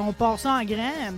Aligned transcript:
On 0.00 0.12
part 0.12 0.38
ça 0.38 0.52
en 0.52 0.64
grand. 0.64 1.12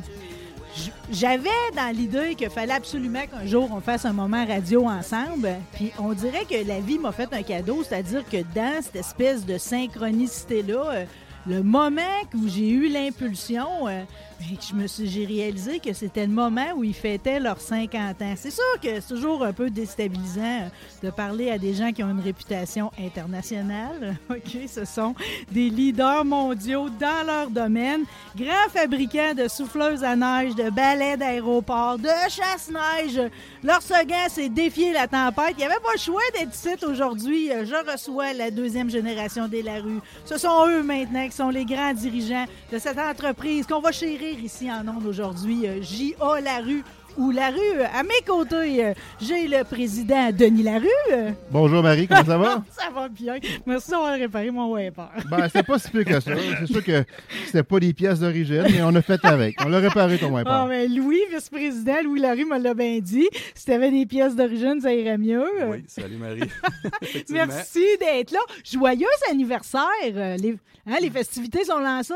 J'avais 1.12 1.50
dans 1.76 1.94
l'idée 1.94 2.34
qu'il 2.34 2.48
fallait 2.48 2.72
absolument 2.72 3.26
qu'un 3.26 3.44
jour 3.44 3.68
on 3.72 3.80
fasse 3.80 4.06
un 4.06 4.14
moment 4.14 4.46
radio 4.46 4.86
ensemble. 4.86 5.50
Puis 5.74 5.92
on 5.98 6.14
dirait 6.14 6.46
que 6.46 6.66
la 6.66 6.80
vie 6.80 6.98
m'a 6.98 7.12
fait 7.12 7.30
un 7.34 7.42
cadeau, 7.42 7.82
c'est-à-dire 7.82 8.24
que 8.24 8.38
dans 8.54 8.80
cette 8.80 8.96
espèce 8.96 9.44
de 9.44 9.58
synchronicité-là, 9.58 10.84
euh, 10.92 11.04
le 11.46 11.62
moment 11.62 12.00
où 12.34 12.48
j'ai 12.48 12.70
eu 12.70 12.88
l'impulsion, 12.88 13.86
euh, 13.88 14.02
je 14.40 14.74
me 14.74 14.86
suis, 14.86 15.08
j'ai 15.08 15.24
réalisé 15.24 15.78
que 15.80 15.92
c'était 15.92 16.26
le 16.26 16.32
moment 16.32 16.72
où 16.76 16.84
ils 16.84 16.94
fêtaient 16.94 17.38
leurs 17.38 17.60
50 17.60 18.22
ans. 18.22 18.34
C'est 18.36 18.50
sûr 18.50 18.80
que 18.82 19.00
c'est 19.00 19.08
toujours 19.08 19.44
un 19.44 19.52
peu 19.52 19.70
déstabilisant 19.70 20.70
de 21.02 21.10
parler 21.10 21.50
à 21.50 21.58
des 21.58 21.74
gens 21.74 21.92
qui 21.92 22.02
ont 22.02 22.10
une 22.10 22.20
réputation 22.20 22.90
internationale. 22.98 24.16
OK, 24.30 24.58
ce 24.66 24.84
sont 24.84 25.14
des 25.50 25.68
leaders 25.70 26.24
mondiaux 26.24 26.88
dans 26.88 27.26
leur 27.26 27.50
domaine, 27.50 28.04
grands 28.36 28.68
fabricants 28.72 29.34
de 29.34 29.48
souffleuses 29.48 30.04
à 30.04 30.16
neige, 30.16 30.54
de 30.54 30.70
balais 30.70 31.16
d'aéroport, 31.16 31.98
de 31.98 32.08
chasse-neige. 32.28 33.20
Leur 33.62 33.82
slogan, 33.82 34.28
c'est 34.28 34.48
défier 34.48 34.92
la 34.92 35.06
tempête. 35.06 35.52
Il 35.52 35.58
n'y 35.58 35.64
avait 35.64 35.74
pas 35.74 35.92
le 35.94 36.00
choix 36.00 36.22
d'être 36.34 36.54
ici 36.54 36.84
aujourd'hui. 36.84 37.50
Je 37.64 37.90
reçois 37.90 38.32
la 38.32 38.50
deuxième 38.50 38.90
génération 38.90 39.48
des 39.48 39.62
Larue. 39.62 40.00
Ce 40.24 40.38
sont 40.38 40.66
eux 40.66 40.82
maintenant 40.82 41.26
qui 41.26 41.36
sont 41.36 41.50
les 41.50 41.64
grands 41.64 41.92
dirigeants 41.92 42.46
de 42.72 42.78
cette 42.78 42.98
entreprise 42.98 43.66
qu'on 43.66 43.80
va 43.80 43.92
chérir 43.92 44.29
ici 44.34 44.70
en 44.70 44.86
ondes 44.88 45.06
aujourd'hui. 45.06 45.66
Euh, 45.66 45.80
J.A. 45.82 46.40
Larue 46.40 46.82
ou 47.18 47.30
Larue. 47.32 47.82
À 47.92 48.02
mes 48.04 48.20
côtés, 48.26 48.84
euh, 48.84 48.94
j'ai 49.20 49.48
le 49.48 49.64
président 49.64 50.30
Denis 50.32 50.62
Larue. 50.62 50.86
Euh, 51.12 51.30
Bonjour 51.50 51.82
Marie, 51.82 52.06
comment 52.06 52.24
ça 52.24 52.38
va? 52.38 52.62
Ça 52.70 52.88
va 52.94 53.08
bien. 53.08 53.36
Merci 53.66 53.90
d'avoir 53.90 54.12
réparé 54.14 54.50
mon 54.50 54.72
wiper. 54.72 55.08
ben, 55.28 55.48
c'est 55.52 55.64
pas 55.64 55.78
si 55.78 55.90
pire 55.90 56.04
que 56.04 56.20
ça. 56.20 56.30
C'est 56.60 56.66
sûr 56.72 56.84
que 56.84 57.04
c'était 57.46 57.62
pas 57.64 57.80
des 57.80 57.92
pièces 57.92 58.20
d'origine, 58.20 58.64
mais 58.70 58.82
on 58.82 58.94
a 58.94 59.02
fait 59.02 59.22
avec. 59.24 59.56
On 59.64 59.68
l'a 59.68 59.78
réparé 59.80 60.18
ton 60.18 60.28
wiper. 60.34 60.50
Ah, 60.50 60.66
mais 60.68 60.86
Louis, 60.86 61.18
vice-président, 61.32 61.96
Louis 62.04 62.20
Larue 62.20 62.44
me 62.44 62.58
l'a 62.58 62.74
bien 62.74 62.98
dit. 63.00 63.28
Si 63.54 63.66
t'avais 63.66 63.90
des 63.90 64.06
pièces 64.06 64.36
d'origine, 64.36 64.80
ça 64.80 64.94
irait 64.94 65.18
mieux. 65.18 65.44
Oui, 65.68 65.84
salut 65.88 66.16
Marie. 66.16 66.42
Merci 67.30 67.84
d'être 67.98 68.30
là. 68.30 68.40
Joyeux 68.64 69.06
anniversaire. 69.30 69.82
Euh, 70.14 70.36
Les, 70.36 70.56
hein, 70.86 70.96
les 71.02 71.10
festivités 71.10 71.64
sont 71.64 71.80
lancées? 71.80 72.14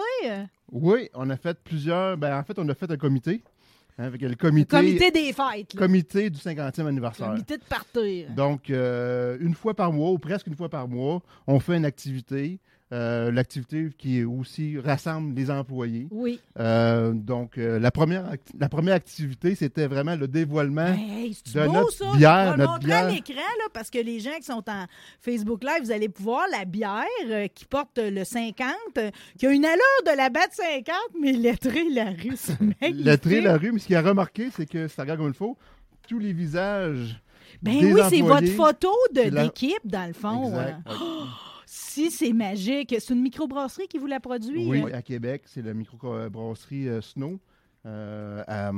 Oui, 0.74 1.08
on 1.14 1.30
a 1.30 1.36
fait 1.36 1.56
plusieurs. 1.62 2.16
Ben, 2.18 2.36
en 2.38 2.42
fait, 2.42 2.58
on 2.58 2.68
a 2.68 2.74
fait 2.74 2.90
un 2.90 2.96
comité. 2.96 3.42
Hein, 3.96 4.04
avec 4.06 4.22
le 4.22 4.34
comité, 4.34 4.76
Comité 4.76 5.10
des 5.12 5.32
fêtes. 5.32 5.72
là. 5.74 5.78
comité 5.78 6.28
du 6.28 6.38
50e 6.40 6.84
anniversaire. 6.84 7.28
Comité 7.28 7.58
de 7.58 7.62
partir. 7.62 8.28
Donc, 8.30 8.68
euh, 8.68 9.36
une 9.40 9.54
fois 9.54 9.72
par 9.74 9.92
mois, 9.92 10.10
ou 10.10 10.18
presque 10.18 10.48
une 10.48 10.56
fois 10.56 10.68
par 10.68 10.88
mois, 10.88 11.22
on 11.46 11.60
fait 11.60 11.76
une 11.76 11.84
activité. 11.84 12.58
Euh, 12.94 13.32
L'activité 13.32 13.88
qui 13.99 14.22
aussi 14.22 14.78
rassemble 14.78 15.34
les 15.34 15.50
employés. 15.50 16.06
Oui. 16.12 16.38
Euh, 16.60 17.12
donc, 17.12 17.59
euh, 17.59 17.81
la, 17.81 17.91
première 17.91 18.31
la 18.59 18.69
première 18.69 18.94
activité, 18.94 19.55
c'était 19.56 19.88
vraiment 19.88 20.15
le 20.15 20.28
dévoilement 20.28 20.87
Hey, 20.94 21.34
c'est 21.44 21.59
de 21.60 21.66
beau, 21.66 21.72
notre 21.72 21.91
ça? 21.93 22.12
bière, 22.16 22.44
Je 22.44 22.50
vais 22.50 22.56
le 22.56 22.56
notre 22.59 22.72
montrer 22.75 22.93
à 22.93 23.06
bière. 23.06 23.15
l'écran, 23.15 23.43
là, 23.59 23.65
parce 23.72 23.91
que 23.91 23.99
les 23.99 24.21
gens 24.21 24.37
qui 24.38 24.44
sont 24.44 24.62
en 24.69 24.87
Facebook 25.21 25.65
Live, 25.65 25.83
vous 25.83 25.91
allez 25.91 26.09
pouvoir 26.09 26.44
la 26.53 26.65
bière 26.65 27.04
qui 27.54 27.65
porte 27.65 27.99
le 27.99 28.22
50, 28.22 28.66
euh, 28.99 29.10
qui 29.38 29.47
a 29.47 29.50
une 29.50 29.65
allure 29.65 30.03
de 30.06 30.16
la 30.16 30.31
batte 30.31 30.53
50, 30.53 30.94
mais 31.21 31.33
lettré 31.33 31.83
la 31.91 32.10
rue, 32.10 32.37
c'est 32.37 32.60
magnifique. 32.81 33.04
Lettré 33.04 33.41
la 33.41 33.56
rue, 33.56 33.72
mais 33.72 33.81
ce 33.81 33.87
qu'il 33.88 33.97
a 33.97 34.03
remarqué, 34.03 34.50
c'est 34.54 34.66
que 34.66 34.87
ça 34.87 35.03
regarde 35.03 35.19
comme 35.19 35.28
il 35.31 35.34
faut, 35.34 35.59
tous 36.09 36.21
les 36.21 36.33
visages. 36.33 37.21
Ben 37.60 37.81
des 37.81 37.93
oui, 37.93 38.00
c'est 38.10 38.21
votre 38.21 38.47
photo 38.49 38.91
de 39.15 39.31
la- 39.31 39.43
l'équipe, 39.44 39.81
dans 39.84 40.06
le 40.06 40.12
fond. 40.12 40.49
Exact. 40.50 40.77
euh. 40.88 41.25
C'est 42.10 42.32
magique. 42.32 42.94
C'est 42.99 43.12
une 43.15 43.22
microbrasserie 43.22 43.88
qui 43.88 43.99
vous 43.99 44.06
la 44.06 44.21
produit? 44.21 44.66
Oui, 44.66 44.82
euh? 44.82 44.97
à 44.97 45.03
Québec, 45.03 45.43
c'est 45.47 45.62
la 45.62 45.75
microbrasserie 45.75 46.88
euh, 46.88 47.00
Snow. 47.00 47.38
euh, 47.87 48.43
à, 48.47 48.71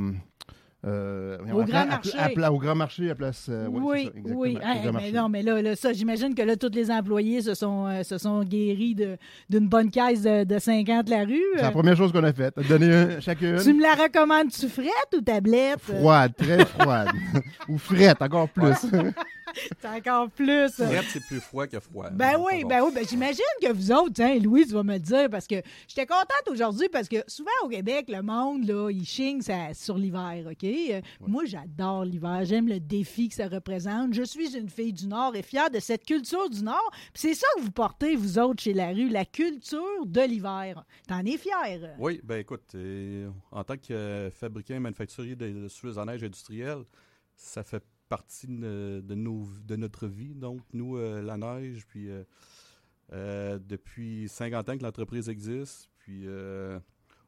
euh, 0.85 1.39
Au 1.53 1.65
Grand 1.65 1.87
Marché. 1.87 2.13
à- 2.19 2.53
au 2.53 2.59
Grand 2.59 2.75
Marché, 2.77 3.11
à 3.11 3.15
place. 3.15 3.47
euh, 3.49 3.67
ouais, 3.69 3.81
oui, 3.83 4.05
ça, 4.05 4.35
oui. 4.35 4.55
Grand 4.55 4.75
mais 4.85 4.93
Marché. 4.93 5.13
non, 5.13 5.29
mais 5.29 5.43
là, 5.43 5.61
là, 5.63 5.75
ça, 5.75 5.93
j'imagine 5.93 6.35
que 6.35 6.43
là, 6.43 6.55
tous 6.57 6.71
les 6.73 6.91
employés 6.91 7.41
se 7.43 7.55
sont, 7.55 7.87
euh, 7.87 8.03
se 8.05 8.19
sont 8.19 8.45
guéris 8.45 8.95
de- 8.95 9.17
d'une 9.51 9.69
bonne 9.69 9.91
caisse 9.91 10.23
de, 10.23 10.45
de 10.45 10.59
50 10.59 11.09
la 11.09 11.25
rue. 11.25 11.43
C'est 11.57 11.63
la 11.63 11.71
première 11.73 11.97
chose 11.97 12.13
qu'on 12.13 12.23
a 12.25 12.33
faite. 12.33 12.55
Donner 12.69 12.95
un, 12.95 13.21
chacun 13.21 13.57
Tu 13.63 13.73
me 13.73 13.83
la 13.83 13.95
recommandes-tu 13.95 14.69
frette 14.69 15.15
ou 15.17 15.21
tablette? 15.23 15.81
froide, 15.81 16.33
très 16.37 16.65
froide. 16.65 17.09
Ou 17.69 17.79
frette, 17.79 18.23
encore 18.23 18.49
plus. 18.49 18.87
C'est 19.81 19.89
encore 19.89 20.31
plus. 20.31 20.71
Frette, 20.73 21.05
c'est 21.13 21.25
plus 21.27 21.41
froid 21.41 21.67
que 21.67 21.81
froid. 21.81 22.11
Ben 22.11 22.37
oui, 22.39 22.63
bon. 22.63 22.69
ben 22.69 22.83
oui, 22.83 22.91
ben 22.95 23.05
j'imagine 23.09 23.43
que 23.61 23.73
vous 23.73 23.93
autres, 23.93 24.21
hein, 24.23 24.39
Louis, 24.43 24.67
tu 24.67 24.73
vas 24.73 24.83
me 24.83 24.95
le 24.95 24.99
dire, 25.01 25.29
parce 25.31 25.47
que 25.47 25.57
j'étais 25.89 26.07
contente 26.07 26.49
aujourd'hui 26.51 26.89
parce 26.91 27.09
que 27.09 27.17
souvent 27.27 27.51
au 27.65 27.69
Québec, 27.69 28.07
le 28.09 28.23
monde, 28.23 28.67
là, 28.67 28.91
il 28.91 29.05
chigne 29.07 29.41
ça- 29.41 29.73
sur 29.75 29.97
l'hiver, 29.99 30.45
OK? 30.51 30.65
Euh, 30.65 31.01
Moi, 31.27 31.45
j'adore 31.47 32.05
l'hiver, 32.05 32.41
j'aime 32.45 32.69
le 32.69 32.81
défi 32.81 33.29
que 33.29 33.35
ça 33.35 33.49
représente. 33.49 34.15
Je 34.15 34.23
suis 34.23 34.57
une 34.57 34.69
fille 34.69 34.93
du 34.93 35.07
Nord 35.07 35.35
et 35.37 35.43
fière 35.43 35.71
de 35.71 35.81
cette 35.81 36.05
culture 36.05 36.49
du 36.51 36.63
Nord. 36.63 36.91
Puis 37.13 37.23
c'est 37.23 37.35
ça 37.35 37.47
que 37.57 37.63
vous 37.63 37.71
portez, 37.71 38.17
vous 38.17 38.39
autres, 38.39 38.63
chez 38.63 38.73
la 38.75 38.89
rue, 38.89 39.09
la 39.09 39.25
culture 39.25 40.05
de 40.07 40.21
l'hiver. 40.23 40.85
T'en 41.09 41.25
es 41.25 41.37
fier? 41.37 41.95
Oui, 41.99 42.21
ben 42.23 42.39
écoute, 42.41 42.63
euh, 42.75 43.29
en 43.51 43.65
tant 43.65 43.77
que 43.77 43.93
euh, 43.93 44.31
fabricant 44.31 44.75
et 44.75 44.79
manufacturier 44.81 45.37
de, 45.37 45.49
de 45.49 45.69
souffleuses 45.69 45.99
à 45.99 46.05
neige 46.05 46.23
industrielle, 46.23 46.83
ça 47.37 47.63
fait 47.63 47.83
partie 48.09 48.47
de, 48.47 49.15
notre 49.77 50.07
vie. 50.07 50.35
Donc, 50.35 50.61
nous, 50.73 50.97
euh, 50.97 51.23
la 51.23 51.37
neige, 51.37 51.87
puis 51.87 52.11
euh, 52.11 52.25
euh, 53.13 53.59
depuis 53.59 54.29
50 54.29 54.69
ans 54.69 54.79
que 54.79 54.83
l'entreprise 54.83 55.29
existe, 55.29 55.89
puis 55.99 56.27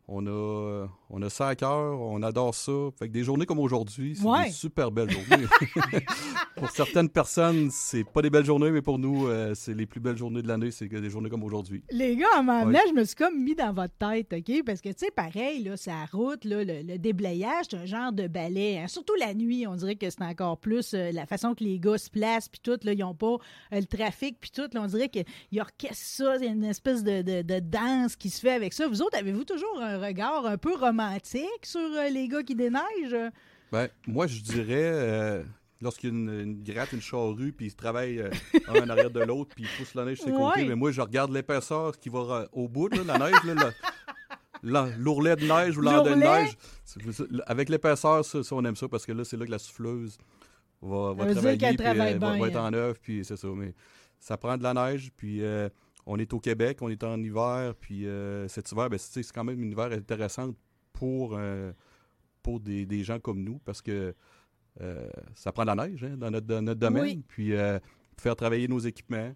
on 0.09 0.27
a, 0.27 0.87
on 1.11 1.21
a 1.23 1.29
ça 1.31 1.49
à 1.49 1.55
cœur, 1.55 2.01
on 2.01 2.23
adore 2.23 2.55
ça. 2.55 2.73
Fait 2.99 3.09
que 3.09 3.13
des 3.13 3.23
journées 3.25 3.45
comme 3.47 3.59
aujourd'hui, 3.59 4.17
c'est 4.17 4.25
Ouais. 4.25 4.47
des 4.47 4.51
super 4.53 4.91
belles 4.91 5.11
journées. 5.11 5.47
pour 6.57 6.71
certaines 6.71 7.09
personnes, 7.09 7.69
c'est 7.71 8.05
pas 8.05 8.23
des 8.23 8.31
belles 8.31 8.45
journées, 8.45 8.71
mais 8.71 8.83
pour 8.83 8.99
nous, 8.99 9.27
euh, 9.29 9.55
c'est 9.55 9.75
les 9.75 9.87
plus 9.87 10.01
belles 10.01 10.17
journées 10.17 10.43
de 10.43 10.49
l'année, 10.49 10.71
c'est 10.71 10.89
des 10.89 11.11
journées 11.11 11.31
comme 11.31 11.45
aujourd'hui. 11.45 11.83
Les 11.91 12.17
gars, 12.17 12.27
en 12.39 12.43
m'emmenant, 12.43 12.79
Oui. 12.85 12.91
je 12.91 12.95
me 13.01 13.05
suis 13.05 13.15
comme 13.17 13.43
mis 13.43 13.55
dans 13.55 13.73
votre 13.73 13.95
tête, 13.99 14.33
OK? 14.33 14.63
Parce 14.65 14.81
que, 14.81 14.89
tu 14.89 14.95
sais, 15.07 15.11
pareil, 15.11 15.63
là, 15.65 15.75
la 15.87 16.05
route, 16.11 16.45
là, 16.45 16.65
le, 16.65 16.83
le 16.83 16.99
déblayage, 16.99 17.67
c'est 17.71 17.77
un 17.77 17.87
genre 17.87 18.13
de 18.13 18.27
balai. 18.27 18.79
hein? 18.79 18.89
Surtout 18.89 19.15
la 19.19 19.35
nuit, 19.35 19.67
on 19.67 19.77
dirait 19.77 19.97
que 19.97 20.09
c'est 20.11 20.23
encore 20.23 20.59
plus 20.59 20.95
euh, 20.95 21.13
la 21.13 21.27
façon 21.27 21.55
que 21.55 21.63
les 21.65 21.79
gars 21.79 21.99
se 21.99 22.11
placent, 22.11 22.49
puis 22.49 22.61
tout, 22.63 22.79
là, 22.83 22.93
ils 22.93 22.99
n'ont 23.01 23.15
pas 23.15 23.35
euh, 23.73 23.81
le 23.81 23.85
trafic, 23.87 24.39
puis 24.41 24.51
tout. 24.51 24.69
là, 24.73 24.83
on 24.83 24.87
dirait 24.87 25.09
qu'ils 25.09 25.25
orchestrent 25.61 25.97
ça, 25.97 26.37
il 26.39 26.45
y 26.45 26.49
a 26.49 26.51
une 26.53 26.65
espèce 26.65 27.05
de, 27.05 27.23
de- 27.23 27.43
de 27.43 27.61
danse 27.61 28.17
qui 28.17 28.31
se 28.31 28.41
fait 28.41 28.53
avec 28.53 28.73
ça. 28.73 28.89
Vous 28.89 29.03
autres, 29.03 29.17
avez-vous 29.19 29.45
toujours 29.45 29.81
un 29.81 29.98
regard 29.99 30.47
un 30.47 30.57
peu 30.59 30.75
romantique 30.75 31.65
sur 31.65 31.81
euh, 31.81 32.09
les 32.09 32.29
gars 32.29 32.43
qui 32.43 32.55
déneigent? 32.55 33.31
Ben, 33.73 33.89
moi, 34.07 34.27
je 34.27 34.41
dirais, 34.41 34.91
euh, 34.93 35.43
lorsqu'il 35.81 36.11
y 36.11 36.13
a 36.13 36.17
une, 36.17 36.41
une 36.41 36.63
gratte, 36.63 36.93
une 36.93 37.01
charrue, 37.03 37.53
puis 37.53 37.67
ils 37.67 37.75
travaillent 37.75 38.21
euh, 38.21 38.31
un 38.69 38.83
en 38.85 38.89
arrière 38.89 39.11
de 39.11 39.21
l'autre, 39.21 39.55
puis 39.55 39.65
ils 39.65 39.77
poussent 39.79 39.95
la 39.95 40.05
neige 40.05 40.21
côtés, 40.21 40.33
Ouais. 40.33 40.65
mais 40.65 40.75
moi, 40.75 40.91
je 40.91 41.01
regarde 41.01 41.33
l'épaisseur 41.33 41.99
qui 41.99 42.09
va 42.09 42.49
au 42.53 42.69
bout, 42.69 42.89
là, 42.89 43.03
la 43.05 43.19
neige, 43.19 43.37
l'ourlet 44.63 45.37
de 45.37 45.47
neige 45.47 45.77
ou 45.79 45.83
l'endais 45.83 46.11
de 46.11 46.15
neige. 46.17 46.57
C'est- 46.85 47.13
c'est- 47.13 47.25
Avec 47.47 47.69
l'épaisseur, 47.69 48.25
ça, 48.25 48.43
ça, 48.43 48.55
on 48.55 48.65
aime 48.65 48.77
ça, 48.77 48.89
parce 48.89 49.07
que 49.07 49.13
là, 49.13 49.25
c'est 49.25 49.37
là 49.37 49.47
que 49.47 49.51
la 49.51 49.59
souffleuse 49.59 50.19
va, 50.83 51.15
travailler, 51.15 51.59
puis 51.69 51.77
travaille 51.77 52.15
euh, 52.15 52.19
va, 52.19 52.49
être 52.49 52.57
hein. 52.57 52.69
en 52.69 52.73
œuvre, 52.73 52.97
puis 53.01 53.25
c'est 53.25 53.37
ça. 53.37 53.49
Mais 53.49 53.75
ça 54.19 54.37
prend 54.37 54.57
de 54.57 54.63
la 54.63 54.75
neige, 54.75 55.11
puis 55.17 55.43
euh, 55.43 55.69
on 56.11 56.19
est 56.19 56.33
au 56.33 56.41
Québec, 56.41 56.79
on 56.81 56.89
est 56.89 57.05
en 57.05 57.23
hiver, 57.23 57.75
puis 57.79 58.07
euh, 58.07 58.49
cet 58.49 58.73
hiver, 58.73 58.89
ben, 58.89 58.99
c'est 58.99 59.23
quand 59.31 59.45
même 59.45 59.61
un 59.63 59.71
hiver 59.71 59.93
intéressant 59.93 60.55
pour, 60.95 61.37
euh, 61.37 61.71
pour 62.43 62.61
des, 62.61 62.87
des 62.87 63.05
gens 63.05 63.21
comme 63.21 63.45
nous, 63.45 63.59
parce 63.59 63.83
que 63.83 64.15
euh, 64.81 65.09
ça 65.35 65.53
prend 65.53 65.65
de 65.65 65.67
la 65.69 65.87
neige 65.87 66.03
hein, 66.05 66.17
dans, 66.17 66.31
notre, 66.31 66.47
dans 66.47 66.63
notre 66.63 66.81
domaine, 66.81 67.03
Oui. 67.03 67.23
puis 67.29 67.53
faire 68.17 68.35
travailler 68.37 68.67
nos 68.69 68.79
équipements, 68.79 69.35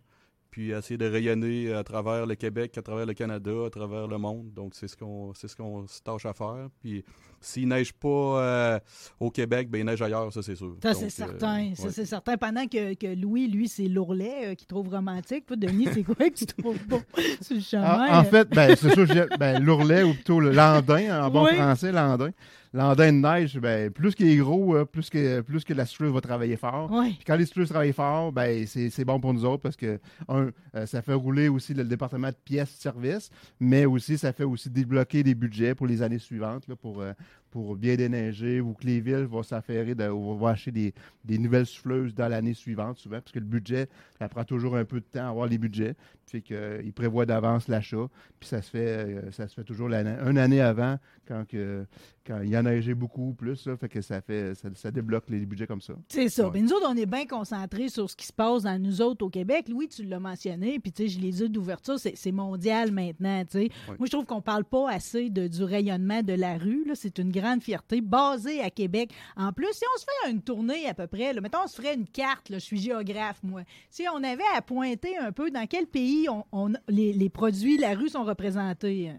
puis 0.52 0.70
essayer 0.70 0.99
de 0.99 1.06
rayonner 1.06 1.72
à 1.72 1.82
travers 1.82 2.26
le 2.26 2.34
Québec, 2.34 2.76
à 2.76 2.82
travers 2.82 3.06
le 3.06 3.14
Canada, 3.14 3.50
à 3.66 3.70
travers 3.70 4.06
le 4.06 4.19
monde. 4.19 4.52
Donc, 4.52 4.75
c'est 4.75 4.87
ce 4.87 4.96
qu'on 4.96 5.32
c'est 5.34 5.49
ce 5.49 5.56
qu'on 5.56 5.87
se 5.88 6.00
tâche 6.02 6.26
à 6.26 6.34
faire. 6.34 6.69
Puis, 6.82 7.02
s'il 7.43 7.69
neige 7.69 7.93
pas 7.93 8.08
euh, 8.08 8.78
au 9.19 9.31
Québec, 9.31 9.69
ben 9.69 9.78
il 9.78 9.84
neige 9.84 10.00
ailleurs, 10.00 10.32
ça, 10.32 10.43
c'est 10.43 10.54
sûr. 10.54 10.76
Ça, 10.82 10.94
c'est 10.94 11.06
euh, 11.06 11.08
certain. 11.08 11.75
Ça, 11.75 11.84
ouais. 11.84 11.90
c'est 11.90 12.04
certain. 12.04 12.37
Pendant 12.37 12.66
que, 12.66 12.94
que 12.94 13.14
Louis, 13.14 13.49
lui, 13.49 13.69
c'est 13.69 13.88
l'ourlet 13.88 14.52
euh, 14.52 14.54
qu'il 14.54 14.66
trouve 14.66 14.88
romantique. 14.88 15.46
Toi, 15.46 15.56
Denis, 15.56 15.88
c'est 15.93 16.04
quoi 16.04 16.14
que 16.14 16.34
tu 16.34 16.46
trouves 16.46 16.87
beau 16.87 17.00
sur 17.40 17.56
le 17.56 17.62
chemin? 17.62 18.08
En, 18.10 18.20
en 18.20 18.25
fait, 18.25 18.49
ben, 18.50 18.76
c'est 18.76 18.93
sûr, 18.94 19.06
ben, 19.38 19.62
l'ourlet 19.62 20.02
ou 20.02 20.14
plutôt 20.14 20.38
le 20.38 20.50
landin, 20.50 21.25
en 21.25 21.31
bon 21.31 21.44
Oui. 21.44 21.54
français, 21.54 21.93
landin. 21.93 22.31
Landin 22.75 23.12
de 23.12 23.19
neige, 23.19 23.58
ben, 23.58 23.90
plus 23.90 24.14
qu'il 24.14 24.28
est 24.28 24.37
gros, 24.37 24.82
plus 24.87 25.10
que, 25.10 25.43
plus 25.43 25.62
que 25.62 25.75
la 25.75 25.84
souffleuse 25.84 26.12
va 26.12 26.22
travailler 26.22 26.56
fort. 26.56 26.88
Oui. 26.90 27.14
Puis 27.14 27.25
quand 27.26 27.37
les 27.37 27.44
souffleuses 27.44 27.69
travaillent 27.69 27.93
fort, 27.93 28.32
ben, 28.32 28.66
c'est 28.66 28.88
c'est 28.88 29.04
bon 29.04 29.20
pour 29.20 29.34
nous 29.34 29.44
autres 29.44 29.62
parce 29.62 29.76
que, 29.76 30.00
un, 30.28 30.42
euh, 30.75 30.87
ça 30.87 31.03
fait 31.03 31.15
rouler 31.15 31.49
aussi 31.49 31.75
le, 31.75 31.85
département 31.85 32.29
de 32.29 32.37
pièces 32.44 32.77
de 32.77 32.81
service, 32.81 33.31
mais 33.61 33.85
aussi, 33.85 34.19
ça 34.19 34.33
fait 34.33 34.44
aussi 34.44 34.71
débloquer 34.71 35.23
des 35.23 35.35
budgets 35.35 35.75
pour 35.75 35.87
les 35.87 36.03
années 36.03 36.19
suivantes, 36.19 36.67
là, 36.69 36.77
pour, 36.77 37.00
euh, 37.00 37.12
pour 37.52 37.76
bien 37.76 37.94
déneiger 37.94 38.60
ou 38.60 38.72
que 38.72 38.84
les 38.87 39.00
villes 39.00 39.26
vont 39.31 39.44
s'affairer, 39.44 39.94
de- 39.94 40.08
ou 40.08 40.37
vont 40.37 40.46
acheter 40.46 40.72
des, 40.72 40.94
des 41.25 41.38
nouvelles 41.38 41.66
souffleuses 41.66 42.14
dans 42.14 42.26
l'année 42.26 42.54
suivante, 42.54 42.99
souvent, 42.99 43.20
parce 43.20 43.31
que 43.31 43.38
le 43.38 43.44
budget, 43.44 43.88
ça 44.19 44.28
prend 44.28 44.43
toujours 44.43 44.75
un 44.76 44.84
peu 44.84 44.99
de 44.99 45.04
temps 45.04 45.26
à 45.26 45.28
avoir 45.28 45.46
les 45.46 45.58
budgets. 45.58 45.94
Fait 46.26 46.40
qu'ils 46.40 46.93
prévoient 46.94 47.26
d'avance 47.26 47.69
l'achat, 47.69 48.06
puis 48.40 48.49
ça 48.49 48.62
se 48.62 48.70
fait, 48.70 48.78
euh, 48.87 49.31
ça 49.32 49.46
se 49.49 49.54
fait 49.54 49.64
toujours 49.64 49.88
l'année- 49.90 50.16
une 50.26 50.38
année 50.38 50.62
avant, 50.62 50.96
quand, 51.28 51.44
que, 51.46 51.84
quand 52.26 52.40
il 52.40 52.49
y 52.49 52.56
en 52.56 52.64
a 52.64 52.70
neigé 52.72 52.94
beaucoup 52.94 53.34
plus, 53.34 53.66
là, 53.66 53.76
fait 53.76 53.90
que 53.90 54.00
ça, 54.00 54.22
fait, 54.22 54.54
ça, 54.54 54.70
ça 54.75 54.90
débloque 54.90 55.25
les 55.28 55.44
budgets 55.44 55.66
comme 55.66 55.82
ça. 55.82 55.93
C'est 56.08 56.31
ça. 56.31 56.46
Ouais. 56.46 56.52
Mais 56.54 56.62
nous 56.62 56.72
autres, 56.72 56.87
on 56.88 56.96
est 56.96 57.04
bien 57.04 57.26
concentrés 57.26 57.90
sur 57.90 58.08
ce 58.08 58.16
qui 58.16 58.25
se 58.26 58.32
passe 58.32 58.62
dans 58.62 58.81
nous 58.81 59.02
autres 59.02 59.26
au 59.26 59.28
Québec. 59.28 59.69
Louis, 59.69 59.88
tu 59.88 60.04
l'as 60.04 60.20
mentionné, 60.20 60.78
puis 60.78 60.90
tu 60.90 61.06
sais, 61.06 61.20
les 61.20 61.32
dit 61.32 61.50
d'ouverture, 61.50 61.96
c'est 61.99 62.32
mondial 62.32 62.93
maintenant, 62.93 63.43
tu 63.44 63.50
sais. 63.50 63.58
Ouais. 63.88 63.96
Moi, 63.99 64.06
je 64.06 64.10
trouve 64.12 64.25
qu'on 64.25 64.40
parle 64.40 64.64
pas 64.64 64.90
assez 64.90 65.28
de, 65.28 65.49
du 65.49 65.64
rayonnement 65.64 66.22
de 66.22 66.32
la 66.32 66.56
rue, 66.56 66.84
là. 66.87 66.94
C'est 66.94 67.19
une 67.19 67.31
grande 67.31 67.42
fierté, 67.61 68.00
basée 68.00 68.61
à 68.61 68.71
Québec. 68.71 69.11
En 69.37 69.53
plus, 69.53 69.73
si 69.73 69.85
on 69.94 69.99
se 69.99 70.05
fait 70.05 70.31
une 70.31 70.43
tournée 70.43 70.87
à 70.89 70.94
peu 70.94 71.06
près, 71.06 71.33
là, 71.33 71.41
mettons, 71.41 71.59
on 71.65 71.67
se 71.67 71.77
ferait 71.77 71.94
une 71.94 72.06
carte, 72.09 72.49
là, 72.50 72.59
je 72.59 72.65
suis 72.65 72.79
géographe, 72.81 73.43
moi. 73.43 73.62
Si 73.91 74.05
on 74.12 74.23
avait 74.23 74.43
à 74.55 74.62
pointer 74.62 75.17
un 75.19 75.33
peu 75.33 75.50
dans 75.50 75.67
quel 75.67 75.87
pays 75.87 76.29
on, 76.29 76.44
on- 76.53 76.73
les, 76.89 77.12
les 77.12 77.29
produits, 77.31 77.77
la 77.79 77.94
rue 77.94 78.09
sont 78.09 78.25
représentés. 78.25 79.11
hein? 79.11 79.19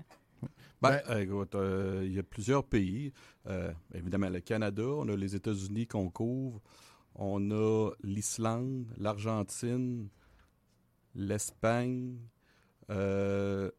Ben, 0.81 0.99
euh, 1.09 1.19
écoute, 1.21 1.55
euh, 1.55 2.01
il 2.05 2.13
y 2.13 2.19
a 2.19 2.23
plusieurs 2.23 2.63
pays. 2.65 3.13
Euh, 3.47 3.71
évidemment, 3.93 4.29
le 4.29 4.41
Canada, 4.41 4.83
on 4.83 5.07
a 5.07 5.15
les 5.15 5.33
États-Unis 5.35 5.87
qu'on 5.87 6.09
couvre, 6.09 6.59
on 7.15 7.51
a 7.51 7.91
l'Islande, 8.03 8.93
l'Argentine, 8.97 10.09
l'Espagne, 11.15 12.17
euh, 12.89 13.69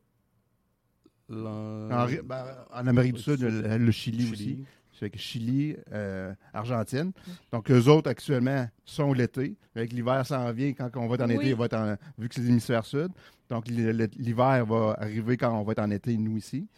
En, 1.30 2.06
ben, 2.24 2.44
en 2.72 2.86
Amérique 2.86 3.14
du 3.14 3.22
Sud, 3.22 3.40
le, 3.40 3.78
le 3.78 3.90
Chili, 3.92 4.20
Chili. 4.26 4.32
aussi. 4.32 4.64
C'est 4.92 5.10
que 5.10 5.18
Chili, 5.18 5.76
euh, 5.92 6.32
Argentine. 6.52 7.10
Donc, 7.50 7.68
eux 7.70 7.88
autres, 7.88 8.08
actuellement, 8.08 8.68
sont 8.84 9.12
l'été. 9.12 9.56
Avec 9.74 9.92
l'hiver 9.92 10.24
s'en 10.24 10.52
vient, 10.52 10.72
quand 10.72 10.88
on 10.96 11.08
va 11.08 11.14
être 11.16 11.22
en 11.22 11.28
Oui. 11.28 11.34
été, 11.34 11.48
il 11.48 11.54
va 11.56 11.64
être 11.64 11.74
en, 11.76 11.96
vu 12.16 12.28
que 12.28 12.34
c'est 12.36 12.42
l'hémisphère 12.42 12.84
sud. 12.86 13.08
Donc, 13.50 13.66
l'hiver 13.68 14.64
va 14.64 14.96
arriver 15.00 15.36
quand 15.36 15.52
on 15.58 15.64
va 15.64 15.72
être 15.72 15.80
en 15.82 15.90
été, 15.90 16.16
nous 16.16 16.36
ici. 16.36 16.68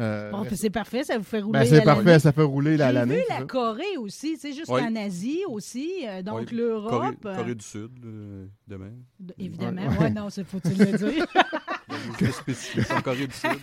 Euh, 0.00 0.30
Bon, 0.30 0.42
ben, 0.42 0.50
c'est 0.56 0.70
parfait, 0.70 1.04
ça 1.04 1.18
vous 1.18 1.24
fait 1.24 1.40
rouler 1.40 1.58
ben, 1.60 1.64
c'est 1.66 1.82
parfait, 1.82 2.04
l'année. 2.04 2.18
ça 2.18 2.32
fait 2.32 2.42
rouler 2.42 2.76
la- 2.78 2.86
J'ai 2.88 2.92
l'année. 2.94 3.16
vu 3.16 3.22
c'est 3.28 3.38
la. 3.40 3.44
Corée 3.44 3.96
aussi, 3.98 4.32
tu 4.32 4.40
sais, 4.40 4.52
juste 4.54 4.70
Oui. 4.70 4.80
en 4.80 4.96
Asie 4.96 5.40
aussi, 5.46 5.90
euh, 6.08 6.22
donc 6.22 6.38
Oui, 6.38 6.44
Corée, 6.46 6.56
l'Europe. 6.56 7.14
Corée 7.22 7.50
euh, 7.50 7.54
du 7.54 7.64
Sud, 7.64 7.90
euh, 8.04 8.46
demain. 8.66 8.92
évidemment, 9.38 9.86
Ouais. 9.88 9.98
ouais, 9.98 10.10
non, 10.10 10.30
c'est 10.30 10.42
faut-il 10.44 10.78
le 10.78 10.96
dire. 10.96 11.26
C'est 12.18 12.32
spécifique, 12.32 12.84
c'est 12.86 12.94
en 12.94 13.02
Corée 13.02 13.26
du 13.26 13.32
Sud. 13.34 13.50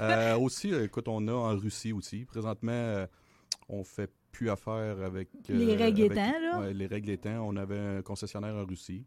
Euh, 0.00 0.36
aussi, 0.38 0.72
euh, 0.72 0.84
écoute, 0.84 1.08
on 1.08 1.26
a 1.28 1.32
en 1.32 1.56
Russie 1.56 1.92
aussi. 1.92 2.24
Présentement, 2.24 2.70
euh, 2.72 3.06
on 3.68 3.82
fait 3.84 4.10
plus 4.30 4.48
affaire 4.48 4.96
avec... 5.02 5.28
euh, 5.50 5.54
Les 5.54 5.74
règles 5.76 6.02
avec- 6.04 6.12
étant, 6.12 6.40
là. 6.40 6.60
ouais, 6.60 6.72
les 6.72 6.86
règles 6.86 7.10
étant, 7.10 7.40
on 7.46 7.56
avait 7.56 7.78
un 7.78 8.02
concessionnaire 8.02 8.54
en 8.54 8.64
Russie. 8.64 9.04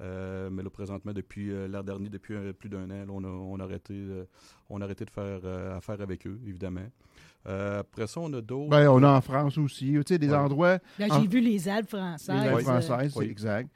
Euh, 0.00 0.50
mais 0.50 0.62
là, 0.64 0.70
présentement, 0.70 1.12
depuis 1.12 1.50
euh, 1.52 1.68
l'an 1.68 1.82
dernier, 1.84 2.08
depuis 2.08 2.34
plus 2.58 2.68
d'un 2.68 2.90
an, 2.90 3.04
là, 3.06 3.10
on, 3.10 3.22
a, 3.24 3.28
on, 3.28 3.60
a 3.60 3.64
arrêté, 3.64 3.94
euh, 3.94 4.24
on 4.68 4.80
a 4.80 4.84
arrêté 4.84 5.04
de 5.04 5.10
faire 5.10 5.40
euh, 5.44 5.76
affaire 5.76 6.00
avec 6.00 6.26
eux, 6.26 6.40
évidemment. 6.46 6.86
Euh, 7.46 7.80
après 7.80 8.06
ça, 8.08 8.20
on 8.20 8.32
a 8.32 8.40
d'autres... 8.40 8.70
Ben, 8.70 8.88
on 8.90 9.02
a 9.04 9.10
en 9.16 9.20
France 9.20 9.56
aussi. 9.58 9.92
Tu 9.92 10.02
sais, 10.08 10.18
des 10.18 10.30
Ouais. 10.30 10.36
endroits. 10.36 10.78
Là, 10.98 11.06
En- 11.10 11.20
j'ai 11.22 11.28
vu 11.28 11.40
les 11.40 11.68
Alpes 11.68 11.90
françaises. 11.90 12.34
Les 12.34 12.48
Alpes 12.48 12.56
Oui. 12.56 12.62
françaises, 12.64 13.12
c'est 13.12 13.18
Oui. 13.20 13.26
exact. 13.26 13.70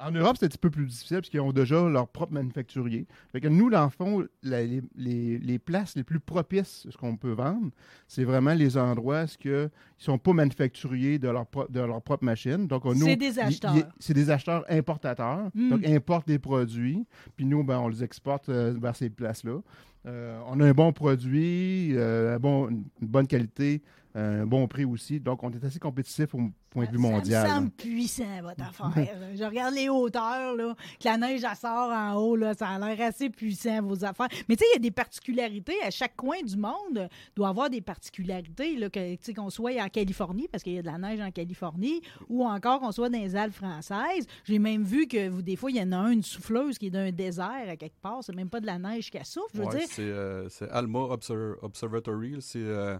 En 0.00 0.12
Europe, 0.12 0.36
c'est 0.38 0.46
un 0.46 0.48
petit 0.48 0.58
peu 0.58 0.70
plus 0.70 0.86
difficile 0.86 1.16
parce 1.18 1.28
qu'ils 1.28 1.40
ont 1.40 1.52
déjà 1.52 1.88
leur 1.88 2.06
propre 2.08 2.32
manufacturier. 2.32 3.06
Fait 3.32 3.40
que 3.40 3.48
nous, 3.48 3.68
dans 3.68 3.84
le 3.84 3.90
fond, 3.90 4.24
la- 4.42 4.64
les, 4.64 4.80
les- 4.96 5.38
les 5.38 5.58
places 5.58 5.96
les 5.96 6.04
plus 6.04 6.20
propices 6.20 6.86
à 6.88 6.92
ce 6.92 6.96
qu'on 6.96 7.16
peut 7.16 7.32
vendre, 7.32 7.70
c'est 8.06 8.24
vraiment 8.24 8.54
les 8.54 8.76
endroits 8.76 9.24
où 9.24 9.26
ils 9.44 9.50
ne 9.50 9.68
sont 9.98 10.18
pas 10.18 10.32
manufacturiers 10.32 11.18
de 11.18 11.28
leur, 11.28 11.46
pro- 11.46 11.66
de 11.68 11.80
leur 11.80 12.00
propre 12.00 12.24
machine. 12.24 12.66
Donc, 12.68 12.84
on- 12.86 12.94
nous, 12.94 13.06
C'est 13.06 13.16
des 13.16 13.38
acheteurs. 13.38 13.74
C'est 13.98 14.14
des 14.14 14.30
acheteurs 14.30 14.64
importateurs. 14.68 15.50
Mm. 15.54 15.70
Donc, 15.70 15.86
importent 15.86 16.28
des 16.28 16.38
produits. 16.38 17.04
Puis 17.36 17.44
nous, 17.44 17.64
ben, 17.64 17.78
on 17.78 17.88
les 17.88 18.04
exporte 18.04 18.48
euh, 18.48 18.74
vers 18.80 18.94
ces 18.94 19.10
places-là. 19.10 19.58
Euh, 20.06 20.40
on 20.46 20.60
a 20.60 20.66
un 20.66 20.72
bon 20.72 20.92
produit, 20.92 21.90
euh, 21.96 22.38
bon, 22.38 22.68
une 22.68 22.84
bonne 23.00 23.26
qualité, 23.26 23.82
un 24.18 24.46
bon 24.46 24.66
prix 24.68 24.84
aussi. 24.84 25.20
Donc, 25.20 25.42
on 25.42 25.50
est 25.50 25.64
assez 25.64 25.78
compétitif 25.78 26.34
au 26.34 26.40
point 26.70 26.84
de 26.86 26.90
vue 26.90 26.98
mondial. 26.98 27.46
Ça 27.46 27.54
me 27.54 27.58
semble 27.60 27.70
puissant, 27.70 28.42
votre 28.42 28.62
affaire. 28.82 29.16
Je 29.34 29.44
regarde 29.44 29.74
les 29.74 29.88
hauteurs, 29.88 30.54
là, 30.56 30.74
que 31.00 31.04
la 31.04 31.16
neige, 31.16 31.42
elle 31.48 31.56
sort 31.56 31.90
en 31.92 32.14
haut, 32.14 32.36
là, 32.36 32.54
ça 32.54 32.68
a 32.68 32.78
l'air 32.78 33.08
assez 33.08 33.30
puissant, 33.30 33.82
vos 33.82 34.04
affaires. 34.04 34.28
Mais 34.48 34.56
tu 34.56 34.64
sais, 34.64 34.70
il 34.72 34.76
y 34.76 34.78
a 34.78 34.80
des 34.82 34.90
particularités. 34.90 35.74
À 35.84 35.90
chaque 35.90 36.16
coin 36.16 36.42
du 36.42 36.56
monde 36.56 36.74
euh, 36.98 37.08
doit 37.36 37.48
avoir 37.48 37.70
des 37.70 37.80
particularités, 37.80 38.76
là, 38.76 38.90
que, 38.90 39.12
tu 39.14 39.18
sais, 39.22 39.34
qu'on 39.34 39.50
soit 39.50 39.80
en 39.82 39.88
Californie, 39.88 40.48
parce 40.50 40.62
qu'il 40.62 40.74
y 40.74 40.78
a 40.78 40.82
de 40.82 40.86
la 40.86 40.98
neige 40.98 41.20
en 41.20 41.30
Californie, 41.30 42.00
ou 42.28 42.44
encore 42.44 42.80
qu'on 42.80 42.92
soit 42.92 43.08
dans 43.08 43.18
les 43.18 43.36
Alpes 43.36 43.54
françaises. 43.54 44.26
J'ai 44.44 44.58
même 44.58 44.82
vu 44.82 45.06
que 45.06 45.28
vous, 45.28 45.42
des 45.42 45.56
fois, 45.56 45.70
il 45.70 45.76
y 45.76 45.82
en 45.82 45.92
a 45.92 45.96
un, 45.96 46.10
une 46.10 46.22
souffleuse 46.22 46.78
qui 46.78 46.86
est 46.86 46.90
d'un 46.90 47.10
désert 47.12 47.68
à 47.68 47.76
quelque 47.76 48.00
part. 48.00 48.22
C'est 48.22 48.34
même 48.34 48.50
pas 48.50 48.60
de 48.60 48.66
la 48.66 48.78
neige 48.78 49.10
qui 49.10 49.18
souffle. 49.24 49.50
Je 49.54 49.58
veux 49.60 49.66
Ouais, 49.66 49.78
dire, 49.78 49.88
c'est, 49.90 50.02
euh, 50.02 50.48
c'est 50.48 50.68
Alma 50.70 50.98
Obser- 51.00 51.54
Observatory. 51.62 52.36
C'est, 52.40 52.58
euh, 52.62 52.98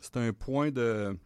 c'est 0.00 0.16
un 0.16 0.32
point 0.32 0.70
de... 0.70 1.16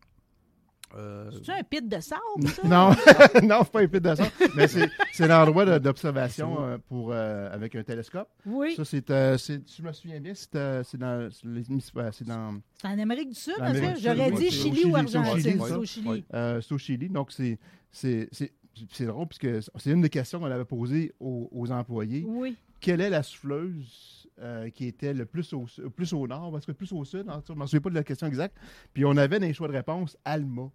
euh, 0.96 1.30
c'est 1.44 1.52
un 1.52 1.62
pit 1.62 1.88
de 1.88 2.00
sable, 2.00 2.20
ça? 2.48 2.62
Non, 2.68 2.90
non, 3.42 3.60
c'est 3.64 3.72
pas 3.72 3.80
un 3.80 3.88
pit 3.88 4.02
de 4.02 4.14
sang, 4.14 4.24
mais 4.56 4.68
c'est, 4.68 4.88
c'est 5.12 5.26
l'endroit 5.26 5.78
d'observation 5.78 6.56
euh, 6.60 6.78
pour, 6.88 7.10
euh, 7.12 7.52
avec 7.52 7.74
un 7.74 7.82
télescope. 7.82 8.28
Oui. 8.46 8.74
Ça, 8.76 8.84
c'est, 8.84 9.10
euh, 9.10 9.36
je 9.38 9.82
me 9.82 9.92
souviens 9.92 10.20
bien, 10.20 10.32
c'est, 10.34 10.54
euh, 10.54 10.82
c'est 10.84 10.98
dans, 10.98 11.28
c'est 11.30 12.24
dans, 12.26 12.60
C'est 12.80 12.86
en 12.88 12.98
Amérique 12.98 13.30
du 13.30 13.34
Sud, 13.34 13.54
fait? 13.54 13.94
du 13.94 14.00
J'aurais 14.02 14.30
dit 14.30 14.50
Chili 14.50 14.84
ou 14.84 14.96
Argentine. 14.96 15.40
Chili, 15.40 15.58
C'est 15.66 15.72
au 15.74 15.84
Chili. 15.84 16.24
Euh, 16.32 16.60
c'est 16.60 16.74
au 16.74 16.78
Chili. 16.78 17.08
Donc, 17.08 17.32
c'est, 17.32 17.58
c'est, 17.90 18.28
c'est, 18.30 18.52
c'est 18.92 19.06
drôle, 19.06 19.26
puisque 19.28 19.70
c'est 19.76 19.90
une 19.90 20.00
des 20.02 20.10
questions 20.10 20.38
qu'on 20.38 20.46
avait 20.46 20.64
posées 20.64 21.12
aux, 21.20 21.48
aux 21.52 21.70
employés. 21.72 22.24
Oui. 22.26 22.56
Quelle 22.80 23.00
est 23.00 23.10
la 23.10 23.22
souffleuse 23.22 24.23
euh, 24.40 24.68
qui 24.70 24.86
était 24.86 25.14
le 25.14 25.26
plus 25.26 25.52
au, 25.52 25.64
plus 25.94 26.12
au 26.12 26.26
nord, 26.26 26.50
parce 26.50 26.66
que 26.66 26.72
plus 26.72 26.92
au 26.92 27.04
sud, 27.04 27.26
cas, 27.26 27.40
je 27.46 27.52
ne 27.52 27.58
me 27.58 27.66
souviens 27.66 27.80
pas 27.80 27.90
de 27.90 27.94
la 27.94 28.04
question 28.04 28.26
exacte. 28.26 28.56
Puis 28.92 29.04
on 29.04 29.16
avait 29.16 29.38
dans 29.38 29.46
les 29.46 29.52
choix 29.54 29.68
de 29.68 29.72
réponse 29.72 30.16
Alma. 30.24 30.70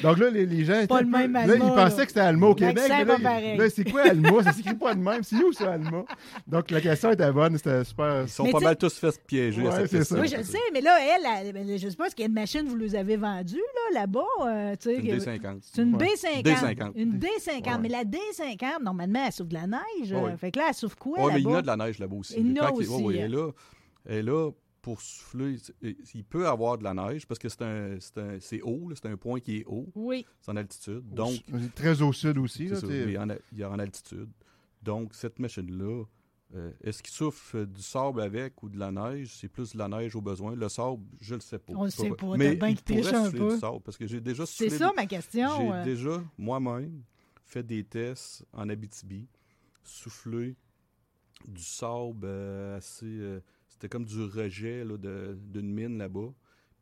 Donc 0.02 0.18
là, 0.20 0.30
les, 0.30 0.46
les 0.46 0.66
gens. 0.66 0.74
étaient 0.76 0.88
pas 0.88 1.02
le 1.02 1.06
peu- 1.08 1.12
même 1.18 1.34
Là, 1.34 1.40
Alma, 1.42 1.56
ils 1.56 1.60
là. 1.60 1.70
pensaient 1.90 2.04
que 2.04 2.08
c'était 2.10 2.20
Alma 2.22 2.48
au 2.48 2.56
Québec. 2.56 2.84
Mais 2.90 3.58
là, 3.58 3.70
c'est 3.70 3.90
quoi 3.90 4.02
Alma? 4.04 4.44
Ça 4.44 4.54
s'écrit 4.54 4.76
pas 4.76 4.94
de 4.94 5.00
même. 5.00 5.24
C'est 5.24 5.36
où 5.38 5.52
ça, 5.54 5.74
Alma? 5.74 6.04
Donc 6.48 6.72
la 6.72 6.82
question 6.82 7.12
était 7.12 7.32
bonne, 7.32 7.58
c'était 7.58 7.84
super. 7.84 8.24
Ils 8.24 8.30
sont 8.30 8.44
Mais 8.44 8.52
pas 8.52 8.60
mal 8.60 8.78
tous 8.78 8.94
fait 8.98 9.20
piéger 9.26 9.62
Ouais, 9.64 9.88
c'est 9.88 10.04
ça. 10.04 10.20
Oui, 10.20 10.28
je 10.28 10.38
le 10.38 10.44
sais, 10.44 10.58
mais 10.74 10.82
là, 10.82 10.98
elle, 11.02 11.56
elle, 11.56 11.78
je 11.80 11.90
sais 11.90 11.96
pas 11.96 12.10
ce 12.10 12.16
qu'il 12.16 12.24
y 12.24 12.26
a 12.26 12.30
une 12.30 12.34
machine 12.34 12.68
vous 12.68 12.76
les 12.76 12.96
avez 12.96 13.18
vendue, 13.18 13.56
là, 13.94 14.02
là-bas. 14.02 14.22
euh, 14.42 14.76
Une 14.86 15.02
que- 15.02 15.20
D50. 15.20 15.60
C'est 15.62 15.82
une 15.82 15.96
Ouais. 15.96 16.08
D50. 16.08 16.44
D50. 16.44 16.92
Une 16.96 17.20
D50. 17.20 17.72
Ouais. 17.72 17.78
Mais 17.82 17.90
la 17.90 18.04
D50, 18.04 18.84
normalement, 18.84 19.24
elle 19.26 19.32
souffle 19.32 19.50
de 19.50 19.54
la 19.56 19.68
neige. 19.68 20.12
Ouais. 20.12 20.32
euh, 20.32 20.38
Fait 20.38 20.52
que 20.52 20.60
là, 20.60 20.66
elle 20.70 20.76
souffle 20.76 20.98
quoi, 20.98 21.26
Oui, 21.26 21.32
mais 21.34 21.42
il 21.42 21.50
y 21.50 21.56
a 21.56 21.62
de 21.62 21.68
la 21.68 21.78
neige 21.78 22.00
là-bas 22.00 22.16
aussi. 22.16 22.36
Il 22.38 22.56
y 22.56 22.60
en 22.60 22.66
a 22.66 22.72
aussi, 22.72 22.90
elle 24.06 24.10
est 24.10 24.22
là 24.24 24.50
pour 24.84 25.02
souffler. 25.02 25.58
C'est- 25.58 25.74
Il 26.14 26.24
peut 26.26 26.48
avoir 26.48 26.78
de 26.78 26.84
la 26.84 26.94
neige 26.94 27.26
parce 27.26 27.40
que 27.40 27.50
c'est 27.50 27.64
un, 27.64 27.98
c'est 28.00 28.18
un- 28.20 28.40
c'est 28.40 28.62
haut, 28.62 28.90
là, 28.90 28.96
c'est 29.02 29.08
un 29.08 29.18
point 29.18 29.40
qui 29.40 29.58
est 29.58 29.66
haut, 29.66 29.90
Oui. 29.96 30.26
c'est 30.42 30.52
en 30.52 30.58
altitude. 30.58 31.10
Donc, 31.12 31.40
Très 31.74 32.02
au 32.04 32.14
sud 32.14 32.38
aussi. 32.38 32.68
c'est 32.68 32.74
Là, 32.76 32.80
ça, 32.82 32.88
sais. 32.88 33.04
il, 33.04 33.12
y 33.12 33.18
en 33.18 33.30
a, 33.32 33.36
il 33.52 33.58
y 33.58 33.64
a 33.64 33.70
en 33.72 33.80
altitude. 33.80 34.30
Donc, 34.84 35.16
cette 35.16 35.40
machine-là, 35.40 36.04
Euh, 36.56 36.72
Est-ce 36.84 37.02
qu'il 37.02 37.12
souffle 37.12 37.58
euh, 37.58 37.66
du 37.66 37.82
sable 37.82 38.22
avec 38.22 38.62
ou 38.62 38.70
de 38.70 38.78
la 38.78 38.92
neige? 38.92 39.34
C'est 39.38 39.48
plus 39.48 39.74
de 39.74 39.78
la 39.80 39.88
neige 39.88 40.16
au 40.16 40.22
besoin. 40.22 40.54
Le 40.56 40.70
sable, 40.70 41.02
je 41.20 41.34
le 41.34 41.42
sais 41.42 41.58
pas. 41.58 41.74
On 41.76 41.86
le 41.86 41.90
sait 41.90 42.12
pas. 42.12 42.38
Mais 42.38 42.54
il 42.54 42.76
pourrait 42.76 43.16
un 43.16 43.26
souffler 43.26 43.40
peu. 43.40 43.54
du 43.56 43.60
sable 43.60 43.80
parce 43.80 43.98
que 43.98 44.06
j'ai 44.06 44.22
déjà 44.22 44.46
C'est 44.46 44.70
ça 44.70 44.92
ma 44.96 45.08
question. 45.08 45.50
J'ai 45.58 45.72
euh. 45.72 45.84
déjà 45.84 46.24
moi-même 46.38 47.02
fait 47.44 47.64
des 47.64 47.84
tests 47.84 48.46
en 48.54 48.70
Abitibi, 48.70 49.28
soufflé 49.84 50.56
du 51.48 51.64
sable 51.64 52.20
euh, 52.26 52.78
assez. 52.78 53.42
C'était 53.74 53.90
comme 53.90 54.06
du 54.06 54.24
rejet 54.24 54.86
là, 54.86 54.98
de- 54.98 55.38
d'une 55.52 55.74
mine 55.74 55.98
là-bas. 55.98 56.32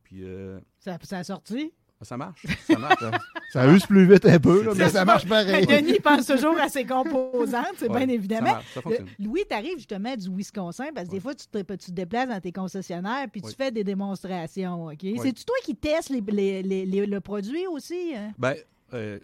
Puis 0.03 0.23
euh, 0.23 0.59
Ça, 0.79 0.97
ça 1.03 1.19
a 1.19 1.23
sorti? 1.23 1.71
ça 2.03 2.17
marche. 2.17 2.45
Ça 2.67 2.77
marche. 2.79 3.03
Ça 3.53 3.67
use 3.67 3.85
plus 3.85 4.05
vite 4.11 4.25
un 4.25 4.39
peu, 4.39 4.63
là, 4.63 4.71
mais 4.75 4.89
ça 4.89 5.03
marche 5.03 5.27
pareil. 5.27 5.65
Denis 5.67 5.99
pense 5.99 6.25
toujours 6.25 6.57
à 6.57 6.69
ses 6.69 6.85
composantes, 6.85 7.65
c'est 7.75 7.89
Ouais, 7.89 7.97
bien 7.99 8.07
Ça, 8.07 8.13
évidemment. 8.13 8.51
marche, 8.53 8.73
ça 8.73 8.81
fonctionne. 8.81 9.07
Le- 9.19 9.25
Louis, 9.25 9.41
tu 9.47 9.53
arrives 9.53 9.77
justement 9.77 10.15
du 10.15 10.29
Wisconsin 10.33 10.85
parce 10.95 11.07
que 11.07 11.11
des 11.11 11.19
fois, 11.19 11.35
tu 11.35 11.45
te, 11.47 11.57
tu 11.59 11.77
te 11.87 11.91
déplaces 11.91 12.29
dans 12.29 12.39
tes 12.39 12.53
concessionnaires 12.53 13.27
puis 13.29 13.41
tu 13.41 13.51
fais 13.53 13.69
des 13.71 13.83
démonstrations. 13.83 14.85
OK? 14.87 14.99
C'est-tu 15.21 15.43
toi 15.43 15.55
qui 15.65 15.75
testes 15.75 16.09
les- 16.09 16.21
les- 16.21 16.63
les- 16.63 16.85
les- 16.85 17.05
le 17.05 17.19
produit 17.19 17.67
aussi? 17.67 18.13
hein? 18.15 18.31
Ben, 18.37 18.55
euh, 18.93 19.19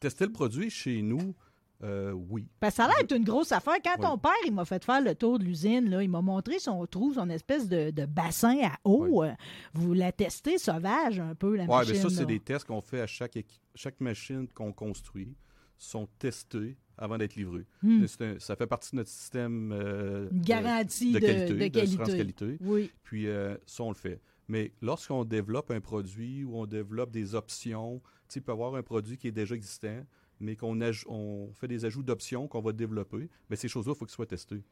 tester 0.00 0.24
le 0.24 0.32
produit 0.32 0.70
chez 0.70 1.02
nous, 1.02 1.34
euh, 1.82 2.12
oui. 2.12 2.48
Parce 2.60 2.72
que 2.74 2.76
ça 2.78 2.84
a 2.84 2.88
l'air 2.88 2.96
d'être 3.00 3.16
une 3.16 3.24
grosse 3.24 3.52
affaire. 3.52 3.74
Quand 3.84 3.94
Oui. 3.98 4.06
ton 4.06 4.18
père, 4.18 4.32
il 4.46 4.52
m'a 4.54 4.64
fait 4.64 4.82
faire 4.84 5.00
le 5.02 5.14
tour 5.14 5.38
de 5.38 5.44
l'usine, 5.44 5.90
là, 5.90 6.02
il 6.02 6.08
m'a 6.08 6.22
montré 6.22 6.58
son 6.58 6.86
trou, 6.86 7.12
son 7.14 7.28
espèce 7.30 7.68
de, 7.68 7.90
de 7.90 8.06
bassin 8.06 8.56
à 8.64 8.76
eau. 8.84 9.22
Euh, 9.24 9.32
Vous 9.74 9.92
la 9.92 10.10
testez 10.12 10.58
sauvage 10.58 11.20
un 11.20 11.34
peu, 11.34 11.54
la 11.56 11.64
Ouais, 11.64 11.68
machine. 11.68 11.92
mais 11.94 12.00
ça, 12.00 12.08
c'est 12.10 12.26
des 12.26 12.40
tests 12.40 12.64
qu'on 12.66 12.80
fait 12.80 13.00
à 13.02 13.06
chaque, 13.06 13.38
chaque 13.74 14.00
machine 14.00 14.48
qu'on 14.48 14.72
construit, 14.72 15.36
sont 15.78 16.08
testés 16.18 16.78
avant 16.96 17.18
d'être 17.18 17.34
livrés. 17.36 17.66
Hmm. 17.82 18.06
Un- 18.20 18.38
ça 18.38 18.56
fait 18.56 18.66
partie 18.66 18.92
de 18.92 18.96
notre 18.96 19.10
système 19.10 19.70
euh, 19.72 20.28
Une 20.32 20.40
garantie 20.40 21.12
de, 21.12 21.18
de, 21.18 21.26
qualité, 21.26 21.68
de 21.68 21.68
d'assurance 21.68 22.08
qualité. 22.08 22.44
qualité. 22.46 22.64
Oui. 22.64 22.90
Puis 23.02 23.26
euh, 23.28 23.54
ça, 23.66 23.82
on 23.82 23.90
le 23.90 23.94
fait. 23.96 24.22
Mais 24.48 24.72
lorsqu'on 24.80 25.24
développe 25.24 25.70
un 25.70 25.80
produit 25.80 26.44
ou 26.44 26.56
on 26.56 26.64
développe 26.66 27.10
des 27.10 27.34
options, 27.34 28.00
tu 28.30 28.40
y 28.40 28.50
avoir 28.50 28.74
un 28.76 28.82
produit 28.82 29.18
qui 29.18 29.28
est 29.28 29.32
déjà 29.32 29.54
existant, 29.54 30.00
mais 30.40 30.56
qu'on 30.56 30.78
on 31.06 31.52
fait 31.54 31.68
des 31.68 31.84
ajouts 31.84 32.02
d'options 32.02 32.48
qu'on 32.48 32.60
va 32.60 32.72
développer, 32.72 33.28
mais 33.50 33.56
ces 33.56 33.68
choses-là, 33.68 33.92
il 33.94 33.98
faut 33.98 34.04
qu'ils 34.04 34.14
soient 34.14 34.26
testés. 34.26 34.62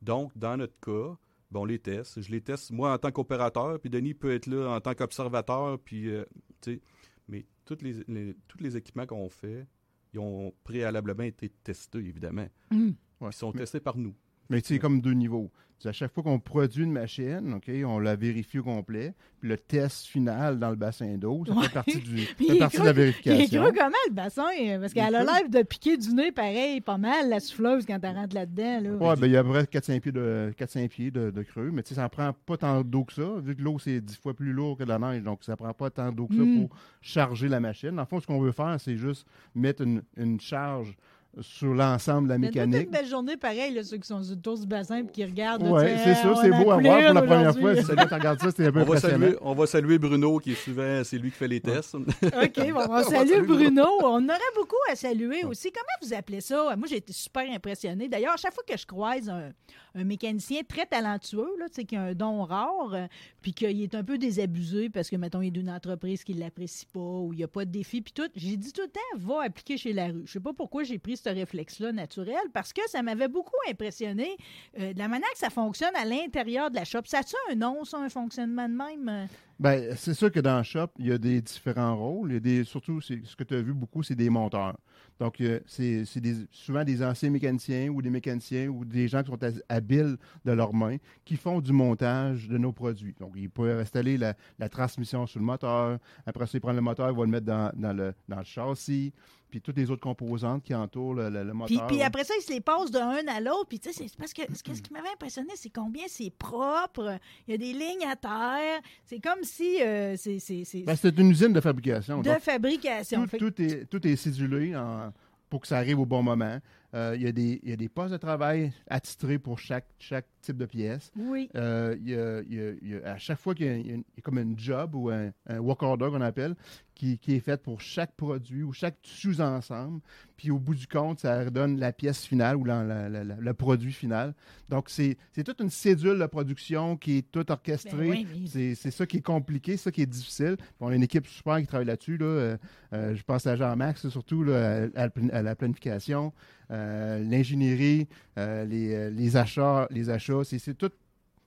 Donc, 0.00 0.36
dans 0.36 0.56
notre 0.56 0.78
cas, 0.80 1.16
ben, 1.50 1.60
on 1.60 1.64
les 1.64 1.78
teste. 1.78 2.20
Je 2.22 2.30
les 2.30 2.40
teste, 2.40 2.70
moi, 2.72 2.92
en 2.92 2.98
tant 2.98 3.12
qu'opérateur, 3.12 3.78
puis 3.78 3.90
Denis 3.90 4.14
peut 4.14 4.32
être 4.32 4.46
là 4.46 4.68
en 4.74 4.80
tant 4.80 4.94
qu'observateur, 4.94 5.78
puis, 5.78 6.08
euh, 6.08 6.24
tu 6.60 6.74
sais, 6.74 6.80
mais 7.28 7.46
tous 7.64 7.78
les, 7.82 8.02
les- 8.08 8.36
tous 8.48 8.58
les 8.58 8.76
équipements 8.76 9.06
qu'on 9.06 9.28
fait, 9.28 9.66
ils 10.12 10.18
ont 10.18 10.52
préalablement 10.64 11.22
été 11.22 11.48
testés, 11.48 11.98
évidemment. 11.98 12.48
Ouais. 12.70 12.92
Ils 13.20 13.32
sont 13.32 13.52
Mais- 13.52 13.60
testés 13.60 13.80
par 13.80 13.96
nous. 13.96 14.14
Mais 14.52 14.60
c'est 14.64 14.78
comme 14.78 15.00
deux 15.00 15.14
niveaux. 15.14 15.50
À 15.84 15.90
chaque 15.90 16.12
fois 16.14 16.22
qu'on 16.22 16.38
produit 16.38 16.84
une 16.84 16.92
machine, 16.92 17.54
OK, 17.54 17.68
on 17.84 17.98
la 17.98 18.14
vérifie 18.14 18.60
au 18.60 18.62
complet. 18.62 19.14
Puis 19.40 19.48
le 19.48 19.56
test 19.56 20.06
final 20.06 20.60
dans 20.60 20.70
le 20.70 20.76
bassin 20.76 21.16
d'eau, 21.18 21.42
ça 21.44 21.52
Ouais. 21.54 21.64
fait 21.64 21.72
partie, 21.74 21.98
du, 21.98 22.18
fait 22.38 22.56
partie 22.56 22.78
de 22.78 22.84
la 22.84 22.92
creux- 22.92 23.02
Il 23.02 23.32
est 23.32 23.32
vérification. 23.32 23.62
creux 23.64 23.72
comment 23.76 23.96
le 24.08 24.14
bassin? 24.14 24.78
Parce 24.80 24.92
qu'elle 24.92 25.12
a 25.16 25.24
l'air 25.24 25.48
de 25.50 25.62
piquer 25.64 25.96
du 25.96 26.14
nez 26.14 26.30
pareil, 26.30 26.80
pas 26.80 26.98
mal, 26.98 27.28
la 27.28 27.40
souffleuse, 27.40 27.84
quand 27.84 27.98
elle 28.00 28.14
rentre 28.14 28.32
là-dedans. 28.36 28.80
Là. 28.80 28.90
Ouais, 28.92 29.16
ben, 29.16 29.26
il 29.26 29.32
y 29.32 29.36
a 29.36 29.40
à 29.40 29.42
peu 29.42 29.48
près 29.50 29.64
4-5 29.64 29.98
pieds, 30.00 30.12
de, 30.12 30.52
4-5 30.56 30.88
pieds 30.88 31.10
de, 31.10 31.30
de 31.32 31.42
creux, 31.42 31.72
mais 31.72 31.82
ça 31.84 32.00
ne 32.04 32.08
prend 32.08 32.32
pas 32.46 32.56
tant 32.58 32.82
d'eau 32.82 33.02
que 33.02 33.14
ça, 33.14 33.28
vu 33.40 33.56
que 33.56 33.62
l'eau, 33.62 33.80
c'est 33.80 34.00
10 34.00 34.18
fois 34.18 34.34
plus 34.34 34.52
lourd 34.52 34.78
que 34.78 34.84
de 34.84 34.88
la 34.88 35.00
neige, 35.00 35.24
donc 35.24 35.42
ça 35.42 35.50
ne 35.54 35.56
prend 35.56 35.72
pas 35.74 35.90
tant 35.90 36.12
d'eau 36.12 36.28
que 36.28 36.36
ça 36.36 36.42
Mm. 36.42 36.60
pour 36.68 36.76
charger 37.00 37.48
la 37.48 37.58
machine. 37.58 37.98
En 37.98 38.06
fond, 38.06 38.20
ce 38.20 38.28
qu'on 38.28 38.38
veut 38.40 38.52
faire, 38.52 38.76
c'est 38.78 38.96
juste 38.96 39.26
mettre 39.56 39.82
une, 39.82 40.02
une 40.16 40.38
charge 40.40 40.96
sur 41.40 41.72
l'ensemble 41.72 42.28
de 42.28 42.32
la 42.34 42.38
Mais 42.38 42.48
mécanique. 42.48 42.84
une 42.84 42.90
belle 42.90 43.06
journée 43.06 43.36
pareil, 43.36 43.72
là, 43.72 43.82
ceux 43.82 43.96
qui 43.96 44.06
sont 44.06 44.22
sur 44.22 44.34
le 44.34 44.40
tour 44.40 44.58
du 44.58 44.66
bassin 44.66 44.98
et 44.98 45.06
qui 45.06 45.24
regardent. 45.24 45.62
Oui, 45.62 45.82
c'est 46.04 46.14
ça, 46.14 46.32
on 46.32 46.36
c'est 46.36 46.50
beau 46.50 46.70
à 46.70 46.76
voir 46.78 47.04
pour 47.06 47.14
la 47.14 47.22
première 47.22 47.58
fois. 47.58 47.76
Si 47.76 47.84
tu 47.84 48.14
regardes 48.14 48.40
ça, 48.40 48.50
c'était 48.50 48.66
un 48.66 48.72
peu 48.72 48.80
On 48.80 48.84
va, 48.84 48.96
impressionnant. 48.96 49.24
saluer, 49.26 49.38
on 49.40 49.54
va 49.54 49.66
saluer 49.66 49.98
Bruno, 49.98 50.38
qui 50.38 50.52
est 50.52 50.62
souvent, 50.62 51.02
c'est 51.04 51.16
lui 51.18 51.30
qui 51.30 51.38
fait 51.38 51.48
les 51.48 51.60
tests. 51.60 51.94
OK, 51.94 52.02
bon, 52.04 52.80
on 52.88 52.88
va 52.88 53.02
salue 53.04 53.28
saluer 53.28 53.40
Bruno. 53.46 53.86
On 54.02 54.28
aurait 54.28 54.38
beaucoup 54.56 54.76
à 54.90 54.94
saluer 54.94 55.44
aussi. 55.44 55.72
Comment 55.72 55.86
vous 56.02 56.14
appelez 56.14 56.40
ça? 56.42 56.76
Moi, 56.76 56.86
j'ai 56.88 56.96
été 56.96 57.12
super 57.12 57.50
impressionnée. 57.50 58.08
D'ailleurs, 58.08 58.34
à 58.34 58.38
chaque 58.38 58.54
fois 58.54 58.64
que 58.68 58.76
je 58.76 58.86
croise 58.86 59.28
un, 59.30 59.50
un 59.94 60.04
mécanicien 60.04 60.62
très 60.66 60.86
talentueux, 60.86 61.50
là, 61.58 61.66
qui 61.68 61.96
a 61.96 62.02
un 62.02 62.14
don 62.14 62.44
rare, 62.44 62.94
euh, 62.94 63.06
puis 63.40 63.52
qu'il 63.52 63.82
est 63.82 63.94
un 63.94 64.04
peu 64.04 64.18
désabusé 64.18 64.88
parce 64.88 65.10
que, 65.10 65.16
mettons, 65.16 65.42
il 65.42 65.48
est 65.48 65.52
d'une 65.52 65.70
entreprise 65.70 66.24
qui 66.24 66.34
ne 66.34 66.40
l'apprécie 66.40 66.86
pas 66.86 67.00
ou 67.00 67.32
il 67.32 67.38
n'y 67.38 67.44
a 67.44 67.48
pas 67.48 67.64
de 67.64 67.70
défi, 67.70 68.00
puis 68.00 68.12
tout, 68.12 68.28
j'ai 68.34 68.56
dit 68.56 68.72
tout 68.72 68.82
le 68.82 68.88
temps, 68.88 69.00
va 69.16 69.42
appliquer 69.44 69.76
chez 69.76 69.92
la 69.92 70.08
rue. 70.08 70.22
Je 70.24 70.32
sais 70.32 70.40
pas 70.40 70.52
pourquoi 70.52 70.84
j'ai 70.84 70.98
pris 70.98 71.16
ce 71.16 71.28
réflexe-là 71.28 71.92
naturel, 71.92 72.42
parce 72.52 72.72
que 72.72 72.82
ça 72.88 73.02
m'avait 73.02 73.28
beaucoup 73.28 73.52
impressionné 73.68 74.36
euh, 74.78 74.92
de 74.92 74.98
la 74.98 75.08
manière 75.08 75.30
que 75.32 75.38
ça 75.38 75.50
fonctionne 75.50 75.94
à 75.96 76.04
l'intérieur 76.04 76.70
de 76.70 76.76
la 76.76 76.84
shop. 76.84 77.02
Ça 77.04 77.18
a-tu 77.18 77.36
un 77.50 77.54
nom, 77.54 77.84
ça, 77.84 77.98
un 77.98 78.08
fonctionnement 78.08 78.68
de 78.68 78.74
même? 78.74 79.28
Ben, 79.58 79.94
c'est 79.96 80.14
sûr 80.14 80.32
que 80.32 80.40
dans 80.40 80.58
le 80.58 80.64
shop, 80.64 80.88
il 80.98 81.06
y 81.06 81.12
a 81.12 81.18
des 81.18 81.40
différents 81.40 81.96
rôles. 81.96 82.30
Il 82.30 82.34
y 82.34 82.36
a 82.36 82.40
des, 82.40 82.64
surtout, 82.64 83.00
ce 83.00 83.36
que 83.36 83.44
tu 83.44 83.54
as 83.54 83.62
vu 83.62 83.72
beaucoup, 83.72 84.02
c'est 84.02 84.14
des 84.14 84.30
monteurs. 84.30 84.76
Donc, 85.22 85.40
euh, 85.40 85.60
c'est 85.66 86.02
souvent 86.50 86.82
des 86.82 87.00
anciens 87.00 87.30
mécaniciens 87.30 87.88
ou 87.90 88.02
des 88.02 88.10
mécaniciens 88.10 88.66
ou 88.66 88.84
des 88.84 89.06
gens 89.06 89.22
qui 89.22 89.30
sont 89.30 89.44
ha- 89.44 89.62
habiles 89.68 90.16
de 90.44 90.50
leurs 90.50 90.74
mains 90.74 90.96
qui 91.24 91.36
font 91.36 91.60
du 91.60 91.72
montage 91.72 92.48
de 92.48 92.58
nos 92.58 92.72
produits. 92.72 93.14
Donc, 93.20 93.34
ils 93.36 93.48
peuvent 93.48 93.78
installer 93.78 94.18
la, 94.18 94.34
la 94.58 94.68
transmission 94.68 95.24
sur 95.28 95.38
le 95.38 95.46
moteur. 95.46 96.00
Après 96.26 96.44
ça, 96.46 96.58
ils 96.58 96.60
prennent 96.60 96.74
le 96.74 96.82
moteur, 96.82 97.08
ils 97.08 97.14
vont 97.14 97.22
le 97.22 97.28
mettre 97.28 97.46
dans, 97.46 97.70
dans 97.76 97.92
le, 97.92 98.14
dans 98.28 98.38
le 98.38 98.44
châssis. 98.44 99.12
Puis 99.52 99.60
toutes 99.60 99.76
les 99.76 99.90
autres 99.90 100.00
composantes 100.00 100.62
qui 100.64 100.74
entourent 100.74 101.12
le, 101.12 101.28
le- 101.28 101.44
le 101.44 101.52
moteur. 101.52 101.86
puis 101.86 102.00
après 102.02 102.24
ça, 102.24 102.32
ils 102.38 102.42
se 102.42 102.50
les 102.50 102.62
passent 102.62 102.90
d'un 102.90 103.10
à 103.28 103.38
l'autre. 103.38 103.66
Puis, 103.68 103.78
tu 103.78 103.92
sais, 103.92 104.08
c'est 104.08 104.16
parce 104.16 104.32
que 104.32 104.40
ce 104.54 104.62
qui 104.62 104.92
m'avait 104.94 105.10
impressionné, 105.12 105.50
c'est 105.56 105.68
combien 105.68 106.04
c'est 106.08 106.30
propre. 106.30 107.18
Il 107.46 107.50
y 107.50 107.54
a 107.54 107.58
des 107.58 107.74
lignes 107.74 108.06
à 108.10 108.16
terre. 108.16 108.80
C'est 109.04 109.20
comme 109.20 109.42
si 109.42 109.82
euh, 109.82 110.16
c'est 110.16 110.84
Ben, 110.86 110.96
une 111.18 111.30
usine 111.30 111.52
de 111.52 111.60
fabrication. 111.60 112.22
de 112.22 112.30
Donc, 112.30 112.38
fabrication. 112.40 113.22
tout, 113.24 113.28
Fait- 113.28 113.38
tout 113.38 113.62
est, 113.62 113.84
tout 113.90 114.06
est 114.06 114.16
cédulé 114.16 114.74
en- 114.74 115.12
pour 115.50 115.60
que 115.60 115.66
ça 115.68 115.76
arrive 115.76 116.00
au 116.00 116.06
bon 116.06 116.22
moment. 116.22 116.58
Euh, 116.94 117.12
il, 117.14 117.22
y 117.22 117.26
a 117.26 117.32
des, 117.32 117.60
il 117.62 117.68
y 117.68 117.72
a 117.72 117.76
des 117.76 117.88
postes 117.90 118.12
de 118.12 118.16
travail 118.18 118.72
attitrés 118.88 119.38
pour 119.38 119.58
chaque, 119.58 119.86
chaque 119.98 120.26
type 120.40 120.56
de 120.56 120.64
pièce. 120.66 121.10
Oui. 121.16 121.48
Euh, 121.56 121.94
il 122.00 122.10
y 122.10 122.14
a- 122.14 122.40
il 122.40 122.88
y 122.90 122.94
a- 122.96 123.12
à 123.12 123.18
chaque 123.18 123.38
fois 123.38 123.54
qu'il 123.54 123.66
y 123.66 123.68
a, 123.68 123.76
y 123.76 123.90
une- 123.90 124.04
comme 124.22 124.38
un 124.38 124.54
job 124.56 124.94
ou 124.94 125.10
un, 125.10 125.30
un 125.46 125.58
work 125.58 125.82
order 125.82 126.08
qu'on 126.10 126.20
appelle, 126.22 126.54
qui, 126.94 127.18
qui 127.18 127.34
est 127.34 127.40
fait 127.40 127.60
pour 127.62 127.80
chaque 127.80 128.12
produit 128.16 128.62
ou 128.62 128.72
chaque 128.72 128.96
sous-ensemble, 129.02 130.00
puis 130.36 130.50
au 130.50 130.58
bout 130.58 130.74
du 130.74 130.86
compte, 130.86 131.20
ça 131.20 131.44
redonne 131.44 131.78
la 131.78 131.92
pièce 131.92 132.24
finale 132.24 132.56
ou 132.56 132.64
la- 132.64 132.84
la- 132.84 133.08
la- 133.08 133.24
la- 133.24 133.36
le 133.36 133.54
produit 133.54 133.92
final. 133.92 134.34
Donc, 134.68 134.88
c'est 134.90 135.16
toute 135.44 135.60
une 135.60 135.70
cédule 135.70 136.18
de 136.18 136.26
production 136.26 136.96
qui 136.96 137.18
est 137.18 137.30
toute 137.30 137.50
orchestrée. 137.50 137.92
Ben 137.96 138.10
oui, 138.10 138.26
mais- 138.54 138.74
C'est 138.74 138.90
ça 138.90 139.06
qui 139.06 139.18
est 139.18 139.22
compliqué, 139.22 139.76
ça 139.76 139.90
qui 139.90 140.02
est 140.02 140.06
difficile. 140.06 140.56
Puis 140.56 140.66
on 140.80 140.88
a 140.88 140.94
une 140.94 141.02
équipe 141.02 141.26
super 141.26 141.58
qui 141.60 141.66
travaille 141.66 141.86
là-dessus. 141.86 142.16
Là. 142.16 142.26
Euh, 142.26 142.56
euh, 142.92 143.14
je 143.14 143.22
pense 143.22 143.46
à 143.46 143.56
Jean-Max, 143.56 144.08
surtout 144.08 144.42
là, 144.44 144.84
à, 144.94 145.02
la 145.04 145.10
plan- 145.10 145.28
à 145.32 145.42
la 145.42 145.54
planification, 145.56 146.32
euh, 146.70 147.18
l'ingénierie, 147.24 148.08
les, 148.36 149.10
les 149.10 149.36
achats, 149.36 149.86
les 149.90 150.10
achats. 150.10 150.42
C'est 150.44 150.74
tout. 150.74 150.90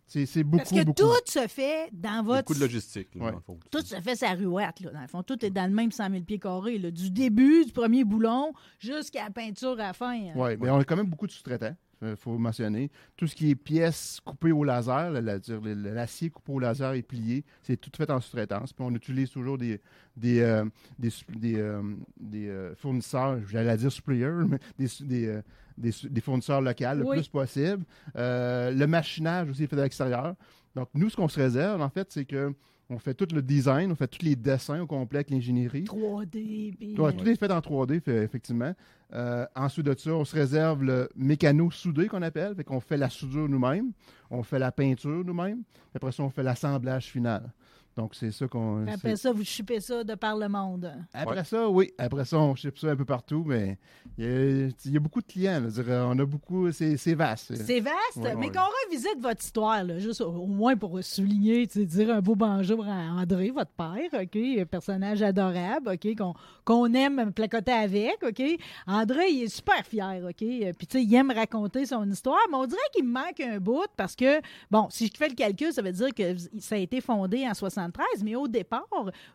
C'est 0.08 0.44
beaucoup, 0.44 0.58
Parce 0.58 0.70
que 0.70 0.84
beaucoup. 0.84 1.02
tout 1.02 1.32
se 1.32 1.48
fait 1.48 1.90
dans 1.92 2.24
votre. 2.24 2.40
Beaucoup 2.48 2.54
de 2.54 2.60
logistique. 2.60 3.10
là, 3.16 3.26
Ouais. 3.26 3.32
dans 3.32 3.38
le 3.38 3.44
fond. 3.44 3.60
Tout 3.72 3.82
se 3.82 3.96
fait 4.00 4.16
sa 4.16 4.34
ruette, 4.34 4.80
là, 4.82 4.92
dans 4.92 5.02
le 5.02 5.08
fond. 5.08 5.24
Tout 5.24 5.44
est 5.44 5.50
dans 5.50 5.68
le 5.70 5.76
même 5.76 5.92
100 5.92 6.10
000 6.12 6.24
pieds 6.24 6.40
carrés, 6.40 6.78
là, 6.78 6.92
du 6.92 7.10
début, 7.10 7.66
du 7.66 7.72
premier 7.72 8.04
boulon, 8.04 8.54
jusqu'à 8.80 9.24
la 9.26 9.32
peinture 9.32 9.74
à 9.74 9.88
la 9.88 9.94
fin. 9.94 10.14
hein. 10.14 10.34
Oui, 10.36 10.52
mais 10.60 10.70
on 10.70 10.78
a 10.78 10.84
quand 10.84 10.96
même 10.96 11.08
beaucoup 11.08 11.28
de 11.28 11.32
sous-traitants. 11.32 11.76
Il 12.02 12.16
faut 12.18 12.38
mentionner. 12.38 12.92
Tout 13.16 13.26
ce 13.26 13.34
qui 13.36 13.50
est 13.50 13.56
pièces 13.56 14.20
coupées 14.24 14.52
au 14.52 14.64
laser, 14.64 15.10
l'acier 15.12 16.30
coupé 16.30 16.52
au 16.52 16.60
laser 16.60 16.94
et 16.94 17.02
plié, 17.02 17.44
c'est 17.64 17.78
tout 17.78 17.90
fait 17.96 18.10
en 18.12 18.20
sous-traitance. 18.20 18.74
Puis 18.74 18.86
on 18.86 18.94
utilise 18.94 19.32
toujours 19.32 19.58
des, 19.58 19.82
des, 20.16 20.42
euh, 20.42 20.66
des, 21.00 21.10
euh, 21.58 21.82
des, 22.20 22.48
euh, 22.50 22.76
fournisseurs, 22.76 23.40
j'allais 23.48 23.78
dire 23.78 23.92
suppliers, 23.92 24.30
mais 24.48 24.60
des, 24.78 25.42
des, 25.78 26.22
fournisseurs 26.22 26.62
locaux 26.62 26.84
le 26.96 27.04
Oui. 27.06 27.18
plus 27.18 27.28
possible. 27.28 27.84
Euh, 28.16 28.72
le 28.72 28.88
machinage 28.88 29.50
aussi 29.50 29.64
est 29.64 29.68
fait 29.68 29.80
à 29.80 29.84
l'extérieur. 29.84 30.36
Donc, 30.76 30.90
nous, 30.94 31.10
ce 31.10 31.16
qu'on 31.16 31.28
se 31.28 31.40
réserve, 31.40 31.82
en 31.82 31.90
fait, 31.90 32.08
c'est 32.12 32.26
que 32.26 32.54
on 32.90 33.00
fait 33.00 33.16
tout 33.16 33.28
le 33.34 33.42
design, 33.42 33.92
on 33.92 33.96
fait 33.96 34.08
tous 34.08 34.24
les 34.24 34.36
dessins 34.36 34.80
au 34.82 34.86
complet 34.86 35.26
l'ingénierie. 35.30 35.86
3D. 35.86 36.74
puis- 36.78 36.96
Ouais, 37.00 37.14
tout 37.14 37.28
est 37.28 37.36
fait 37.36 37.52
en 37.52 37.60
3D, 37.60 38.00
fait- 38.00 38.24
effectivement. 38.24 38.74
Euh, 39.14 39.46
ensuite 39.56 39.86
de 39.88 39.96
ça, 39.98 40.12
on 40.12 40.24
se 40.26 40.36
réserve 40.36 40.84
le 40.84 41.10
mécano 41.16 41.72
soudé 41.72 42.08
qu'on 42.08 42.22
appelle. 42.22 42.54
Fait 42.56 42.64
qu'on 42.64 42.80
fait 42.80 42.98
la 42.98 43.10
soudure 43.10 43.50
nous-mêmes. 43.50 43.92
On 44.30 44.44
fait 44.44 44.60
la 44.60 44.72
peinture 44.72 45.24
nous-mêmes. 45.26 45.64
Après 45.96 46.12
ça, 46.12 46.22
on 46.24 46.30
fait 46.30 46.44
l'assemblage 46.44 47.06
final. 47.08 47.52
Donc, 47.96 48.14
c'est 48.14 48.32
ça 48.32 48.46
qu'on. 48.48 48.86
Après 48.88 49.16
ça, 49.16 49.32
vous 49.32 49.44
chupez 49.46 49.80
ça 49.80 50.04
de 50.04 50.16
par 50.16 50.36
le 50.36 50.50
monde. 50.50 50.92
Après 51.14 51.38
Ouais. 51.38 51.44
ça, 51.46 51.70
oui. 51.70 51.92
Après 51.98 52.26
ça, 52.26 52.38
on 52.38 52.54
ship 52.54 52.78
ça 52.78 52.88
un 52.92 52.96
peu 52.96 53.06
partout, 53.06 53.44
mais 53.46 53.78
il 54.18 54.26
y 54.26 54.28
a, 54.28 54.68
il 54.86 54.92
y 54.92 54.98
a 54.98 55.00
beaucoup 55.00 55.22
de 55.22 55.26
clients. 55.28 55.62
là. 55.62 56.06
On 56.08 56.20
a 56.20 56.26
beaucoup. 56.26 56.70
C'est 56.74 56.96
vaste. 57.14 57.56
C'est 57.56 57.80
vaste, 57.80 57.96
Ouais, 58.18 58.36
mais 58.36 58.48
ouais. 58.48 58.52
qu'on 58.52 58.68
revisite 58.90 59.20
votre 59.22 59.42
histoire, 59.42 59.84
là, 59.86 59.98
juste 60.00 60.20
au, 60.20 60.28
au 60.30 60.46
moins 60.48 60.76
pour 60.76 61.02
souligner, 61.04 61.66
tu 61.68 61.80
sais, 61.80 61.86
dire 61.86 62.10
un 62.14 62.20
beau 62.22 62.36
bonjour 62.36 62.86
à 62.86 63.14
André, 63.22 63.52
votre 63.52 63.72
père, 63.72 64.22
OK, 64.22 64.36
un 64.36 64.66
personnage 64.66 65.22
adorable, 65.22 65.92
OK, 65.94 66.18
qu'on 66.18 66.34
qu'on 66.66 66.94
aime 66.94 67.32
placoter 67.32 67.72
avec, 67.72 68.18
OK. 68.28 68.42
André, 68.88 69.30
il 69.30 69.44
est 69.44 69.48
super 69.48 69.86
fier, 69.86 70.22
OK, 70.28 70.42
euh, 70.42 70.72
puis 70.78 70.88
tu 70.88 70.98
sais, 70.98 71.04
il 71.04 71.14
aime 71.16 71.32
raconter 71.32 71.86
son 71.86 72.10
histoire, 72.10 72.40
mais 72.52 72.58
on 72.58 72.66
dirait 72.66 72.80
qu'il 72.94 73.06
me 73.06 73.14
manque 73.14 73.40
un 73.40 73.60
bout 73.60 73.86
parce 73.96 74.16
que, 74.16 74.42
bon, 74.70 74.88
si 74.90 75.08
je 75.08 75.14
fais 75.18 75.30
le 75.30 75.36
calcul, 75.36 75.72
ça 75.72 75.82
veut 75.82 75.92
dire 75.94 76.14
que 76.14 76.36
ça 76.60 76.76
a 76.76 76.78
été 76.80 77.00
fondé 77.02 77.48
en 77.48 77.54
73, 77.92 78.24
mais 78.24 78.36
au 78.36 78.48
départ, 78.48 78.88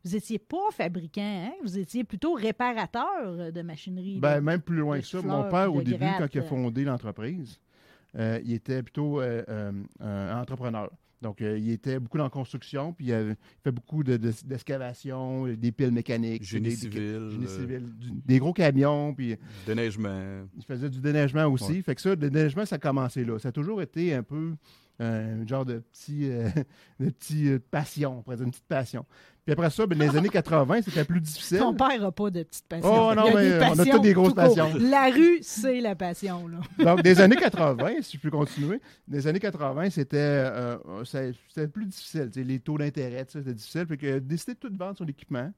vous 0.04 0.16
étiez 0.16 0.38
pas 0.38 0.70
fabricant, 0.72 1.20
hein? 1.46 1.52
vous 1.62 1.78
étiez 1.78 2.04
plutôt 2.04 2.34
réparateur 2.34 3.52
de 3.52 3.62
machinerie. 3.62 4.18
Ben, 4.18 4.40
même 4.40 4.60
plus 4.60 4.76
loin 4.78 4.98
que 5.00 5.06
ça. 5.06 5.20
fleurs, 5.20 5.44
Mon 5.44 5.48
père, 5.50 5.72
au 5.74 5.82
début, 5.82 5.98
gratte. 5.98 6.18
quand 6.18 6.34
il 6.34 6.38
a 6.40 6.42
fondé 6.42 6.84
l'entreprise, 6.84 7.60
euh, 8.18 8.40
il 8.44 8.52
était 8.54 8.82
plutôt 8.82 9.20
euh, 9.20 9.42
euh, 9.48 9.72
un 10.00 10.40
entrepreneur. 10.40 10.90
Donc, 11.22 11.42
euh, 11.42 11.58
il 11.58 11.70
était 11.70 12.00
beaucoup 12.00 12.16
dans 12.16 12.24
la 12.24 12.30
construction, 12.30 12.94
puis 12.94 13.06
il, 13.08 13.12
avait- 13.12 13.32
il 13.32 13.62
fait 13.62 13.70
beaucoup 13.70 14.02
de- 14.02 14.16
de- 14.16 14.32
d'excavation, 14.46 15.46
des 15.48 15.70
piles 15.70 15.90
mécaniques. 15.90 16.42
Génie 16.44 16.64
des, 16.64 16.70
des- 16.70 16.76
civil, 16.76 17.28
génie 17.30 17.44
euh, 17.44 17.60
civil, 17.60 17.90
du- 17.98 18.10
des 18.24 18.38
gros 18.38 18.54
camions, 18.54 19.12
puis 19.14 19.36
Déneigement. 19.66 20.44
il 20.56 20.64
faisait 20.64 20.88
du 20.88 20.98
déneigement 20.98 21.44
aussi. 21.46 21.82
Fait 21.82 21.94
que 21.94 22.00
ça, 22.00 22.08
le 22.10 22.16
déneigement, 22.16 22.64
ça 22.64 22.76
a 22.76 22.78
commencé 22.78 23.22
là. 23.22 23.38
Ça 23.38 23.50
a 23.50 23.52
toujours 23.52 23.82
été 23.82 24.14
un 24.14 24.22
peu 24.22 24.54
euh, 24.54 24.54
un 25.00 25.46
genre 25.46 25.64
de 25.64 25.78
petit, 25.78 26.30
euh, 26.30 26.48
de 27.00 27.10
petit 27.10 27.48
euh, 27.48 27.58
passion, 27.70 28.18
on 28.18 28.22
pourrait 28.22 28.36
dire 28.36 28.44
une 28.44 28.50
petite 28.50 28.68
passion. 28.68 29.04
Puis 29.44 29.54
après 29.54 29.70
ça, 29.70 29.86
ben, 29.86 29.98
les 29.98 30.16
années 30.16 30.28
80, 30.28 30.82
c'était 30.84 31.04
plus 31.04 31.20
difficile. 31.20 31.58
Ton 31.58 31.74
père 31.74 32.00
n'a 32.00 32.12
pas 32.12 32.30
de 32.30 32.42
petite 32.42 32.66
passion. 32.66 33.08
Oh, 33.08 33.14
non, 33.14 33.34
mais 33.34 33.58
des 33.58 33.66
on 33.70 33.78
a 33.78 33.84
toutes 33.84 34.02
des 34.02 34.12
grosses 34.12 34.28
tout 34.28 34.34
passions. 34.34 34.74
La 34.78 35.10
rue, 35.10 35.38
c'est 35.42 35.80
la 35.80 35.94
passion. 35.94 36.46
Là. 36.46 36.58
Donc, 36.84 37.02
des 37.02 37.20
années 37.20 37.36
80, 37.36 38.02
si 38.02 38.18
je 38.18 38.22
peux 38.22 38.30
continuer, 38.30 38.80
des 39.08 39.26
années 39.26 39.40
80, 39.40 39.90
c'était 39.90 40.18
euh, 40.18 40.76
euh, 41.14 41.66
plus 41.68 41.86
difficile. 41.86 42.30
Les 42.36 42.60
taux 42.60 42.76
d'intérêt, 42.76 43.24
c'était 43.28 43.54
difficile. 43.54 43.86
Puis 43.86 43.98
il 44.02 44.12
a 44.12 44.20
décidé 44.20 44.54
de 44.54 44.58
tout 44.58 44.72
vendre 44.76 44.98
son 44.98 45.06
équipement, 45.06 45.50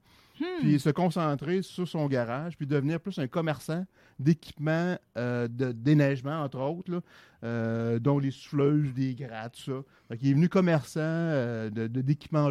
puis 0.59 0.79
se 0.79 0.89
concentrer 0.89 1.61
sur 1.61 1.87
son 1.87 2.07
garage, 2.07 2.57
puis 2.57 2.65
devenir 2.65 2.99
plus 2.99 3.17
un 3.19 3.27
commerçant 3.27 3.85
d'équipements 4.19 4.97
euh, 5.17 5.47
de 5.47 5.71
déneigement, 5.71 6.41
entre 6.43 6.59
autres, 6.59 6.91
là, 6.91 6.99
euh, 7.43 7.99
dont 7.99 8.19
les 8.19 8.31
souffleuses, 8.31 8.93
des 8.93 9.15
grattes, 9.15 9.55
ça. 9.57 9.83
Il 10.21 10.29
est 10.29 10.33
venu 10.33 10.49
commerçant 10.49 10.99
euh, 11.01 11.69
de- 11.69 11.87
d'équipements 11.87 12.49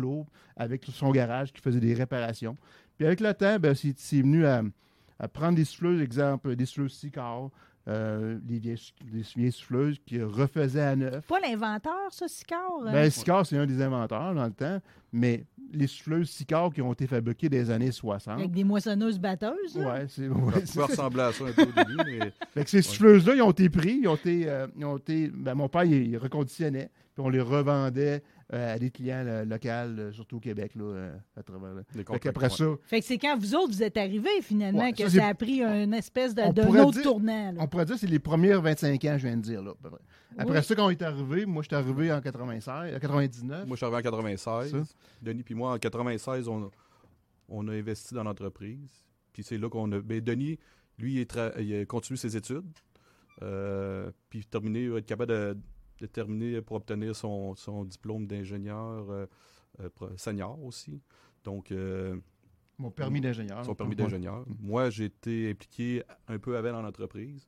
avec 0.57 0.85
son 0.93 1.11
garage 1.11 1.53
qui 1.53 1.61
faisait 1.61 1.81
des 1.81 1.95
réparations. 1.95 2.57
Puis 2.97 3.07
avec 3.07 3.21
le 3.21 3.33
temps, 3.35 3.59
ben, 3.59 3.75
c'est 3.75 4.21
venu 4.21 4.45
à, 4.47 4.63
à 5.19 5.29
prendre 5.29 5.57
des 5.57 5.65
souffleuses, 5.65 6.01
exemple, 6.03 6.55
des 6.57 6.67
souffleuses 6.67 6.95
Sicard, 6.95 7.51
euh, 7.89 8.39
des, 8.43 8.59
vieilles, 8.59 8.93
vieilles 9.37 9.51
souffleuses 9.53 9.99
qui 10.07 10.23
refaisaient 10.23 10.81
à 10.83 10.95
neuf. 10.97 11.27
Pas 11.27 11.41
l'inventeur, 11.41 12.11
ça, 12.11 12.29
Sicard? 12.29 12.61
hein? 12.87 12.93
Ben, 12.93 13.11
Sicard, 13.11 13.45
c'est 13.45 13.59
un 13.59 13.67
des 13.67 13.83
inventeurs 13.83 14.35
dans 14.35 14.45
le 14.47 14.53
temps, 14.53 14.81
mais 15.13 15.45
les 15.73 15.87
souffleuses 15.89 16.31
Sicard 16.31 16.71
qui 16.73 16.81
ont 16.83 16.93
été 16.93 17.07
fabriquées 17.07 17.49
des 17.49 17.71
années 17.71 17.91
60. 17.91 18.39
Avec 18.39 18.53
des 18.53 18.63
moissonneuses 18.65 19.19
batteuses. 19.19 19.77
là. 19.77 19.93
Ouais, 19.95 20.07
c'est 20.09 20.29
Ça 20.29 20.35
ouais, 20.35 20.67
ça. 20.67 20.87
ressembler 20.87 21.23
à 21.23 21.33
ça 21.33 21.45
un 21.45 21.53
peu 21.53 21.63
au 21.63 21.65
début, 21.73 21.97
mais 22.07 22.33
Fait 22.55 22.65
que 22.65 22.71
ces 22.71 22.83
souffleuses-là, 22.83 23.35
ils 23.35 23.43
ont 23.43 23.51
été 23.51 23.69
pris, 23.69 23.99
ils 24.03 24.09
ont 24.09 24.15
été, 24.15 24.49
euh, 24.49 24.67
ils 24.77 24.85
ont 24.85 24.99
été 24.99 25.29
ben, 25.29 25.55
mon 25.55 25.69
père, 25.69 25.85
il, 25.85 26.09
il 26.11 26.17
reconditionnait, 26.19 26.91
puis 27.15 27.25
on 27.25 27.31
les 27.31 27.41
revendait 27.41 28.23
euh, 28.53 28.75
à 28.75 28.79
des 28.79 28.91
clients 28.91 29.25
euh, 29.27 29.45
locaux, 29.45 29.69
euh, 29.69 30.13
surtout 30.13 30.37
au 30.37 30.41
Québec, 30.41 30.75
là, 30.75 30.85
euh, 30.85 31.17
à 31.37 31.43
travers. 31.43 31.75
là. 31.75 31.83
les 31.95 32.05
Fait 32.05 32.49
ça, 32.51 32.65
Fait 32.85 33.01
que 33.01 33.07
c'est 33.07 33.19
quand 33.19 33.39
vous 33.39 33.55
autres, 33.55 33.73
vous 33.73 33.83
êtes 33.83 33.97
arrivés, 33.97 34.43
finalement, 34.43 34.81
Ouais, 34.81 34.93
que 34.93 35.09
ça, 35.09 35.27
a 35.29 35.35
pris 35.35 35.63
une 35.63 35.95
espèce 35.95 36.35
de, 36.35 36.43
pourrait 36.63 36.81
autre 36.81 36.93
dire- 36.93 37.03
tournant. 37.03 37.53
là. 37.53 37.61
on 37.63 37.67
pourrait 37.67 37.85
dire 37.87 37.95
que 37.95 38.01
c'est 38.01 38.07
les 38.07 38.19
premiers 38.19 38.55
25 38.55 39.05
ans, 39.07 39.17
je 39.19 39.27
viens 39.27 39.37
de 39.37 39.43
dire. 39.43 39.63
Là. 39.63 39.73
Après 40.39 40.59
Oui. 40.59 40.65
ça, 40.65 40.75
quand 40.75 40.87
on 40.87 40.91
est 40.91 41.03
arrivé, 41.03 41.47
moi, 41.47 41.63
je 41.63 41.69
suis 41.69 41.77
arrivé 41.77 42.13
en 42.13 42.21
96, 42.21 42.93
euh, 42.95 42.99
99. 42.99 43.67
Moi, 43.67 43.75
je 43.75 43.77
suis 43.77 43.85
arrivé 43.87 43.99
en 43.99 44.03
96. 44.03 44.71
Ça. 44.71 44.79
Denis 45.23 45.43
puis 45.43 45.55
moi, 45.55 45.73
en 45.73 45.79
96, 45.79 46.49
on 46.49 46.65
a, 46.65 46.71
on 47.49 47.69
a 47.69 47.73
investi 47.73 48.15
dans 48.15 48.25
l'entreprise. 48.25 49.05
Puis 49.33 49.43
c'est 49.43 49.59
là 49.59 49.69
qu'on 49.69 49.91
a. 49.93 50.01
Ben, 50.01 50.21
Denis, 50.21 50.59
lui, 50.99 51.15
il, 51.15 51.19
est 51.21 51.31
tra- 51.35 51.53
il 51.61 51.75
a 51.75 51.85
continué 51.87 52.17
ses 52.19 52.37
études. 52.37 52.65
Euh, 53.43 54.11
puis 54.29 54.45
terminé, 54.45 54.83
il 54.85 54.91
va 54.91 54.99
être 54.99 55.07
capable 55.07 55.33
de, 55.33 55.57
de 56.03 56.07
terminer 56.07 56.61
pour 56.61 56.77
obtenir 56.77 57.15
son, 57.17 57.55
son 57.55 57.85
diplôme 57.85 58.27
d'ingénieur 58.27 59.09
euh, 59.11 59.27
euh, 59.81 59.89
senior 60.17 60.63
aussi. 60.63 61.01
Donc, 61.45 61.73
euh, 61.73 62.17
Mon 62.79 62.91
permis 62.91 63.21
d'ingénieur. 63.21 63.65
son 63.65 63.75
permis 63.75 63.97
d'ingénieur. 63.97 64.45
Moi, 64.61 64.91
j'ai 64.91 65.05
été 65.07 65.51
impliqué 65.51 66.03
un 66.29 66.39
peu 66.39 66.57
avant 66.57 66.73
dans 66.73 66.83
l'entreprise. 66.83 67.47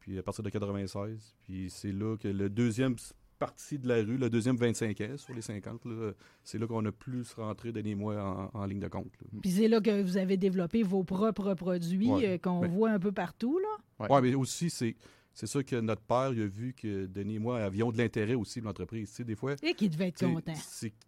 Puis 0.00 0.18
à 0.18 0.22
partir 0.22 0.42
de 0.42 0.50
96. 0.50 1.36
Puis 1.44 1.70
c'est 1.70 1.92
là 1.92 2.16
que 2.16 2.26
le 2.28 2.50
deuxième 2.50 2.96
partie 3.38 3.78
de 3.78 3.86
la 3.88 3.96
rue, 3.96 4.16
le 4.18 4.30
deuxième 4.30 4.56
25 4.56 5.00
ans 5.00 5.16
sur 5.16 5.34
les 5.34 5.42
50, 5.42 5.84
là, 5.84 6.12
c'est 6.44 6.58
là 6.58 6.66
qu'on 6.66 6.84
a 6.86 6.92
plus 6.92 7.32
rentré, 7.34 7.72
Denis 7.72 7.90
et 7.90 7.94
moi, 7.94 8.50
en, 8.54 8.58
en 8.58 8.64
ligne 8.66 8.80
de 8.80 8.88
compte. 8.88 9.12
là. 9.20 9.26
Puis 9.42 9.50
c'est 9.50 9.68
là 9.68 9.80
que 9.80 10.02
vous 10.02 10.16
avez 10.16 10.36
développé 10.36 10.82
vos 10.82 11.04
propres 11.04 11.54
produits 11.54 12.10
Ouais. 12.10 12.28
euh, 12.34 12.38
qu'on 12.38 12.60
Ben- 12.60 12.70
voit 12.70 12.90
un 12.90 12.98
peu 12.98 13.12
partout. 13.12 13.58
là? 13.58 13.68
Ouais. 14.06 14.12
Ouais, 14.14 14.22
mais 14.22 14.34
aussi, 14.34 14.70
c'est. 14.70 14.96
C'est 15.34 15.46
sûr 15.46 15.64
que 15.64 15.76
notre 15.76 16.02
père, 16.02 16.32
il 16.34 16.42
a 16.42 16.46
vu 16.46 16.74
que 16.74 17.06
Denis 17.06 17.36
et 17.36 17.38
moi 17.38 17.58
avions 17.62 17.90
de 17.90 17.98
l'intérêt 17.98 18.34
aussi 18.34 18.60
pour 18.60 18.68
l'entreprise. 18.68 19.10
Tu 19.10 19.16
sais, 19.16 19.24
des 19.24 19.34
fois, 19.36 19.54
Et 19.62 19.74
qui 19.74 19.88
devait 19.88 20.08
être 20.08 20.18
content. 20.26 20.52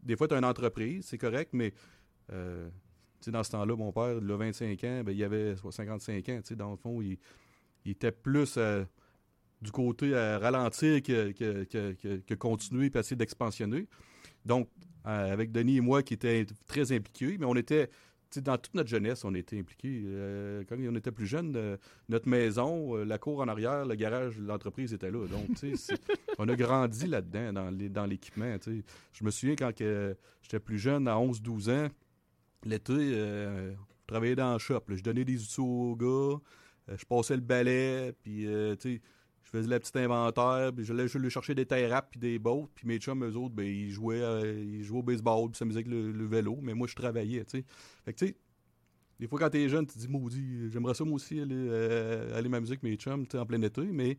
Des 0.02 0.16
fois, 0.16 0.28
tu 0.28 0.34
as 0.34 0.38
une 0.38 0.44
entreprise, 0.44 1.04
c'est 1.06 1.18
correct, 1.18 1.50
mais 1.52 1.74
euh, 2.32 2.68
tu 3.20 3.26
sais, 3.26 3.30
dans 3.30 3.42
ce 3.44 3.50
temps-là, 3.50 3.76
mon 3.76 3.92
père, 3.92 4.18
il 4.22 4.30
a 4.30 4.36
25 4.36 4.84
ans, 4.84 5.02
ben, 5.04 5.12
il 5.12 5.22
avait 5.24 5.56
soit 5.56 5.72
55 5.72 6.28
ans. 6.30 6.36
tu 6.38 6.48
sais, 6.48 6.56
Dans 6.56 6.70
le 6.70 6.76
fond, 6.76 7.02
il, 7.02 7.18
il 7.84 7.92
était 7.92 8.12
plus 8.12 8.54
euh, 8.56 8.84
du 9.60 9.70
côté 9.70 10.14
à 10.16 10.38
ralentir 10.38 11.02
que, 11.02 11.32
que, 11.32 11.64
que, 11.64 11.92
que- 11.92 12.16
que 12.26 12.34
continuer 12.34 12.90
et 12.94 12.98
essayer 12.98 13.16
d'expansionner. 13.16 13.86
Donc, 14.44 14.68
euh, 15.06 15.32
avec 15.32 15.52
Denis 15.52 15.76
et 15.76 15.80
moi 15.82 16.02
qui 16.02 16.14
étaient 16.14 16.46
très 16.66 16.92
impliqués, 16.92 17.36
mais 17.38 17.44
on 17.46 17.56
était. 17.56 17.90
Dans 18.42 18.58
toute 18.58 18.74
notre 18.74 18.88
jeunesse, 18.88 19.24
on 19.24 19.34
était 19.34 19.58
impliqués. 19.58 20.02
Euh, 20.06 20.64
quand 20.68 20.76
on 20.78 20.94
était 20.96 21.10
plus 21.12 21.26
jeunes, 21.26 21.54
euh, 21.56 21.76
notre 22.08 22.28
maison, 22.28 22.96
euh, 22.96 23.04
la 23.04 23.18
cour 23.18 23.40
en 23.40 23.48
arrière, 23.48 23.84
le 23.84 23.94
garage, 23.94 24.38
l'entreprise 24.38 24.92
était 24.92 25.10
là. 25.10 25.26
Donc, 25.26 25.48
on 26.38 26.48
a 26.48 26.56
grandi 26.56 27.06
là-dedans, 27.06 27.70
dans 27.90 28.06
l'équipement. 28.06 28.56
Je 29.12 29.24
me 29.24 29.30
souviens 29.30 29.56
quand 29.56 29.72
j'étais 30.42 30.60
plus 30.60 30.78
jeune, 30.78 31.08
à 31.08 31.14
11-12 31.16 31.70
ans, 31.70 31.88
l'été, 32.64 32.92
je 32.94 33.74
travaillais 34.06 34.36
dans 34.36 34.54
le 34.54 34.58
shop. 34.58 34.82
là. 34.88 34.96
Je 34.96 35.02
donnais 35.02 35.24
des 35.24 35.42
outils 35.42 35.60
aux 35.60 35.96
gars, 35.96 36.40
je 36.96 37.04
passais 37.04 37.36
le 37.36 37.42
balai, 37.42 38.12
puis 38.22 38.46
tu 38.80 38.94
sais, 38.94 39.00
je 39.44 39.50
faisais 39.50 39.68
le 39.68 39.78
petit 39.78 39.98
inventaire, 39.98 40.72
puis 40.74 40.84
je 40.84 41.28
chercher 41.28 41.54
des 41.54 41.86
rap 41.86 42.08
puis 42.10 42.20
des 42.20 42.38
bottes, 42.38 42.70
puis 42.74 42.86
mes 42.86 42.98
chums, 42.98 43.24
eux 43.24 43.36
autres, 43.36 43.54
ben, 43.54 43.66
ils, 43.66 43.90
jouaient, 43.90 44.22
euh, 44.22 44.58
ils 44.58 44.82
jouaient 44.82 45.00
au 45.00 45.02
baseball, 45.02 45.50
puis 45.50 45.58
s'amusaient 45.58 45.78
avec 45.78 45.88
le, 45.88 46.10
le 46.10 46.26
vélo, 46.26 46.58
mais 46.62 46.74
moi, 46.74 46.86
je 46.88 46.94
travaillais, 46.94 47.44
tu 47.44 47.58
sais. 47.58 47.64
Fait 48.04 48.12
que, 48.12 48.18
tu 48.18 48.26
sais, 48.28 48.36
des 49.20 49.28
fois, 49.28 49.38
quand 49.38 49.50
t'es 49.50 49.68
jeune, 49.68 49.86
tu 49.86 49.94
te 49.94 49.98
dis, 49.98 50.08
maudit, 50.08 50.70
j'aimerais 50.70 50.94
ça, 50.94 51.04
moi 51.04 51.14
aussi, 51.14 51.38
aller, 51.38 51.54
euh, 51.54 52.36
aller 52.36 52.48
m'amuser 52.48 52.72
avec 52.72 52.82
mes 52.82 52.96
chums, 52.96 53.26
tu 53.26 53.36
en 53.36 53.46
plein 53.46 53.62
été, 53.62 53.82
mais 53.82 54.18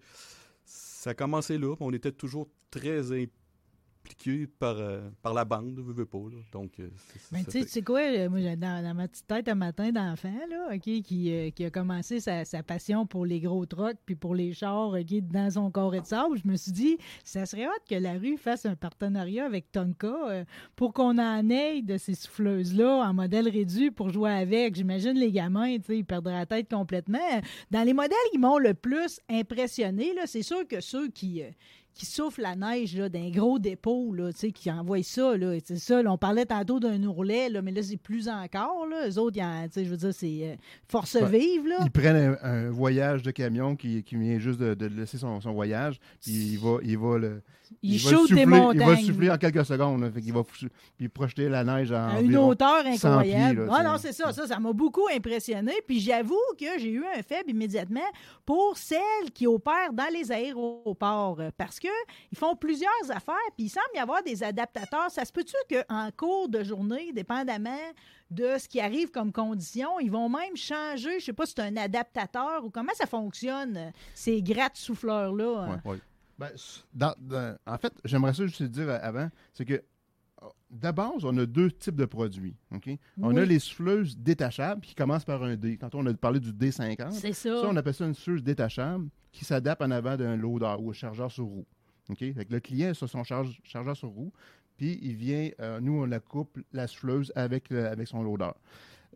ça 0.64 1.12
a 1.12 1.14
commencé 1.14 1.58
là, 1.58 1.76
on 1.80 1.92
était 1.92 2.12
toujours 2.12 2.48
très 2.72 3.12
impliqués 3.12 3.45
par, 4.60 4.78
euh, 4.78 5.02
par 5.22 5.34
la 5.34 5.46
bande, 5.46 5.80
veux, 5.80 5.94
veux 5.94 6.06
pas, 6.06 6.18
là. 6.18 6.38
Donc, 6.52 6.80
euh, 6.80 6.90
Mais 7.32 7.44
tu 7.44 7.52
sais, 7.52 7.66
fait- 7.66 7.82
quoi, 7.82 8.00
euh, 8.02 8.30
moi, 8.30 8.40
dans, 8.56 8.84
dans 8.84 8.94
ma 8.94 9.08
petite 9.08 9.28
tête 9.28 9.48
un 9.48 9.56
matin 9.56 9.92
d'enfant, 9.92 10.34
là, 10.50 10.70
OK, 10.74 10.82
qui, 10.82 11.32
euh, 11.34 11.50
qui 11.52 11.66
a 11.66 11.70
commencé 11.70 12.20
sa, 12.20 12.46
sa 12.46 12.64
passion 12.64 13.06
pour 13.06 13.26
les 13.26 13.40
gros 13.40 13.66
trucks 13.66 13.98
puis 14.06 14.16
pour 14.16 14.36
les 14.36 14.54
chars, 14.54 14.90
OK, 14.90 15.14
dans 15.32 15.50
son 15.52 15.72
carré 15.72 16.02
de 16.02 16.06
sable, 16.06 16.38
je 16.44 16.48
me 16.48 16.56
suis 16.56 16.72
dit, 16.72 16.98
ça 17.24 17.46
serait 17.46 17.66
hâte 17.66 17.84
que 17.90 17.96
la 17.96 18.14
rue 18.14 18.38
fasse 18.38 18.66
un 18.66 18.76
partenariat 18.76 19.46
avec 19.46 19.72
Tonka 19.72 20.46
pour 20.76 20.94
qu'on 20.94 21.18
en 21.18 21.50
ait 21.50 21.82
de 21.82 21.98
ces 21.98 22.16
souffleuses-là 22.16 23.08
en 23.08 23.14
modèle 23.14 23.50
réduit 23.50 23.92
pour 23.92 24.10
jouer 24.10 24.32
avec. 24.32 24.76
J'imagine 24.76 25.14
les 25.14 25.32
gamins, 25.32 25.78
tu 25.78 25.84
sais, 25.84 25.98
ils 26.00 26.06
perdraient 26.06 26.34
la 26.34 26.46
tête 26.46 26.70
complètement. 26.70 27.20
Dans 27.72 27.84
les 27.84 27.94
modèles 27.94 28.16
qui 28.32 28.38
m'ont 28.38 28.58
le 28.58 28.74
plus 28.74 29.20
impressionné, 29.30 30.14
c'est 30.26 30.44
sûr 30.44 30.68
que 30.68 30.80
ceux 30.82 31.08
qui... 31.10 31.42
qui 31.96 32.06
souffle 32.06 32.42
la 32.42 32.56
neige 32.56 32.96
là, 32.96 33.08
d'un 33.10 33.30
gros 33.30 33.58
dépôt, 33.58 34.14
là, 34.14 34.30
qui 34.34 34.70
envoie 34.70 35.02
ça. 35.02 35.36
Là, 35.38 35.58
c'est 35.64 35.78
ça 35.78 36.04
là, 36.04 36.12
on 36.12 36.18
parlait 36.18 36.46
tantôt 36.46 36.80
d'un 36.80 37.02
ourlet, 37.04 37.50
là, 37.50 37.62
mais 37.62 37.72
là, 37.72 37.82
c'est 37.82 37.98
plus 37.98 38.28
encore. 38.28 38.86
Là. 38.86 39.08
Eux 39.10 39.18
autres, 39.18 39.38
je 39.40 39.90
veux 39.90 39.98
dire, 39.98 40.14
c'est 40.14 40.40
euh, 40.44 40.56
force 40.88 41.16
Ouais. 41.16 41.40
vive. 41.40 41.68
Là. 41.68 41.78
Ils 41.86 41.92
prennent 41.92 42.38
un, 42.42 42.44
un 42.44 42.70
voyage 42.70 43.24
de 43.24 43.32
camion 43.32 43.76
qui, 43.76 44.04
qui 44.04 44.18
vient 44.18 44.38
juste 44.38 44.60
de, 44.60 44.74
de 44.74 44.86
laisser 44.88 45.18
son, 45.18 45.40
son 45.40 45.54
voyage, 45.54 46.00
puis 46.22 46.34
il 46.34 46.60
va, 46.60 46.78
il 46.84 46.98
va 46.98 47.18
le, 47.18 47.42
Le 47.84 47.98
shootent 47.98 48.30
des 48.30 48.42
souffler, 48.42 48.42
il 48.42 48.48
montagnes. 48.48 48.80
va 48.88 48.92
le 48.96 48.98
souffler 49.06 49.32
en 49.32 49.38
quelques 49.38 49.66
secondes, 49.66 50.12
fait 50.14 50.22
qu'il 50.22 50.34
va 50.34 50.44
puis 50.98 51.10
projeter 51.10 51.50
la 51.50 51.64
neige 51.64 51.92
en 51.92 52.10
à 52.10 52.22
une 52.22 52.38
hauteur 52.38 52.84
100 52.84 52.90
incroyable. 53.08 53.56
pieds, 53.56 53.66
là, 53.66 53.74
ah 53.78 53.84
non, 53.84 53.98
c'est 53.98 54.14
ça, 54.14 54.32
ça, 54.34 54.48
ça 54.48 54.60
m'a 54.60 54.74
beaucoup 54.74 55.08
impressionné. 55.14 55.74
Puis 55.88 56.00
j'avoue 56.00 56.36
que 56.60 56.78
j'ai 56.80 56.92
eu 56.92 57.04
un 57.18 57.22
faible 57.22 57.50
immédiatement 57.52 58.00
pour 58.46 58.78
celles 58.78 59.32
qui 59.34 59.48
opèrent 59.48 59.94
dans 59.94 60.12
les 60.14 60.32
aéroports. 60.32 61.38
Euh, 61.40 61.50
Parce 61.58 61.80
qu'ils 61.80 61.90
font 62.36 62.56
plusieurs 62.56 62.90
affaires, 63.10 63.36
puis 63.56 63.66
il 63.66 63.70
semble 63.70 63.86
y 63.96 64.00
avoir 64.00 64.22
des 64.24 64.44
adaptateurs. 64.44 65.10
Ça 65.10 65.26
se 65.26 65.32
peut-tu 65.32 65.56
qu'en 65.70 66.10
cours 66.16 66.50
de 66.50 66.64
journée, 66.64 67.12
dépendamment 67.14 67.72
de 68.32 68.58
ce 68.58 68.68
qui 68.68 68.80
arrive 68.80 69.12
comme 69.12 69.32
condition, 69.32 70.00
ils 70.00 70.10
vont 70.12 70.30
même 70.30 70.56
changer, 70.56 71.20
je 71.20 71.26
sais 71.26 71.34
pas 71.34 71.46
si 71.46 71.54
c'est 71.56 71.62
un 71.64 71.78
adaptateur 71.78 72.64
ou 72.66 72.70
comment 72.72 72.92
ça 72.96 73.06
fonctionne, 73.06 73.92
ces 74.16 74.42
gratte-souffleurs-là? 74.42 75.80
Oui. 75.86 75.98
Ben, 76.38 76.50
dans- 76.94 77.16
dans- 77.20 77.58
en 77.66 77.78
fait, 77.78 77.94
j'aimerais 78.04 78.34
ça 78.34 78.46
juste 78.46 78.60
te 78.60 78.64
dire 78.66 78.90
avant, 79.02 79.30
c'est 79.54 79.66
que 79.66 79.74
euh, 80.44 80.48
de 80.70 80.92
base, 80.92 81.24
on 81.24 81.36
a 81.38 81.46
deux 81.46 81.72
types 81.72 81.96
de 81.96 82.06
produits. 82.06 82.56
ok? 82.74 82.90
On 83.22 83.30
Oui. 83.34 83.40
a 83.40 83.46
les 83.46 83.60
souffleuses 83.60 84.18
détachables 84.18 84.82
qui 84.82 84.94
commencent 84.94 85.24
par 85.26 85.42
un 85.44 85.56
D. 85.56 85.78
Quand 85.78 85.96
on 85.96 86.06
a 86.06 86.14
parlé 86.14 86.40
du 86.42 86.52
D50, 86.52 87.12
C'est 87.14 87.32
ça. 87.34 87.62
ça, 87.62 87.68
on 87.70 87.76
appelle 87.78 87.94
ça 87.94 88.06
une 88.06 88.14
souffleuse 88.14 88.44
détachable 88.44 89.08
qui 89.32 89.46
s'adapte 89.46 89.82
en 89.82 89.92
avant 89.92 90.18
d'un 90.18 90.36
loader 90.36 90.76
ou 90.80 90.90
un 90.90 90.94
chargeur 90.94 91.32
sur 91.32 91.46
roue. 91.46 91.66
ok? 92.10 92.18
Fait 92.20 92.46
que 92.46 92.52
le 92.54 92.60
client 92.60 92.90
a 92.90 92.94
son 92.94 93.24
charge- 93.24 93.60
chargeur 93.64 93.96
sur 93.96 94.10
roue, 94.10 94.32
puis 94.78 95.00
il 95.02 95.16
vient, 95.16 95.50
euh, 95.62 95.80
nous, 95.80 96.02
on 96.02 96.06
la 96.06 96.20
coupe, 96.20 96.60
la 96.74 96.86
souffleuse, 96.88 97.32
avec, 97.36 97.70
le- 97.70 97.88
avec 97.88 98.08
son 98.08 98.22
loader. 98.22 98.52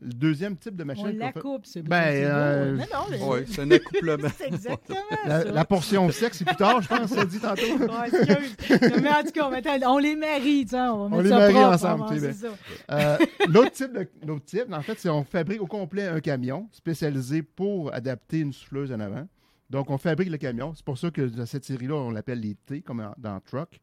Le 0.02 0.14
deuxième 0.14 0.56
type 0.56 0.76
de 0.78 0.84
machine 0.86 1.08
On 1.14 1.18
la 1.18 1.32
fait- 1.34 1.40
coupe, 1.42 1.66
c'est 1.66 1.82
Ben, 1.82 2.24
euh, 2.24 2.76
Non, 2.78 2.84
non, 2.94 3.00
mais- 3.10 3.20
Oui, 3.22 3.40
c'est 3.48 3.62
un 3.64 3.72
accouplement. 3.72 4.30
c'est 4.38 4.48
exactement 4.48 5.00
la, 5.26 5.42
ça. 5.44 5.52
la 5.52 5.66
portion 5.66 6.10
sexe, 6.12 6.38
c'est 6.38 6.46
plus 6.46 6.56
tard, 6.56 6.82
je 6.82 6.88
pense, 6.88 7.10
ça 7.10 7.26
dit 7.26 7.40
tantôt. 7.40 7.62
Ouais, 7.62 9.00
mais 9.02 9.10
en 9.10 9.24
tout 9.24 9.32
cas, 9.32 9.50
on, 9.90 9.98
les 9.98 10.16
marie, 10.16 10.64
tu 10.66 10.70
sais, 10.70 10.80
on 10.80 11.20
les 11.22 11.30
marie 11.30 11.54
propre, 11.54 11.68
ensemble, 11.74 12.06
tu 12.14 12.20
sais. 12.20 12.48
Euh, 12.92 13.18
L'autre 13.50 13.72
type, 13.72 13.92
de- 13.94 14.08
l'autre 14.26 14.46
type, 14.46 14.72
en 14.72 14.82
fait, 14.82 14.98
c'est 15.00 15.10
on 15.10 15.24
fabrique 15.24 15.62
au 15.62 15.68
complet 15.68 16.08
un 16.08 16.22
camion 16.22 16.70
spécialisé 16.72 17.42
pour 17.44 17.94
adapter 17.94 18.40
une 18.40 18.54
souffleuse 18.54 18.92
en 18.94 19.00
avant. 19.02 19.28
Donc, 19.70 19.90
on 19.90 19.98
fabrique 19.98 20.30
le 20.30 20.38
camion. 20.38 20.74
C'est 20.76 20.86
pour 20.86 20.98
ça 20.98 21.12
que 21.12 21.22
dans 21.22 21.46
cette 21.46 21.66
série-là, 21.66 21.96
on 21.96 22.10
l'appelle 22.12 22.40
les 22.40 22.56
T, 22.56 22.82
comme 22.82 23.06
dans 23.18 23.40
Truck. 23.42 23.80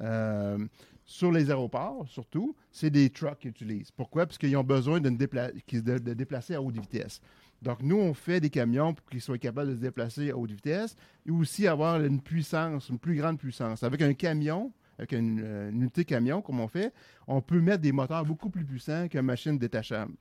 Euh, 0.00 0.58
sur 1.04 1.30
les 1.30 1.50
aéroports, 1.50 2.06
surtout, 2.08 2.56
c'est 2.70 2.90
des 2.90 3.10
trucks 3.10 3.38
qu'ils 3.38 3.50
utilisent. 3.50 3.90
Pourquoi? 3.90 4.26
Parce 4.26 4.38
qu'ils 4.38 4.56
ont 4.56 4.64
besoin 4.64 5.00
de, 5.00 5.10
déplacer 5.10 6.54
à 6.54 6.62
haute 6.62 6.78
vitesse. 6.78 7.20
Donc, 7.62 7.82
nous, 7.82 7.96
on 7.96 8.14
fait 8.14 8.40
des 8.40 8.50
camions 8.50 8.94
pour 8.94 9.06
qu'ils 9.06 9.20
soient 9.20 9.38
capables 9.38 9.70
de 9.70 9.76
se 9.76 9.80
déplacer 9.80 10.30
à 10.30 10.36
haute 10.36 10.50
vitesse 10.50 10.96
et 11.26 11.30
aussi 11.30 11.66
avoir 11.66 12.00
une 12.02 12.20
puissance, 12.20 12.88
une 12.88 12.98
plus 12.98 13.16
grande 13.16 13.38
puissance. 13.38 13.82
Avec 13.82 14.02
un 14.02 14.14
camion, 14.14 14.72
avec 14.98 15.12
une, 15.12 15.40
euh, 15.42 15.70
une 15.70 15.82
unité 15.82 16.04
camion, 16.04 16.42
comme 16.42 16.60
on 16.60 16.68
fait, 16.68 16.92
on 17.26 17.40
peut 17.40 17.60
mettre 17.60 17.82
des 17.82 17.92
moteurs 17.92 18.24
beaucoup 18.24 18.50
plus 18.50 18.64
puissants 18.64 19.08
qu'une 19.08 19.22
machine 19.22 19.58
détachable. 19.58 20.12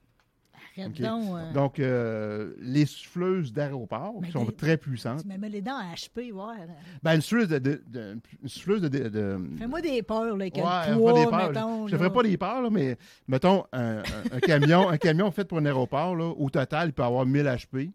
Arrête 0.77 1.01
donc. 1.01 1.25
euh, 1.35 1.53
Donc, 1.53 1.79
euh, 1.79 2.53
les 2.59 2.85
souffleuses 2.85 3.51
d'aéroport, 3.53 4.15
qui 4.23 4.31
sont 4.31 4.45
très 4.45 4.77
puissantes, 4.77 5.21
Tu 5.21 5.27
me 5.27 5.37
mets 5.37 5.49
les 5.49 5.61
dents 5.61 5.77
à 5.77 5.93
HP, 5.95 6.31
ouais. 6.31 6.67
ben, 7.01 7.15
une 7.15 7.21
souffleuse 7.21 7.47
de... 7.49 7.59
de- 7.59 7.83
de- 7.87 8.17
une 8.41 8.49
souffleuse 8.49 8.81
de- 8.81 9.39
Fais-moi 9.57 9.81
des 9.81 10.01
peurs, 10.03 10.23
là, 10.25 10.31
avec 10.33 10.55
Ouais, 10.55 10.61
poids, 10.97 11.13
des 11.13 11.25
peurs. 11.27 11.47
mettons. 11.51 11.87
Je 11.87 11.93
ne 11.93 11.97
ferai 11.99 12.11
pas 12.13 12.23
des 12.23 12.37
peurs, 12.37 12.61
là, 12.61 12.69
mais 12.71 12.97
mettons 13.27 13.63
un, 13.71 13.97
un- 13.99 14.03
un 14.31 14.39
camion, 14.39 14.89
un 14.89 14.97
camion 14.97 15.29
fait 15.31 15.45
pour 15.45 15.57
un 15.57 15.65
aéroport, 15.65 16.15
là, 16.15 16.25
au 16.29 16.49
total, 16.49 16.89
il 16.89 16.93
peut 16.93 17.03
avoir 17.03 17.25
1000 17.25 17.45
HP. 17.45 17.91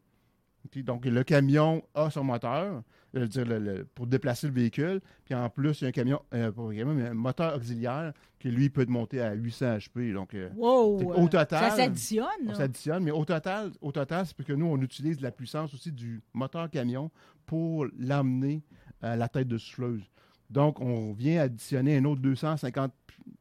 Donc, 0.85 1.07
le 1.07 1.25
camion 1.25 1.83
a 1.95 2.11
son 2.11 2.25
moteur 2.25 2.83
dire, 3.15 3.45
le- 3.47 3.59
le- 3.59 3.85
pour 3.85 4.07
déplacer 4.07 4.47
le 4.47 4.53
véhicule. 4.53 5.01
Puis 5.25 5.35
en 5.35 5.49
plus, 5.49 5.81
il 5.81 5.85
y 5.85 5.87
a 5.87 5.89
un 5.89 5.93
camion, 5.93 6.21
euh, 6.35 6.53
pas 6.53 6.63
un 6.63 6.75
camion, 6.77 6.95
mais 6.95 7.07
un 7.09 7.15
moteur 7.15 7.57
auxiliaire 7.57 8.13
qui, 8.39 8.51
lui, 8.51 8.69
peut 8.71 8.85
monter 8.89 9.21
à 9.21 9.33
800 9.35 9.79
HP. 9.79 10.13
Donc, 10.13 10.35
euh, 10.35 10.49
Wow! 10.57 11.01
Euh, 11.01 11.15
au 11.23 11.29
total, 11.29 11.71
Ça 11.71 11.77
s'additionne, 11.77 12.27
on 12.45 12.49
là. 12.49 12.55
s'additionne, 12.55 13.05
mais 13.05 13.11
au 13.11 13.25
total, 13.25 13.71
au 13.81 13.93
total, 13.93 14.27
c'est 14.27 14.37
parce 14.37 14.47
que 14.47 14.53
nous, 14.53 14.67
on 14.67 14.79
utilise 14.81 15.21
la 15.21 15.31
puissance 15.31 15.73
aussi 15.75 15.91
du 15.93 16.23
moteur 16.35 16.69
camion 16.71 17.11
pour 17.47 17.87
l'amener 17.99 18.63
à 19.01 19.17
la 19.17 19.29
tête 19.29 19.49
de 19.49 19.59
souffleuse. 19.59 20.03
Donc, 20.51 20.81
on 20.81 21.13
vient 21.13 21.43
additionner 21.43 21.97
un 21.99 22.05
autre 22.05 22.21
250 22.23 22.93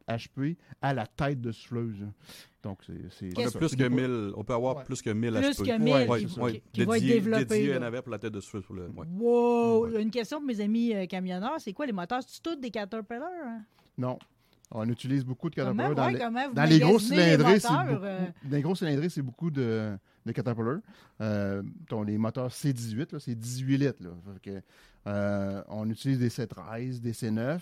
HP 0.10 0.58
à 0.82 0.93
la 0.93 1.06
tête 1.08 1.39
de 1.41 1.52
souffleuse. 1.52 2.06
Donc, 2.63 2.80
c'est... 2.86 3.28
On 3.28 3.30
a 3.30 3.34
Qu'est-ce- 3.43 3.58
plus 3.58 3.70
c'est 3.70 3.76
que 3.78 3.84
beaucoup- 3.84 3.96
1000, 4.02 4.34
on 4.36 4.43
peut 4.43 4.54
avoir 4.54 4.78
Ouais. 4.78 4.84
plus 4.84 5.02
que 5.02 5.10
1000 5.10 5.34
Plus 5.34 5.41
HP. 5.62 5.65
que 5.65 5.78
1000 5.78 5.93
Ouais, 5.93 6.08
Ouais, 6.10 6.26
qui, 6.26 6.39
ouais. 6.39 6.52
qui- 6.54 6.62
qui 6.74 6.86
va 6.86 6.98
être 6.98 7.04
développé. 7.06 7.46
Dédié 7.46 7.74
avant 7.76 8.02
pour 8.02 8.12
la 8.12 8.20
tête 8.20 8.34
de 8.34 8.39
souffle. 8.41 8.74
le- 8.76 8.89
ouais. 8.89 9.06
Wow! 9.17 9.98
Une 9.98 10.12
question 10.12 10.39
pour 10.39 10.48
mes 10.48 10.60
amis 10.60 10.93
euh, 10.93 11.06
camionneurs, 11.06 11.56
c'est 11.60 11.72
quoi 11.74 11.86
les 11.86 11.93
moteurs? 11.93 12.22
C'est 12.28 12.41
tous 12.43 12.56
des 12.56 12.70
Caterpillar? 12.72 13.24
hein? 13.46 13.62
Non. 13.98 14.20
On 14.72 14.88
utilise 14.89 15.24
beaucoup 15.24 15.50
de 15.50 15.56
Comment, 15.56 15.72
Caterpillar. 15.72 15.96
dans 15.96 16.06
ouais, 16.08 16.13
les- 16.13 16.20
comment 16.20 16.54
Dans 16.54 16.70
les 16.70 16.80
gros 16.80 17.00
cylindrés, 17.00 17.60
c'est 17.62 17.70
beaucoup, 17.70 18.04
euh? 18.04 18.20
dans 18.43 18.56
les 18.58 18.62
gros 18.62 18.76
cylindrés, 18.76 19.08
c'est 19.10 19.22
beaucoup 19.22 19.50
de, 19.50 19.98
de 20.26 20.32
Caterpillar. 20.34 20.80
Euh, 21.22 21.63
les 22.06 22.17
moteurs 22.17 22.50
C18, 22.52 23.13
là, 23.13 23.20
c'est 23.20 23.34
18 23.36 23.78
litres. 23.78 24.04
là. 24.04 24.10
Fait 24.34 24.52
que, 24.52 24.62
euh, 25.08 25.63
on 25.70 25.89
utilise 25.89 26.20
des 26.20 26.30
C13, 26.30 27.00
des 27.00 27.13
C9. 27.13 27.60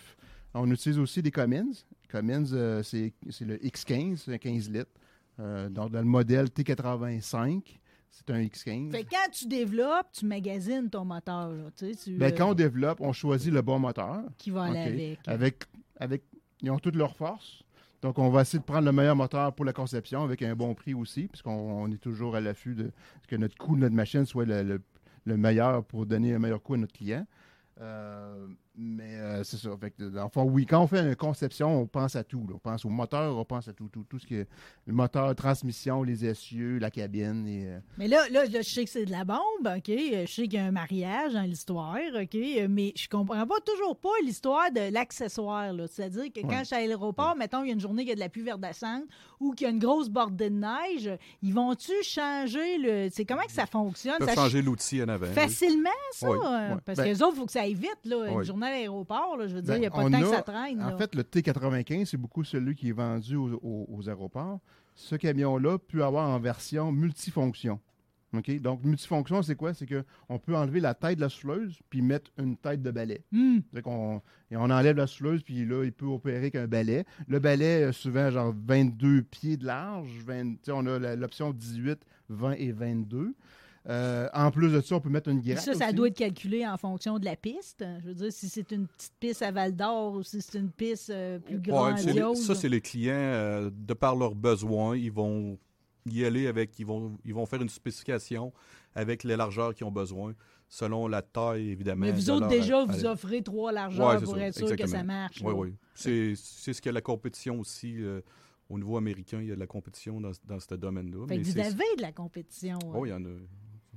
On 0.53 0.69
utilise 0.71 0.99
aussi 0.99 1.21
des 1.21 1.31
Cummins. 1.31 1.71
Cummins, 2.09 2.51
euh, 2.53 2.81
c'est 2.83 3.13
le 3.41 3.57
X15, 3.57 4.17
c'est 4.17 4.33
un 4.33 4.37
15 4.37 4.69
litres. 4.69 4.91
Euh, 5.39 5.69
donc, 5.69 5.91
dans 5.91 5.99
le 5.99 6.05
modèle 6.05 6.45
T85, 6.47 7.61
c'est 8.09 8.29
un 8.29 8.39
X15. 8.41 8.91
Fait 8.91 9.03
quand 9.03 9.29
tu 9.31 9.47
développes, 9.47 10.07
tu 10.13 10.25
magasines 10.25 10.89
ton 10.89 11.03
moteur. 11.05 11.49
Là, 11.49 11.63
tu 11.75 11.93
sais, 11.93 11.95
tu, 12.11 12.17
Ben, 12.17 12.33
quand 12.33 12.51
on 12.51 12.53
développe, 12.53 13.01
on 13.01 13.11
choisit 13.13 13.51
le 13.53 13.61
bon 13.61 13.79
moteur. 13.79 14.23
qui 14.37 14.51
va 14.51 14.63
aller 14.63 15.17
avec. 15.27 15.27
Avec, 15.27 15.63
avec, 15.99 16.23
ils 16.61 16.71
ont 16.71 16.79
toutes 16.79 16.95
leurs 16.95 17.15
forces. 17.15 17.61
Donc, 18.01 18.17
on 18.19 18.29
va 18.29 18.41
essayer 18.41 18.59
de 18.59 18.63
prendre 18.63 18.85
le 18.85 18.91
meilleur 18.91 19.15
moteur 19.15 19.53
pour 19.53 19.65
la 19.65 19.73
conception 19.73 20.23
avec 20.23 20.41
un 20.41 20.55
bon 20.55 20.73
prix 20.75 20.93
aussi, 20.93 21.27
puisqu'on 21.27 21.51
on 21.83 21.91
est 21.91 21.97
toujours 21.97 22.35
à 22.35 22.41
l'affût 22.41 22.75
de 22.75 22.91
que 23.27 23.35
notre 23.35 23.57
coût 23.57 23.75
de 23.75 23.81
notre 23.81 23.95
machine 23.95 24.25
soit 24.25 24.45
le, 24.45 24.63
le- 24.63 24.81
le 25.27 25.37
meilleur 25.37 25.83
pour 25.83 26.05
donner 26.05 26.35
un 26.35 26.39
meilleur 26.39 26.61
coût 26.61 26.75
à 26.75 26.77
notre 26.77 26.93
client. 26.93 27.25
Euh, 27.81 28.47
mais 28.77 29.15
euh, 29.15 29.43
c'est 29.43 29.57
ça. 29.57 29.69
Fait 29.79 29.91
que, 29.91 30.11
fond, 30.33 30.43
oui, 30.43 30.65
quand 30.65 30.81
on 30.81 30.87
fait 30.87 30.99
une 31.01 31.15
conception, 31.15 31.81
on 31.81 31.87
pense 31.87 32.15
à 32.15 32.23
tout. 32.23 32.45
là. 32.47 32.55
On 32.55 32.59
pense 32.59 32.85
au 32.85 32.89
moteur, 32.89 33.37
on 33.37 33.45
pense 33.45 33.67
à 33.67 33.73
tout, 33.73 33.87
tout, 33.89 34.03
tout 34.09 34.19
ce 34.19 34.25
qui 34.27 34.35
est 34.35 34.47
le 34.85 34.93
moteur, 34.93 35.33
transmission, 35.35 36.03
les 36.03 36.25
essieux, 36.25 36.77
la 36.79 36.91
cabine. 36.91 37.47
Et, 37.47 37.67
euh, 37.67 37.79
Mais 37.97 38.07
là, 38.07 38.27
là, 38.29 38.45
je 38.45 38.61
sais 38.61 38.83
que 38.83 38.89
c'est 38.89 39.05
de 39.05 39.11
la 39.11 39.23
bombe, 39.23 39.39
OK? 39.63 39.89
Euh, 39.89 40.25
Je 40.25 40.31
sais 40.31 40.43
qu'il 40.43 40.53
y 40.53 40.57
a 40.57 40.65
un 40.65 40.71
mariage 40.71 41.33
dans 41.33 41.41
l'histoire, 41.43 41.97
OK? 42.15 42.37
Mais 42.69 42.93
je 42.95 43.07
comprends 43.07 43.45
pas 43.47 43.59
toujours 43.65 43.97
pas 43.97 44.09
l'histoire 44.23 44.71
de 44.71 44.91
l'accessoire. 44.91 45.73
C'est-à-dire 45.87 46.31
que 46.33 46.41
quand 46.41 46.47
Ouais. 46.49 46.59
je 46.59 46.65
suis 46.65 46.75
à 46.75 46.81
l'aéroport, 46.81 47.35
mettons, 47.35 47.63
il 47.63 47.67
y 47.67 47.69
a 47.71 47.73
une 47.73 47.79
journée 47.79 48.03
qu'il 48.03 48.09
y 48.09 48.13
a 48.13 48.15
de 48.15 48.19
la 48.19 48.29
pluie 48.29 48.43
verdascente 48.43 49.03
ou 49.39 49.53
qu'il 49.53 49.65
y 49.65 49.69
a 49.69 49.71
une 49.73 49.79
grosse 49.79 50.09
bordée 50.09 50.49
de 50.49 50.55
neige, 50.55 51.09
ils 51.41 51.53
vont-tu 51.53 51.91
changer 52.03 52.77
le... 52.77 53.09
C'est 53.11 53.25
comment 53.25 53.43
que 53.45 53.51
ça 53.51 53.65
fonctionne? 53.65 54.15
Ils 54.19 54.25
peuvent 54.25 54.35
Ça 54.35 54.41
changer 54.43 54.61
l'outil 54.61 55.01
en 55.03 55.09
avant. 55.09 55.25
Facilement, 55.27 55.89
ça? 56.11 56.29
Oui, 56.29 56.37
euh, 56.43 56.73
oui. 56.73 56.79
Parce 56.85 56.97
Ben- 56.97 57.03
que 57.05 57.09
les 57.09 57.21
autres, 57.21 57.33
il 57.35 57.39
faut 57.39 57.45
que 57.45 57.51
ça 57.51 57.61
aille 57.61 57.73
vite, 57.73 57.99
là. 58.05 58.27
Une 58.29 58.37
Oui. 58.37 58.45
journée 58.45 58.64
à 58.65 58.71
l'aéroport, 58.71 59.37
je 59.47 59.55
veux 59.55 59.61
dire, 59.61 59.75
il 59.75 59.77
Ben, 59.77 59.79
n'y 59.79 59.85
a 59.85 59.91
pas 59.91 59.99
on 60.03 60.09
de 60.09 60.15
temps 60.15 60.21
que 60.21 60.29
ça 60.29 60.41
traîne. 60.41 60.81
En 60.81 60.89
là. 60.91 60.97
fait, 60.97 61.15
le 61.15 61.23
T95, 61.23 62.05
c'est 62.05 62.17
beaucoup 62.17 62.43
celui 62.43 62.75
qui 62.75 62.89
est 62.89 62.93
vendu 62.93 63.35
aux, 63.35 63.53
aux- 63.63 63.87
aux 63.89 64.09
aéroports. 64.09 64.59
Ce 64.95 65.15
camion-là 65.15 65.77
peut 65.77 66.03
avoir 66.03 66.29
en 66.29 66.39
version 66.39 66.91
multifonction. 66.91 67.79
Donc, 68.59 68.83
multifonction, 68.83 69.41
c'est 69.43 69.55
quoi? 69.55 69.73
C'est 69.73 69.87
qu'on 69.87 70.39
peut 70.39 70.57
enlever 70.57 70.81
la 70.81 70.93
tête 70.93 71.15
de 71.15 71.21
la 71.21 71.29
souffleuse 71.29 71.79
puis 71.89 72.01
mettre 72.01 72.31
une 72.37 72.57
tête 72.57 72.81
de 72.81 72.91
balai. 72.91 73.23
Hmm. 73.31 73.59
Qu'on 73.81 74.21
et 74.51 74.57
on 74.57 74.63
enlève 74.63 74.97
la 74.97 75.07
souffleuse, 75.07 75.41
puis 75.41 75.65
là, 75.65 75.85
il 75.85 75.93
peut 75.93 76.05
opérer 76.05 76.35
avec 76.37 76.55
un 76.55 76.67
balai. 76.67 77.05
Le 77.29 77.39
balai, 77.39 77.83
euh, 77.83 77.91
souvent, 77.93 78.29
genre 78.31 78.53
22 78.67 79.21
pieds 79.23 79.55
de 79.55 79.65
large. 79.65 80.09
20 80.25 80.55
tu 80.55 80.59
sais, 80.63 80.71
on 80.73 80.85
a 80.85 81.15
l'option 81.15 81.51
18, 81.53 81.97
20 82.27 82.51
et 82.57 82.73
22. 82.73 83.35
Euh, 83.87 84.27
en 84.33 84.49
plus 84.49 84.71
de 84.71 84.81
ça, 84.81 84.95
on 84.95 84.99
peut 84.99 85.09
mettre 85.09 85.29
une 85.29 85.41
gratte. 85.41 85.59
ça, 85.59 85.73
ça 85.75 85.85
aussi. 85.85 85.93
doit 85.95 86.07
être 86.07 86.17
calculé 86.17 86.65
en 86.65 86.75
fonction 86.77 87.19
de 87.19 87.25
la 87.25 87.35
piste. 87.35 87.85
Je 88.01 88.07
veux 88.07 88.15
dire, 88.15 88.31
si 88.33 88.49
c'est 88.49 88.71
une 88.71 88.87
petite 88.87 89.13
piste 89.19 89.41
à 89.43 89.51
Val 89.51 89.75
d'Or 89.75 90.13
ou 90.15 90.23
si 90.23 90.41
c'est 90.41 90.57
une 90.57 90.71
piste 90.71 91.11
euh, 91.11 91.37
plus 91.39 91.57
Ouais, 91.57 91.61
les- 91.61 92.13
grandiose. 92.13 92.45
ça, 92.45 92.55
c'est 92.55 92.69
les 92.69 92.81
clients, 92.81 93.13
euh, 93.13 93.69
de 93.71 93.93
par 93.93 94.15
leurs 94.15 94.33
besoins, 94.33 94.97
ils 94.97 95.11
vont 95.11 95.59
y 96.07 96.23
aller 96.25 96.47
avec, 96.47 96.77
ils 96.79 96.85
vont, 96.85 97.15
ils 97.25 97.33
vont 97.33 97.45
faire 97.45 97.61
une 97.61 97.69
spécification 97.69 98.51
avec 98.95 99.23
les 99.23 99.35
largeurs 99.35 99.73
qu'ils 99.75 99.85
ont 99.85 99.91
besoin, 99.91 100.33
selon 100.67 101.07
la 101.07 101.21
taille, 101.21 101.69
évidemment. 101.69 102.05
Mais 102.05 102.11
vous 102.11 102.29
autres, 102.31 102.41
leur- 102.41 102.49
déjà, 102.49 102.81
à- 102.81 102.85
vous 102.85 103.05
offrez 103.05 103.43
trois 103.43 103.71
largeurs 103.71 104.07
Ouais, 104.15 104.19
pour 104.23 104.33
ça, 104.35 104.47
être 104.47 104.55
sûr 104.67 104.75
que 104.75 104.87
ça 104.87 105.03
marche. 105.03 105.41
Oui, 105.43 105.51
là. 105.51 105.59
oui. 105.59 105.73
C'est 105.93 106.33
c'est 106.35 106.73
ce 106.73 106.81
que 106.81 106.89
la 106.89 107.01
compétition 107.01 107.59
aussi, 107.59 107.95
euh, 108.01 108.21
au 108.69 108.77
niveau 108.79 108.97
américain, 108.97 109.39
il 109.41 109.47
y 109.47 109.51
a 109.51 109.55
de 109.55 109.59
la 109.59 109.67
compétition 109.67 110.19
dans, 110.19 110.31
dans 110.45 110.59
ce 110.59 110.73
domaine-là. 110.73 111.25
Vous 111.27 111.59
avez 111.59 111.95
de 111.97 112.01
la 112.01 112.11
compétition. 112.11 112.79
hein. 112.83 112.91
Oh, 112.95 113.05
il 113.05 113.09
y 113.09 113.13
en 113.13 113.23
a. 113.23 113.29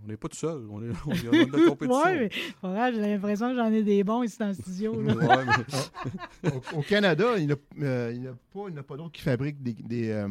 On 0.04 0.08
n'est 0.08 0.16
pas 0.16 0.28
tout 0.28 0.36
seul. 0.36 0.66
On 0.70 0.82
est, 0.82 0.90
on 1.06 1.12
est 1.12 1.28
en 1.28 1.30
de 1.46 1.56
la 1.62 1.68
compétition. 1.68 2.02
Ouais, 2.04 2.30
mais 2.62 2.92
j'ai 2.94 3.00
l'impression 3.00 3.50
que 3.50 3.56
j'en 3.56 3.72
ai 3.72 3.82
des 3.82 4.04
bons 4.04 4.22
ici 4.22 4.38
dans 4.38 4.48
le 4.48 4.54
studio. 4.54 5.00
là. 5.02 5.14
Ouais, 5.14 5.44
mais- 6.42 6.50
Au, 6.74 6.78
au 6.78 6.82
Canada, 6.82 7.36
il 7.36 7.46
n'y 7.46 7.52
a, 7.52 7.56
euh, 7.82 8.32
a 8.32 8.82
pas, 8.82 8.94
a 8.94 8.96
d'autres 8.96 9.12
qui 9.12 9.22
fabriquent 9.22 9.62
des, 9.62 9.74
des, 9.74 10.10
euh, 10.10 10.28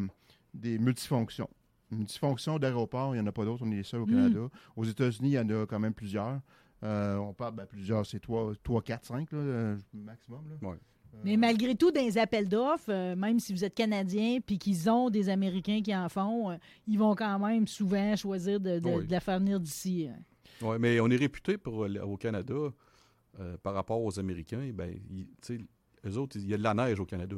des 0.53 0.77
multifonctions. 0.79 1.49
Multifonctions 1.91 2.59
d'aéroport, 2.59 3.13
il 3.15 3.19
n'y 3.19 3.23
en 3.23 3.27
a 3.27 3.31
pas 3.31 3.45
d'autres, 3.45 3.63
on 3.65 3.71
est 3.71 3.75
les 3.77 3.83
seuls 3.83 4.01
au 4.01 4.05
Mm. 4.07 4.11
Canada. 4.11 4.39
Aux 4.75 4.83
États-Unis, 4.85 5.29
il 5.29 5.33
y 5.33 5.39
en 5.39 5.49
a 5.49 5.65
quand 5.65 5.79
même 5.79 5.93
plusieurs. 5.93 6.39
Euh, 6.83 7.15
on 7.17 7.33
parle, 7.33 7.55
ben, 7.55 7.65
plusieurs, 7.65 8.05
c'est 8.05 8.19
3, 8.19 8.53
4, 8.83 9.05
5 9.05 9.31
là, 9.31 9.37
euh, 9.37 9.77
maximum. 9.93 10.41
Là. 10.61 10.69
Ouais. 10.69 10.75
Euh, 11.17 11.21
Mais 11.23 11.37
malgré 11.37 11.75
tout, 11.75 11.91
dans 11.91 12.01
les 12.01 12.17
appels 12.17 12.47
d'offres, 12.47 12.89
euh, 12.91 13.15
même 13.15 13.39
si 13.39 13.53
vous 13.53 13.63
êtes 13.63 13.73
Canadien 13.75 14.39
puis 14.45 14.57
qu'ils 14.59 14.89
ont 14.89 15.09
des 15.09 15.29
Américains 15.29 15.81
qui 15.81 15.95
en 15.95 16.09
font, 16.09 16.51
euh, 16.51 16.55
ils 16.87 16.97
vont 16.99 17.15
quand 17.15 17.39
même 17.39 17.67
souvent 17.67 18.15
choisir 18.15 18.59
de, 18.59 18.79
de- 18.79 18.89
Oui. 18.89 19.05
de 19.07 19.11
la 19.11 19.19
faire 19.19 19.39
venir 19.39 19.59
d'ici. 19.59 20.07
hein. 20.09 20.19
Ouais, 20.65 20.79
mais 20.79 20.99
on 20.99 21.07
est 21.09 21.15
réputé 21.17 21.57
pour, 21.57 21.83
euh, 21.85 21.99
au 22.01 22.17
Canada 22.17 22.55
euh, 23.39 23.57
par 23.61 23.73
rapport 23.75 24.01
aux 24.01 24.19
Américains, 24.19 24.71
ben, 24.73 24.91
ils- 25.11 25.27
eux 26.05 26.17
autres, 26.17 26.37
il 26.37 26.47
y 26.47 26.53
a 26.53 26.57
de 26.57 26.63
la 26.63 26.73
neige 26.73 26.99
au 26.99 27.05
Canada. 27.05 27.35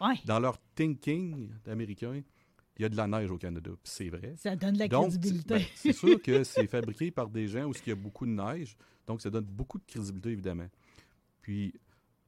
Ouais, 0.00 0.14
dans 0.24 0.40
leur 0.40 0.58
thinking 0.74 1.50
américain, 1.66 2.22
il 2.78 2.82
y 2.82 2.84
a 2.84 2.88
de 2.88 2.96
la 2.96 3.06
neige 3.06 3.30
au 3.30 3.36
Canada. 3.38 3.70
C'est 3.84 4.08
vrai. 4.08 4.34
ça 4.38 4.56
donne 4.56 4.74
de 4.74 4.78
la 4.80 4.88
Donc, 4.88 5.10
crédibilité. 5.10 5.54
ben, 5.54 5.62
c'est 5.76 5.92
sûr 5.92 6.20
que 6.22 6.42
c'est 6.44 6.66
fabriqué 6.66 7.10
par 7.10 7.28
des 7.28 7.46
gens 7.46 7.64
où 7.66 7.72
il 7.72 7.88
y 7.88 7.92
a 7.92 7.94
beaucoup 7.96 8.26
de 8.26 8.32
neige, 8.32 8.76
donc 9.06 9.20
ça 9.20 9.30
donne 9.30 9.44
beaucoup 9.44 9.78
de 9.78 9.84
crédibilité, 9.86 10.30
évidemment. 10.30 10.68
Puis, 11.42 11.74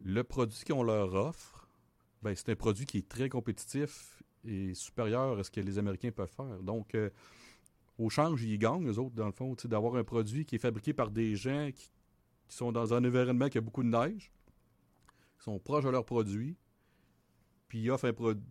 le 0.05 0.23
produit 0.23 0.63
qu'on 0.67 0.83
leur 0.83 1.15
offre, 1.15 1.69
ben, 2.23 2.35
c'est 2.37 2.51
un 2.51 2.57
produit 2.57 2.87
qui 2.87 2.99
est 2.99 3.09
très 3.09 3.29
compétitif 3.29 4.23
et 4.45 4.75
supérieur 4.75 5.39
à 5.39 5.45
ce 5.45 5.51
que 5.51 5.61
les 5.61 5.79
Américains 5.79 6.11
peuvent 6.11 6.31
faire. 6.31 6.63
Donc, 6.63 6.95
euh, 6.95 7.11
au 7.99 8.11
change, 8.11 8.43
ils 8.43 8.59
gagnent, 8.59 8.87
eux 8.87 8.99
autres, 8.99 9.15
dans 9.15 9.27
le 9.27 9.33
fond, 9.33 9.57
d'avoir 9.65 9.97
un 9.97 10.05
produit 10.05 10.45
qui 10.45 10.57
est 10.57 10.59
fabriqué 10.59 10.93
par 10.93 11.11
des 11.11 11.37
gens 11.37 11.71
qui, 11.75 11.91
qui 12.49 12.57
sont 12.57 12.73
dans 12.73 12.93
un 12.93 13.05
environnement 13.05 13.49
qui 13.49 13.59
a 13.59 13.61
beaucoup 13.61 13.83
de 13.83 13.89
neige, 13.89 14.31
qui 15.39 15.45
sont 15.45 15.59
proches 15.59 15.85
de 15.85 15.91
leur 15.91 16.05
produit, 16.05 16.57
puis 17.69 17.81
ils 17.81 17.91
offrent 17.91 18.07
un 18.07 18.13
produit. 18.13 18.43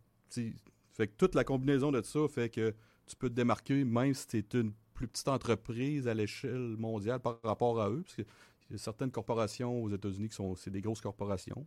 Fait 0.92 1.08
que 1.08 1.14
toute 1.18 1.36
la 1.36 1.44
combinaison 1.44 1.92
de 1.92 2.02
ça 2.02 2.28
fait 2.28 2.50
que 2.50 2.74
tu 3.06 3.16
peux 3.16 3.30
te 3.30 3.36
démarquer, 3.36 3.84
même 3.84 4.14
si 4.14 4.28
tu 4.28 4.38
es 4.38 4.62
une 4.62 4.74
plus 4.94 5.08
petite 5.08 5.28
entreprise 5.28 6.08
à 6.08 6.14
l'échelle 6.14 6.76
mondiale 6.78 7.20
par 7.20 7.40
rapport 7.44 7.82
à 7.82 7.90
eux, 7.90 8.02
parce 8.04 8.16
qu'il 8.16 8.26
y 8.74 8.82
a 8.82 8.84
certaines 8.84 9.12
corporations 9.12 9.84
aux 9.84 9.90
États-Unis 9.90 10.30
qui 10.30 10.36
sont 10.36 10.56
c'est 10.56 10.72
des 10.72 10.82
grosses 10.82 11.02
corporations. 11.02 11.66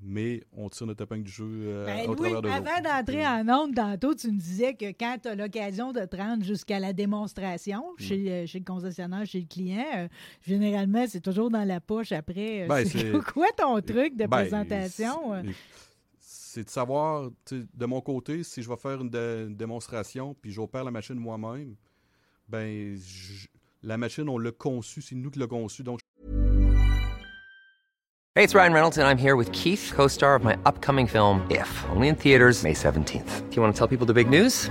Mais 0.00 0.44
on 0.52 0.68
tire 0.68 0.86
notre 0.86 1.02
épingle 1.02 1.24
du 1.24 1.30
jeu 1.32 1.44
euh, 1.50 1.84
Ben, 1.86 2.08
au 2.08 2.14
Louis, 2.14 2.30
travers 2.30 2.42
de 2.42 2.48
avant 2.48 2.80
d'entrer 2.80 3.26
en 3.26 3.48
onde 3.48 3.74
tantôt, 3.74 4.14
tu 4.14 4.30
me 4.30 4.38
disais 4.38 4.74
que 4.74 4.92
quand 4.92 5.16
tu 5.20 5.26
as 5.28 5.34
l'occasion 5.34 5.92
de 5.92 6.04
te 6.04 6.14
rendre 6.16 6.44
jusqu'à 6.44 6.78
la 6.78 6.92
démonstration 6.92 7.82
Mm. 7.98 8.00
chez, 8.02 8.32
euh, 8.32 8.46
chez 8.46 8.60
le 8.60 8.64
concessionnaire, 8.64 9.26
chez 9.26 9.40
le 9.40 9.46
client, 9.48 9.84
euh, 9.96 10.08
généralement, 10.46 11.04
c'est 11.08 11.20
toujours 11.20 11.50
dans 11.50 11.64
la 11.64 11.80
poche 11.80 12.12
après. 12.12 12.62
euh, 12.62 12.68
Ben, 12.68 12.84
c'est 12.86 13.10
quoi 13.32 13.48
ton 13.56 13.80
truc 13.82 14.14
de 14.14 14.26
Ben, 14.26 14.28
présentation? 14.28 15.34
euh? 15.34 15.42
c'est- 16.20 16.62
de 16.62 16.70
savoir, 16.70 17.30
de 17.50 17.86
mon 17.86 18.00
côté, 18.00 18.44
si 18.44 18.62
je 18.62 18.68
vais 18.68 18.76
faire 18.76 19.00
une, 19.00 19.10
dé- 19.10 19.46
une 19.48 19.56
démonstration 19.56 20.32
puis 20.40 20.52
j'opère 20.52 20.84
la 20.84 20.90
machine 20.92 21.16
moi-même, 21.16 21.74
ben, 22.48 22.96
je- 22.96 23.48
la 23.82 23.96
machine, 23.96 24.28
on 24.28 24.38
l'a 24.38 24.52
conçue, 24.52 25.02
c'est 25.02 25.14
nous 25.14 25.30
qui 25.30 25.40
conçue. 25.46 25.82
Donc, 25.82 26.00
Hey, 28.34 28.44
it's 28.44 28.54
Ryan 28.54 28.72
Reynolds, 28.72 28.98
and 28.98 29.08
I'm 29.08 29.18
here 29.18 29.34
with 29.34 29.50
Keith, 29.50 29.90
co 29.92 30.06
star 30.06 30.36
of 30.36 30.44
my 30.44 30.56
upcoming 30.64 31.08
film, 31.08 31.44
If, 31.50 31.84
only 31.90 32.06
in 32.08 32.14
theaters, 32.14 32.62
May 32.62 32.72
17th. 32.72 33.48
Do 33.50 33.56
you 33.56 33.62
want 33.62 33.74
to 33.74 33.78
tell 33.78 33.88
people 33.88 34.06
the 34.06 34.14
big 34.14 34.30
news? 34.30 34.70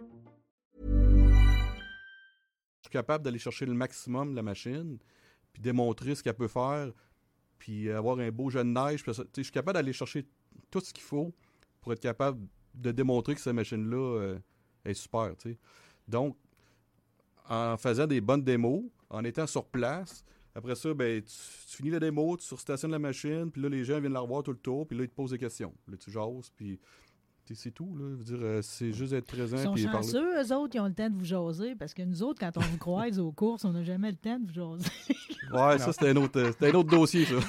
Capable 2.91 3.23
d'aller 3.23 3.39
chercher 3.39 3.65
le 3.65 3.73
maximum 3.73 4.31
de 4.31 4.35
la 4.35 4.43
machine, 4.43 4.97
puis 5.53 5.61
démontrer 5.61 6.15
ce 6.15 6.23
qu'elle 6.23 6.35
peut 6.35 6.47
faire, 6.47 6.91
puis 7.57 7.89
avoir 7.89 8.19
un 8.19 8.31
beau 8.31 8.49
jeu 8.49 8.59
de 8.59 8.69
neige. 8.69 9.03
puis 9.03 9.13
je 9.37 9.41
suis 9.41 9.51
capable 9.51 9.75
d'aller 9.75 9.93
chercher 9.93 10.25
tout 10.69 10.79
ce 10.79 10.93
qu'il 10.93 11.03
faut 11.03 11.33
pour 11.81 11.93
être 11.93 11.99
capable 11.99 12.39
de 12.73 12.91
démontrer 12.91 13.35
que 13.35 13.41
cette 13.41 13.53
machine-là 13.53 14.19
euh, 14.19 14.39
est 14.85 14.93
super. 14.93 15.33
Donc, 16.07 16.37
en 17.49 17.77
faisant 17.77 18.07
des 18.07 18.21
bonnes 18.21 18.43
démos, 18.43 18.83
en 19.09 19.23
étant 19.23 19.45
sur 19.45 19.65
place, 19.65 20.23
après 20.53 20.75
ça, 20.75 20.93
ben, 20.93 21.21
tu, 21.21 21.33
finis 21.75 21.89
la 21.89 21.99
démo, 21.99 22.35
tu 22.37 22.45
surstationnes 22.45 22.91
la 22.91 22.99
machine, 22.99 23.49
puis 23.51 23.61
là, 23.61 23.69
les 23.69 23.83
gens 23.83 23.99
viennent 23.99 24.13
la 24.13 24.19
revoir 24.19 24.43
tout 24.43 24.51
le 24.51 24.57
tour, 24.57 24.87
puis 24.87 24.97
là, 24.97 25.03
ils 25.03 25.09
te 25.09 25.15
posent 25.15 25.31
des 25.31 25.37
questions. 25.37 25.73
Là, 25.87 25.97
tu 25.97 26.11
jases, 26.11 26.51
puis 26.55 26.79
c'est 27.53 27.71
tout. 27.71 27.95
Là. 27.97 28.15
Dire, 28.23 28.37
euh, 28.41 28.59
c'est 28.61 28.93
juste 28.93 29.13
être 29.13 29.25
présent. 29.25 29.57
Ils 29.57 29.63
sont 29.63 29.73
puis 29.73 29.83
parler. 29.85 29.97
chanceux, 30.07 30.41
eux 30.43 30.55
autres, 30.55 30.69
qui 30.71 30.79
ont 30.79 30.85
le 30.87 30.93
temps 30.93 31.09
de 31.09 31.15
vous 31.17 31.25
jaser, 31.25 31.75
parce 31.75 31.93
que 31.93 32.01
nous 32.01 32.23
autres, 32.23 32.39
quand 32.39 32.55
on 32.57 32.61
vous 32.61 32.77
croise 32.77 33.19
aux 33.19 33.31
courses, 33.31 33.65
on 33.65 33.71
n'a 33.73 33.83
jamais 33.83 34.11
le 34.11 34.17
temps 34.17 34.39
de 34.39 34.47
vous 34.47 34.53
jaser. 34.53 34.89
Ouais, 35.51 35.77
ça, 35.79 35.91
c'était 35.91 36.11
un, 36.11 36.15
autre, 36.15 36.39
euh, 36.39 36.53
un 36.61 36.73
autre 36.75 36.89
dossier, 36.89 37.25
ça. 37.25 37.33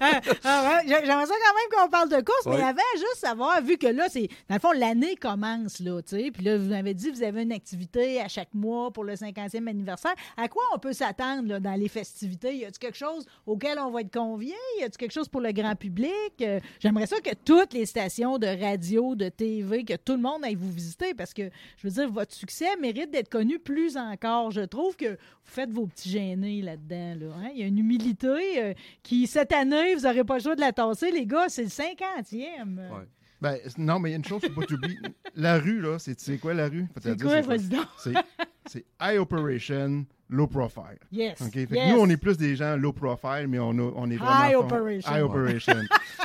Ah, 0.00 0.20
ah 0.44 0.80
J'aimerais 0.86 1.26
ça 1.26 1.32
quand 1.34 1.54
même 1.54 1.84
qu'on 1.84 1.88
parle 1.88 2.08
de 2.10 2.16
course, 2.16 2.44
mais 2.46 2.56
Ouais. 2.56 2.62
avant, 2.62 2.82
juste 2.94 3.16
savoir, 3.16 3.62
vu 3.62 3.78
que 3.78 3.86
là, 3.86 4.06
c'est 4.10 4.28
dans 4.50 4.56
le 4.56 4.60
fond, 4.60 4.72
l'année 4.72 5.16
commence, 5.16 5.80
là, 5.80 6.02
tu 6.02 6.16
sais, 6.16 6.30
puis 6.30 6.44
là, 6.44 6.58
vous 6.58 6.68
m'avez 6.68 6.92
dit, 6.92 7.10
vous 7.10 7.22
avez 7.22 7.42
une 7.42 7.52
activité 7.52 8.20
à 8.20 8.28
chaque 8.28 8.52
mois 8.52 8.90
pour 8.90 9.04
le 9.04 9.14
50e 9.14 9.66
anniversaire. 9.66 10.12
À 10.36 10.48
quoi 10.48 10.62
on 10.74 10.78
peut 10.78 10.92
s'attendre 10.92 11.48
là, 11.48 11.60
dans 11.60 11.74
les 11.74 11.88
festivités? 11.88 12.54
Y 12.56 12.64
a-t-il 12.66 12.78
quelque 12.78 12.98
chose 12.98 13.24
auquel 13.46 13.78
on 13.78 13.90
va 13.90 14.02
être 14.02 14.12
convié? 14.12 14.54
Y 14.80 14.82
a-t-il 14.82 14.98
quelque 14.98 15.12
chose 15.12 15.28
pour 15.28 15.40
le 15.40 15.52
grand 15.52 15.74
public? 15.74 16.12
Euh, 16.42 16.60
J'aimerais 16.80 17.06
ça 17.06 17.18
que 17.20 17.34
toutes 17.44 17.72
les 17.72 17.86
stations 17.86 18.36
de 18.36 18.46
radio, 18.46 19.11
de 19.16 19.28
TV, 19.28 19.84
que 19.84 19.94
tout 19.96 20.12
le 20.14 20.20
monde 20.22 20.44
aille 20.44 20.54
vous 20.54 20.70
visiter, 20.70 21.14
parce 21.14 21.32
que, 21.34 21.50
je 21.78 21.86
veux 21.86 21.92
dire, 21.92 22.10
votre 22.10 22.34
succès 22.34 22.76
mérite 22.80 23.10
d'être 23.10 23.28
connu 23.28 23.58
plus 23.58 23.96
encore. 23.96 24.50
Je 24.50 24.62
trouve 24.62 24.96
que 24.96 25.10
vous 25.10 25.16
faites 25.44 25.70
vos 25.70 25.86
petits 25.86 26.10
gênés 26.10 26.62
là-dedans, 26.62 27.14
là. 27.20 27.34
hein. 27.38 27.50
Il 27.54 27.60
y 27.60 27.62
a 27.62 27.66
une 27.66 27.78
humilité 27.78 28.28
euh, 28.62 28.74
qui, 29.02 29.26
cette 29.26 29.52
année, 29.52 29.94
vous 29.94 30.02
n'aurez 30.02 30.24
pas 30.24 30.36
le 30.38 30.42
choix 30.42 30.54
de 30.56 30.60
la 30.60 30.72
tasser, 30.72 31.10
les 31.10 31.26
gars, 31.26 31.46
c'est 31.48 31.62
le 31.62 31.68
50e. 31.68 32.76
Ouais. 32.76 33.06
Ben, 33.40 33.58
non, 33.76 33.98
mais 33.98 34.10
il 34.10 34.12
y 34.12 34.14
a 34.14 34.18
une 34.18 34.24
chose 34.24 34.40
qu'il 34.40 34.50
ne 34.50 34.54
faut 34.54 34.60
pas 34.60 34.66
t'oublier. 34.68 34.98
La 35.34 35.58
rue, 35.58 35.80
là, 35.80 35.98
c'est 35.98 36.18
c'est 36.20 36.38
quoi 36.38 36.54
la 36.54 36.68
rue? 36.68 36.86
C'est 37.02 37.16
quoi? 37.26 37.42
C'est 38.66 38.84
high 39.00 39.18
operation, 39.18 40.06
low 40.28 40.46
profile. 40.46 40.98
Yes. 41.10 41.40
Nous, 41.90 41.98
on 41.98 42.08
est 42.08 42.16
plus 42.16 42.36
des 42.36 42.54
gens 42.54 42.76
low 42.76 42.92
profile, 42.92 43.46
mais 43.48 43.58
on, 43.58 43.70
a- 43.70 43.92
on 43.96 44.08
est 44.10 44.16
vraiment. 44.16 44.44
High 44.48 44.54
operation. 44.56 45.12
High 45.12 45.22
operation. 45.24 45.74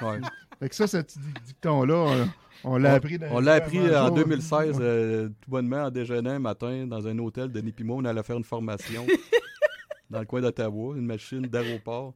Ouais. 0.04 0.19
fait 0.60 0.69
que 0.69 0.76
ça, 0.76 0.86
ce 0.86 0.97
petit 0.97 1.17
dicton-là, 1.47 2.28
on, 2.63 2.78
l'a 2.78 2.93
appris 2.93 3.17
dans 3.17 3.28
On 3.32 3.39
l'a 3.39 3.54
appris 3.56 3.96
en 3.96 4.10
2016, 4.12 4.78
euh, 4.80 5.30
tout 5.30 5.50
bonnement, 5.50 5.84
en 5.86 5.91
déjeunant 5.91 6.32
un 6.32 6.39
matin 6.39 6.86
dans 6.88 7.08
un 7.08 7.17
hôtel 7.20 7.52
de 7.52 7.60
Nipimo. 7.62 7.96
On 7.98 8.06
allait 8.06 8.24
faire 8.24 8.38
une 8.38 8.43
formation 8.43 9.06
dans 10.10 10.20
le 10.20 10.26
coin 10.26 10.41
d'Ottawa, 10.41 10.96
une 10.98 11.06
machine 11.06 11.41
d'aéroport. 11.41 12.13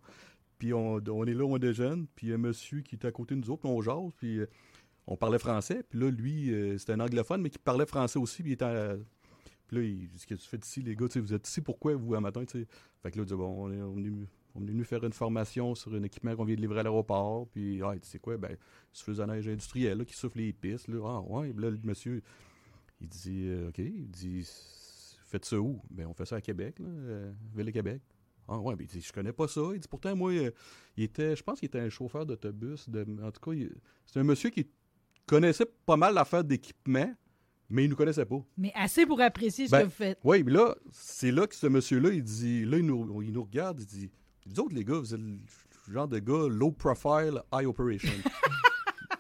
Puis 0.58 0.74
on, 0.74 1.00
on 1.10 1.26
est 1.26 1.34
là, 1.34 1.44
on 1.44 1.58
déjeune. 1.58 2.08
Puis 2.16 2.28
il 2.28 2.30
y 2.30 2.34
a 2.34 2.36
un 2.36 2.40
monsieur 2.40 2.82
qui 2.82 2.96
était 2.96 3.08
à 3.08 3.12
côté 3.12 3.36
de 3.36 3.40
nous 3.42 3.50
autres, 3.50 3.62
puis 3.62 3.70
on 3.72 3.82
jase. 3.82 4.12
Puis 4.18 4.40
euh, 4.40 4.48
on 5.08 5.18
parlait 5.18 5.40
français. 5.40 5.84
Puis 5.90 6.00
là, 6.00 6.10
lui, 6.12 6.54
euh, 6.54 6.78
c'était 6.78 6.94
un 6.94 7.00
anglophone, 7.00 7.42
mais 7.42 7.50
qui 7.50 7.58
parlait 7.58 7.86
français 7.86 8.20
aussi. 8.20 8.44
Puis 8.44 8.52
il 8.52 8.54
était. 8.54 8.66
à- 8.66 8.96
Puis 9.68 9.78
là, 9.78 9.84
il 9.84 10.08
dit 10.08 10.24
Qu'est-ce 10.28 10.28
que 10.28 10.44
tu 10.44 10.48
fais 10.50 10.58
ici, 10.58 10.82
les 10.82 10.96
gars? 10.96 11.08
Tu 11.08 11.14
sais, 11.14 11.20
Vous 11.20 11.34
êtes 11.34 11.48
ici 11.48 11.62
pourquoi, 11.62 11.96
vous, 11.96 12.14
un 12.16 12.20
matin 12.22 12.46
tu 12.46 12.60
sais? 12.60 12.68
Fait 13.02 13.10
que 13.12 13.18
là, 13.18 13.24
il 13.24 13.28
dit 13.28 13.34
Bon, 13.34 13.66
on 13.66 13.72
est, 13.72 13.82
on 13.82 13.98
est 13.98 14.28
on 14.56 14.64
est 14.64 14.72
venu 14.72 14.84
faire 14.84 15.04
une 15.04 15.14
formation 15.14 15.76
sur 15.76 15.94
un 15.94 16.04
équipement 16.04 16.36
qu'on 16.36 16.44
vient 16.44 16.56
de 16.56 16.62
livrer 16.62 16.80
à 16.80 16.84
l'aéroport. 16.84 17.48
Puis, 17.48 17.82
ah, 17.84 17.92
il 17.94 18.00
dit, 18.00 18.10
c'est 18.10 18.20
quoi? 18.20 18.38
Ben, 18.38 18.58
souffleuse 18.92 19.22
à 19.22 19.28
neige 19.28 19.48
industrielle 19.48 20.00
là, 20.00 20.06
qui 20.06 20.14
souffle 20.14 20.40
les 20.40 20.54
pistes. 20.54 20.88
Là. 20.88 21.00
Ah, 21.06 21.22
ouais. 21.22 21.54
Là, 21.58 21.70
le 21.70 21.80
monsieur, 21.84 22.22
il 23.00 23.08
dit, 23.08 23.48
euh, 23.48 23.70
OK. 23.70 23.80
Il 23.80 24.10
dit, 24.10 24.48
faites 25.24 25.46
ça 25.46 25.58
où? 25.58 25.82
Ben, 25.90 26.08
on 26.08 26.14
fait 26.14 26.26
ça 26.26 26.38
à 26.38 26.42
Québec, 26.42 26.80
là, 26.80 26.88
euh, 26.88 27.32
Ville 27.56 27.66
de 27.66 27.72
Québec. 27.72 28.02
Ah, 28.48 28.60
ouais. 28.60 28.76
Ben, 28.76 28.84
il 28.84 28.88
dit, 28.88 29.02
je 29.02 29.14
connais 29.14 29.34
pas 29.34 29.48
ça. 29.48 29.62
Il 29.74 29.80
dit, 29.80 29.88
pourtant, 29.88 30.16
moi, 30.16 30.32
euh, 30.32 30.52
il 30.98 31.04
était, 31.04 31.36
je 31.36 31.44
pense 31.44 31.60
qu'il 31.60 31.68
était 31.68 31.80
un 31.80 31.90
chauffeur 31.90 32.26
d'autobus. 32.26 32.90
De, 32.90 33.06
en 33.24 33.32
tout 33.32 33.42
cas, 33.42 33.58
c'est 34.06 34.20
un 34.20 34.24
monsieur 34.24 34.50
qui 34.50 34.68
connaissait 35.26 35.68
pas 35.86 35.96
mal 35.96 36.14
l'affaire 36.14 36.44
d'équipement, 36.44 37.14
mais 37.70 37.84
il 37.84 37.86
ne 37.86 37.92
nous 37.92 37.96
connaissait 37.96 38.26
pas. 38.26 38.44
Mais 38.58 38.74
assez 38.76 39.06
pour 39.06 39.22
apprécier 39.22 39.68
ce 39.68 39.72
Ben, 39.72 39.80
que 39.82 39.86
vous 39.86 39.92
faites. 39.92 40.20
Oui, 40.26 40.44
mais 40.44 40.52
là, 40.52 40.76
c'est 40.92 41.32
là 41.32 41.48
que 41.48 41.56
ce 41.56 41.68
monsieur-là, 41.68 42.10
il 42.10 42.22
dit, 42.22 42.66
là, 42.66 42.78
il 42.78 42.86
nous, 42.86 43.22
il 43.22 43.32
nous 43.32 43.44
regarde, 43.44 43.80
il 43.80 43.86
dit, 43.86 44.12
vous 44.48 44.60
autres, 44.60 44.76
les 44.76 44.84
gars, 44.84 45.00
vous 45.00 45.14
êtes 45.14 45.20
le 45.20 45.94
genre 45.94 46.08
de 46.08 46.20
gars 46.20 46.48
low 46.50 46.72
profile, 46.72 47.42
high 47.54 47.68
operation. 47.68 48.10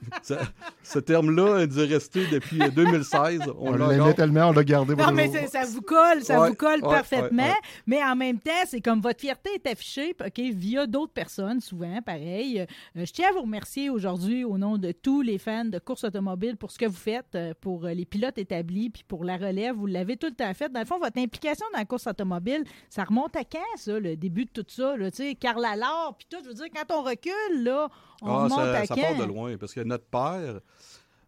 Ça- 0.23 0.39
ce 0.83 0.99
terme-là 0.99 1.59
est 1.59 1.75
resté 1.85 2.25
depuis 2.27 2.61
euh, 2.61 2.69
2016. 2.69 3.41
On, 3.59 3.69
On, 3.69 3.75
l'a 3.75 3.87
l'aimait 3.89 4.13
tellement, 4.13 4.49
on 4.49 4.51
l'a 4.51 4.63
gardé. 4.63 4.95
pour 4.95 5.05
Non, 5.05 5.11
mais 5.13 5.29
ça 5.47 5.63
vous 5.65 5.81
colle, 5.81 6.23
ça 6.23 6.39
Ouais, 6.41 6.49
vous 6.49 6.55
colle 6.55 6.81
ouais, 6.83 6.89
parfaitement. 6.89 7.43
ouais, 7.43 7.49
ouais. 7.49 7.55
Mais 7.85 8.03
en 8.03 8.15
même 8.15 8.39
temps, 8.39 8.51
c'est 8.67 8.81
comme 8.81 8.99
votre 8.99 9.19
fierté 9.19 9.49
est 9.55 9.67
affichée 9.67 10.15
OK, 10.19 10.39
via 10.39 10.85
d'autres 10.87 11.13
personnes, 11.13 11.61
souvent, 11.61 12.01
pareil. 12.01 12.61
Euh, 12.61 12.65
je 13.05 13.11
tiens 13.11 13.29
à 13.29 13.33
vous 13.33 13.41
remercier 13.43 13.89
aujourd'hui 13.89 14.43
au 14.43 14.57
nom 14.57 14.77
de 14.77 14.91
tous 14.91 15.21
les 15.21 15.37
fans 15.37 15.65
de 15.65 15.79
course 15.79 16.03
automobile 16.03 16.57
pour 16.57 16.71
ce 16.71 16.79
que 16.79 16.85
vous 16.85 16.95
faites, 16.97 17.35
euh, 17.35 17.53
pour 17.61 17.85
euh, 17.85 17.93
les 17.93 18.05
pilotes 18.05 18.37
établis, 18.37 18.89
puis 18.89 19.03
pour 19.07 19.23
la 19.23 19.37
relève. 19.37 19.75
Vous 19.75 19.85
l'avez 19.87 20.17
tout 20.17 20.27
le 20.27 20.33
temps 20.35 20.53
fait. 20.53 20.69
Dans 20.71 20.79
le 20.79 20.85
fond, 20.85 20.99
votre 20.99 21.17
implication 21.19 21.65
dans 21.73 21.79
la 21.79 21.85
course 21.85 22.07
automobile, 22.07 22.63
ça 22.89 23.03
remonte 23.03 23.35
à 23.35 23.43
quand, 23.43 23.59
ça, 23.77 23.99
le 23.99 24.15
début 24.15 24.45
de 24.45 24.51
tout 24.51 24.65
ça? 24.67 24.97
là? 24.97 25.11
Tu 25.11 25.17
sais, 25.17 25.35
Karl 25.35 25.63
Allard, 25.63 26.15
puis 26.17 26.27
tout, 26.29 26.37
je 26.43 26.49
veux 26.49 26.55
dire, 26.55 26.65
quand 26.73 26.95
on 26.97 27.03
recule, 27.03 27.63
là, 27.63 27.89
on 28.21 28.45
Ah, 28.45 28.85
ça, 28.85 28.95
part 28.95 29.17
de 29.17 29.25
loin, 29.25 29.57
parce 29.57 29.73
que 29.73 29.81
notre 29.81 30.05
père, 30.05 30.61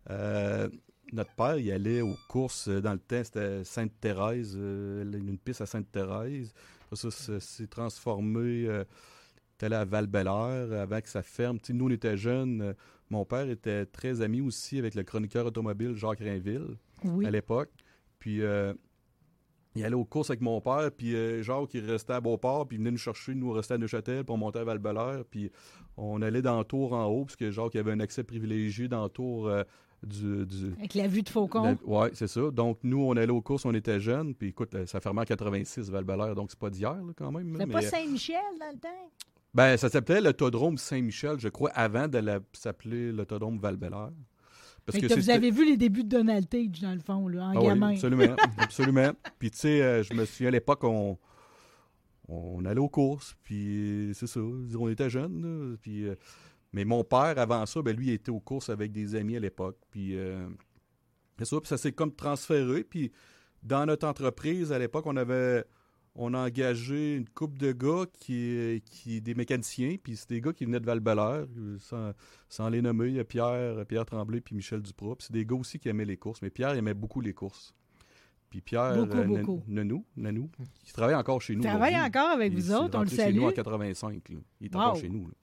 euh, 0.10 0.70
notre 1.12 1.34
père, 1.36 1.58
il 1.58 1.72
allait 1.72 2.02
aux 2.02 2.16
courses 2.28 2.68
euh, 2.68 2.82
dans 2.82 2.94
le 2.94 3.00
temps, 3.00 3.24
c'était 3.24 3.64
Sainte-Thérèse, 3.64 4.56
euh, 4.58 5.04
une 5.12 5.38
piste 5.38 5.62
à 5.62 5.66
Sainte-Thérèse. 5.66 6.54
Ça, 6.94 7.10
ça 7.10 7.40
s'est 7.40 7.68
transformé, 7.68 8.66
euh, 8.68 8.84
allé 9.62 9.76
à 9.76 9.86
val 9.86 10.10
avant 10.28 11.02
que 11.02 11.10
ça 11.10 11.22
ferme. 11.24 11.58
Nous, 11.70 11.86
on 11.86 11.90
était 11.90 12.18
jeunes. 12.18 12.76
mon 13.10 13.24
père 13.26 13.50
était 13.50 13.86
très 13.86 14.22
ami 14.22 14.42
aussi 14.42 14.78
avec 14.78 14.94
le 14.94 15.04
chroniqueur 15.04 15.46
automobile 15.46 15.94
Jacques 15.96 16.20
Rainville 16.20 16.78
Oui. 17.06 17.26
à 17.26 17.32
l'époque. 17.32 17.70
Puis 18.20 18.42
euh, 18.42 18.74
il 19.76 19.84
allait 19.84 19.96
aux 19.96 20.06
courses 20.06 20.30
avec 20.30 20.42
mon 20.42 20.62
père, 20.62 20.92
puis 20.96 21.16
euh, 21.16 21.42
Jacques, 21.42 21.74
il 21.74 21.90
restait 21.90 22.14
à 22.14 22.22
Beauport, 22.22 22.68
puis 22.68 22.78
il 22.78 22.80
venait 22.80 22.92
nous 22.92 22.98
chercher, 22.98 23.34
nous 23.34 23.50
on 23.50 23.54
restait 23.54 23.76
à 23.76 23.78
Neuchâtel, 23.78 24.24
puis 24.24 24.34
on 24.34 24.38
montait 24.38 24.60
à 24.60 24.64
val 24.64 24.80
puis 25.30 25.52
on 25.98 26.22
allait 26.22 26.42
dans 26.42 26.60
le 26.60 26.66
tour 26.66 26.94
en 26.94 27.06
haut, 27.06 27.26
parce 27.26 27.36
que 27.36 27.52
Jacques 27.52 27.76
avait 27.76 27.92
un 27.92 28.00
accès 28.00 28.24
privilégié 28.24 28.88
dans 28.88 29.04
le 29.04 29.10
tour 29.10 29.48
euh, 29.48 29.64
du... 30.04 30.46
du 30.46 30.74
Avec 30.78 30.94
la 30.94 31.08
vue 31.08 31.24
de 31.24 31.30
Faucon. 31.30 31.78
oui, 31.86 32.08
c'est 32.14 32.28
ça. 32.28 32.52
Donc, 32.52 32.80
nous, 32.84 33.02
on 33.02 33.16
allait 33.16 33.32
aux 33.32 33.42
courses, 33.42 33.66
on 33.66 33.74
était 33.74 34.00
jeunes, 34.00 34.36
puis 34.36 34.50
écoute, 34.50 34.76
euh, 34.76 34.86
ça 34.86 35.00
fermait 35.00 35.22
en 35.22 35.26
86, 35.26 35.90
val 35.90 36.06
donc 36.36 36.52
c'est 36.52 36.60
pas 36.60 36.70
d'hier, 36.70 37.00
quand 37.18 37.32
même. 37.32 37.48
mais, 37.48 37.66
pas 37.66 37.82
Saint-Michel 37.82 38.42
dans 38.60 38.72
le 38.72 38.80
temps? 38.80 39.10
ben, 39.54 39.78
ça 39.78 39.90
s'appelait 39.90 40.22
l'autodrome 40.22 40.78
Saint-Michel, 40.78 41.40
je 41.40 41.50
crois, 41.50 41.72
avant 41.72 42.08
de 42.08 42.22
s'appeler 42.54 43.12
l'autodrome 43.12 43.60
val 43.60 43.78
Parce 44.86 45.00
que 45.00 45.14
vous 45.16 45.30
avez 45.30 45.50
vu 45.52 45.66
les 45.66 45.78
débuts 45.78 46.04
de 46.04 46.10
Donald 46.10 46.48
Tage, 46.50 46.82
dans 46.82 46.94
le 46.94 47.00
fond, 47.00 47.28
là, 47.28 47.46
en 47.46 47.52
Ah 47.52 47.60
oui, 47.62 47.68
gamin. 47.68 47.92
absolument, 47.92 48.36
absolument. 48.58 49.12
Puis 49.40 49.52
tu 49.52 49.58
sais, 49.60 49.82
euh, 49.82 50.04
je 50.04 50.14
me 50.14 50.26
souviens 50.26 50.50
à 50.50 50.52
l'époque, 50.52 50.84
on, 50.84 51.18
on 52.28 52.66
allait 52.66 52.80
aux 52.80 52.90
courses, 52.90 53.36
puis 53.44 54.12
c'est 54.14 54.28
ça, 54.28 54.40
on 54.42 54.90
était 54.90 55.10
jeunes, 55.10 55.42
là, 55.42 55.78
puis... 55.82 56.08
euh, 56.08 56.16
mais 56.76 56.86
mon 56.86 57.04
père, 57.04 57.38
avant 57.38 57.66
ça, 57.68 57.82
ben 57.84 57.96
lui, 57.96 58.08
il 58.08 58.14
était 58.14 58.32
aux 58.32 58.40
courses 58.40 58.70
avec 58.70 58.92
des 58.92 59.16
amis 59.16 59.38
à 59.38 59.40
l'époque, 59.40 59.78
puis... 59.92 60.18
euh, 60.18 60.48
c'est 61.38 61.46
ça, 61.46 61.60
puis 61.60 61.68
ça 61.68 61.78
s'est 61.78 61.92
comme 61.92 62.14
transféré, 62.14 62.84
puis 62.84 63.12
dans 63.62 63.86
notre 63.86 64.08
entreprise, 64.08 64.72
à 64.72 64.80
l'époque, 64.80 65.06
on 65.08 65.16
avait... 65.16 65.64
On 66.16 66.34
a 66.36 66.46
engagé 66.46 67.16
une 67.16 67.28
couple 67.28 67.58
de 67.58 67.72
gars 67.72 68.06
qui, 68.20 68.84
qui 68.86 69.20
des 69.20 69.34
mécaniciens, 69.34 69.96
puis 70.02 70.16
c'est 70.16 70.30
des 70.30 70.42
gars 70.42 70.54
qui 70.54 70.66
venaient 70.66 70.80
de 70.80 70.86
val 70.86 71.02
sans, 71.80 72.12
sans 72.50 72.70
les 72.70 72.82
nommer, 72.84 73.08
il 73.08 73.16
y 73.16 73.20
a 73.20 73.24
Pierre, 73.24 73.84
Pierre 73.88 74.06
Tremblay 74.06 74.40
puis 74.40 74.54
Michel 74.56 74.82
Duprat. 74.82 75.16
Puis 75.16 75.26
c'est 75.28 75.34
des 75.34 75.46
gars 75.46 75.56
aussi 75.56 75.80
qui 75.80 75.90
aimaient 75.90 76.06
les 76.06 76.18
courses, 76.18 76.42
mais 76.44 76.52
Pierre 76.52 76.76
aimait 76.76 76.94
beaucoup 76.94 77.20
les 77.20 77.34
courses. 77.34 77.74
Puis 78.52 78.62
Pierre 78.62 78.96
Beaucoup, 78.96 79.18
euh, 79.18 79.24
beaucoup. 79.26 79.64
Nanou, 79.68 80.06
Nanou, 80.16 80.52
qui 80.84 80.94
travaille 80.94 81.16
encore 81.16 81.42
chez 81.42 81.56
nous. 81.56 81.64
Il 81.64 81.68
travaille 81.68 81.98
encore 82.00 82.30
avec 82.30 82.54
Il 82.54 82.60
vous 82.60 82.72
autres, 82.72 82.96
on 82.96 83.02
le 83.02 83.10
rentré 83.10 83.16
chez 83.16 83.34
nous 83.34 83.42
salue. 83.42 83.52
en 83.52 83.52
85. 83.52 84.30
là. 84.30 84.38
Il 84.62 84.68
est 84.68 84.76
Wow. 84.76 84.82
encore 84.82 84.96
chez 84.98 85.10
nous. 85.10 85.26
là. 85.28 85.34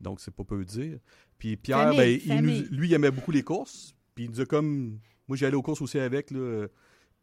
Donc, 0.00 0.20
c'est 0.20 0.30
pas 0.34 0.44
peu 0.44 0.64
dire. 0.64 0.98
Puis 1.36 1.58
Pierre, 1.58 1.92
Famille, 1.92 1.98
ben, 1.98 2.08
il 2.24 2.28
famille. 2.36 2.68
nous- 2.70 2.78
lui, 2.78 2.88
il 2.88 2.94
aimait 2.94 3.10
beaucoup 3.10 3.32
les 3.32 3.42
courses. 3.42 3.94
Puis 4.14 4.24
il 4.24 4.30
nous 4.30 4.40
a 4.40 4.46
comme. 4.46 4.98
Moi, 5.28 5.36
j'allais 5.36 5.54
aux 5.56 5.60
courses 5.62 5.82
aussi 5.82 5.98
avec. 5.98 6.30
Là. 6.30 6.66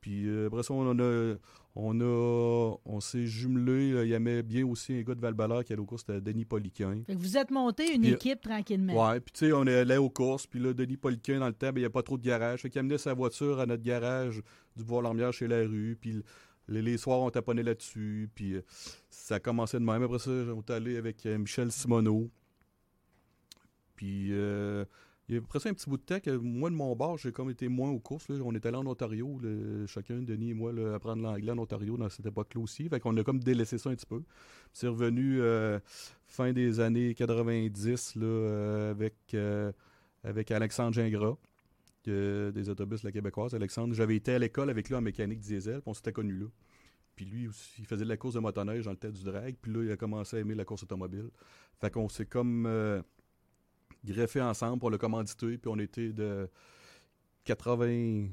Puis 0.07 0.25
euh, 0.25 0.47
après 0.47 0.63
ça, 0.63 0.73
on 0.73 0.99
a. 0.99 1.35
On 1.75 1.99
a. 1.99 2.75
On 2.85 3.01
s'est 3.01 3.25
jumelé. 3.25 3.89
Il 4.05 4.13
aimait 4.13 4.41
bien 4.41 4.65
aussi 4.65 4.93
un 4.93 5.01
gars 5.01 5.15
de 5.15 5.19
val 5.19 5.35
qui 5.65 5.73
allait 5.73 5.81
aux 5.81 5.85
courses, 5.85 6.05
c'était 6.07 6.21
Denis 6.21 6.45
Poliquin. 6.45 7.01
Fait 7.05 7.13
que 7.13 7.19
vous 7.19 7.35
êtes 7.35 7.51
monté 7.51 7.93
une 7.93 8.03
Puis, 8.03 8.11
équipe 8.13 8.39
tranquillement. 8.39 9.09
Ouais, 9.09 9.19
puis 9.19 9.33
tu 9.33 9.47
sais, 9.47 9.51
on 9.51 9.67
est 9.67 9.79
allé 9.79 9.97
aux 9.97 10.09
courses, 10.09 10.47
puis 10.47 10.61
là, 10.61 10.71
Denis 10.71 10.95
Poliquin, 10.95 11.39
dans 11.39 11.47
le 11.47 11.53
temps, 11.53 11.73
ben, 11.73 11.79
il 11.79 11.81
n'y 11.81 11.87
a 11.87 11.89
pas 11.89 12.03
trop 12.03 12.17
de 12.17 12.23
garage. 12.23 12.61
Fait 12.61 12.69
qu'il 12.69 12.79
amenait 12.79 12.97
sa 12.97 13.13
voiture 13.13 13.59
à 13.59 13.65
notre 13.65 13.83
garage 13.83 14.41
du 14.77 14.85
Bois-Lormière 14.85 15.33
chez 15.33 15.47
la 15.49 15.57
rue, 15.57 15.97
puis 15.99 16.23
les, 16.69 16.81
les 16.81 16.97
soirs, 16.97 17.19
on 17.19 17.29
taponnait 17.29 17.63
là-dessus, 17.63 18.29
puis 18.33 18.53
euh, 18.53 18.61
ça 19.09 19.41
commençait 19.41 19.79
de 19.79 19.83
même. 19.83 20.03
Après 20.03 20.19
ça, 20.19 20.31
on 20.31 20.61
est 20.61 20.71
allé 20.71 20.95
avec 20.95 21.25
euh, 21.25 21.37
Michel 21.37 21.69
Simoneau. 21.69 22.29
Puis, 23.97 24.29
euh, 24.31 24.85
il 25.29 25.35
y 25.35 25.39
a 25.39 25.59
ça 25.59 25.67
un 25.69 25.73
petit 25.73 25.89
bout 25.89 25.97
de 25.97 26.03
temps 26.03 26.21
que 26.21 26.29
moi, 26.37 26.69
de 26.69 26.75
mon 26.75 26.95
bord, 26.95 27.17
j'ai 27.17 27.33
comme 27.33 27.49
été 27.49 27.67
moins 27.67 27.89
aux 27.89 27.99
courses. 27.99 28.29
là. 28.29 28.37
On 28.45 28.55
est 28.55 28.65
allé 28.65 28.77
en 28.77 28.85
Ontario, 28.87 29.37
chacun, 29.85 30.21
Denis 30.21 30.51
et 30.51 30.53
moi, 30.53 30.71
là, 30.71 30.95
apprendre 30.95 31.21
l'anglais 31.21 31.51
en 31.51 31.57
Ontario 31.57 31.97
dans 31.97 32.07
cette 32.07 32.25
époque-là 32.25 32.61
aussi. 32.61 32.87
Fait 32.87 33.01
qu'on 33.01 33.15
a 33.17 33.23
comme 33.23 33.39
délaissé 33.39 33.77
ça 33.77 33.89
un 33.89 33.95
petit 33.95 34.05
peu. 34.05 34.23
C'est 34.71 34.87
revenu 34.87 35.41
euh, 35.41 35.79
fin 36.27 36.53
des 36.53 36.79
années 36.79 37.13
90 37.13 38.15
là, 38.15 38.25
euh, 38.25 38.91
avec, 38.91 39.15
euh, 39.33 39.73
avec 40.23 40.49
Alexandre 40.51 40.93
Gingras 40.93 41.35
des 42.05 42.69
autobus 42.69 43.03
la 43.03 43.11
Québécoise. 43.11 43.53
Alexandre, 43.53 43.93
j'avais 43.93 44.15
été 44.15 44.31
à 44.31 44.39
l'école 44.39 44.69
avec 44.69 44.87
lui 44.87 44.95
en 44.95 45.01
mécanique 45.01 45.41
diesel, 45.41 45.81
puis 45.81 45.89
on 45.89 45.93
s'était 45.93 46.13
connus 46.13 46.37
là. 46.37 46.45
Puis 47.17 47.25
lui 47.25 47.49
aussi, 47.49 47.69
il 47.79 47.85
faisait 47.85 48.05
de 48.05 48.09
la 48.09 48.15
course 48.15 48.35
de 48.35 48.39
motoneige 48.39 48.85
dans 48.85 48.91
le 48.91 48.97
tête 48.97 49.11
du 49.11 49.25
drag, 49.25 49.57
puis 49.61 49.73
là, 49.73 49.83
il 49.83 49.91
a 49.91 49.97
commencé 49.97 50.37
à 50.37 50.39
aimer 50.39 50.55
la 50.55 50.63
course 50.63 50.83
automobile. 50.83 51.29
Fait 51.81 51.91
qu'on 51.91 52.07
s'est 52.07 52.25
comme 52.25 52.65
euh, 54.09 54.13
greffé 54.13 54.41
ensemble 54.41 54.79
pour 54.79 54.89
le 54.89 54.97
commanditer, 54.97 55.57
puis 55.57 55.69
on 55.71 55.79
était 55.79 56.09
de 56.13 56.49
80, 57.45 58.27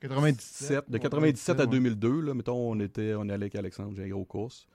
97. 0.00 0.90
de 0.90 0.98
97 0.98 1.60
à 1.60 1.66
2002, 1.66 2.20
là, 2.20 2.34
mettons, 2.34 2.70
on 2.72 2.80
était, 2.80 3.14
on 3.14 3.22
allait 3.22 3.34
avec 3.34 3.54
Alexandre, 3.56 3.92
j'ai 3.96 4.04
un 4.04 4.08
gros 4.08 4.24
course. 4.24 4.66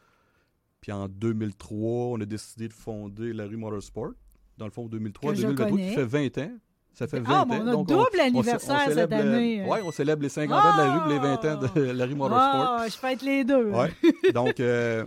Puis 0.82 0.92
en 0.92 1.08
2003, 1.08 1.78
on 1.80 2.22
a 2.22 2.26
décidé 2.26 2.68
de 2.68 2.74
fonder 2.74 3.34
la 3.34 3.46
rue 3.46 3.58
Motorsport. 3.58 4.12
Dans 4.58 4.66
le 4.66 4.72
fond, 4.72 4.86
2003, 4.86 5.32
Que 5.32 5.38
je 5.38 5.42
2023, 5.48 5.72
connais. 5.78 5.90
qui 5.90 5.96
fait 5.96 6.06
20 6.06 6.38
ans. 6.46 6.52
Ça 6.94 7.08
fait 7.08 7.20
20 7.20 7.26
Ah, 7.28 7.42
ans. 7.42 7.48
on 7.50 7.68
a 7.68 7.72
Donc, 7.72 7.88
double 7.90 8.02
on- 8.18 8.24
anniversaire 8.24 8.86
on 8.88 8.94
cette 8.94 9.12
année. 9.12 9.66
Ouais, 9.68 9.82
on 9.84 9.92
célèbre 9.92 10.22
les 10.22 10.30
50 10.30 10.64
ans 10.64 10.78
de 10.78 10.82
la 10.82 10.98
rue 11.00 11.10
et 11.10 11.14
les 11.14 11.20
20 11.20 11.46
ans 11.46 11.60
de 11.76 11.82
la 11.82 12.06
rue 12.06 12.16
Motorsport. 12.16 12.76
Ah, 12.80 12.86
je 12.88 12.96
fête 12.96 13.22
les 13.24 13.44
deux. 13.44 13.72
Ouais. 13.72 13.92
Donc, 14.34 14.60
euh, 14.60 15.06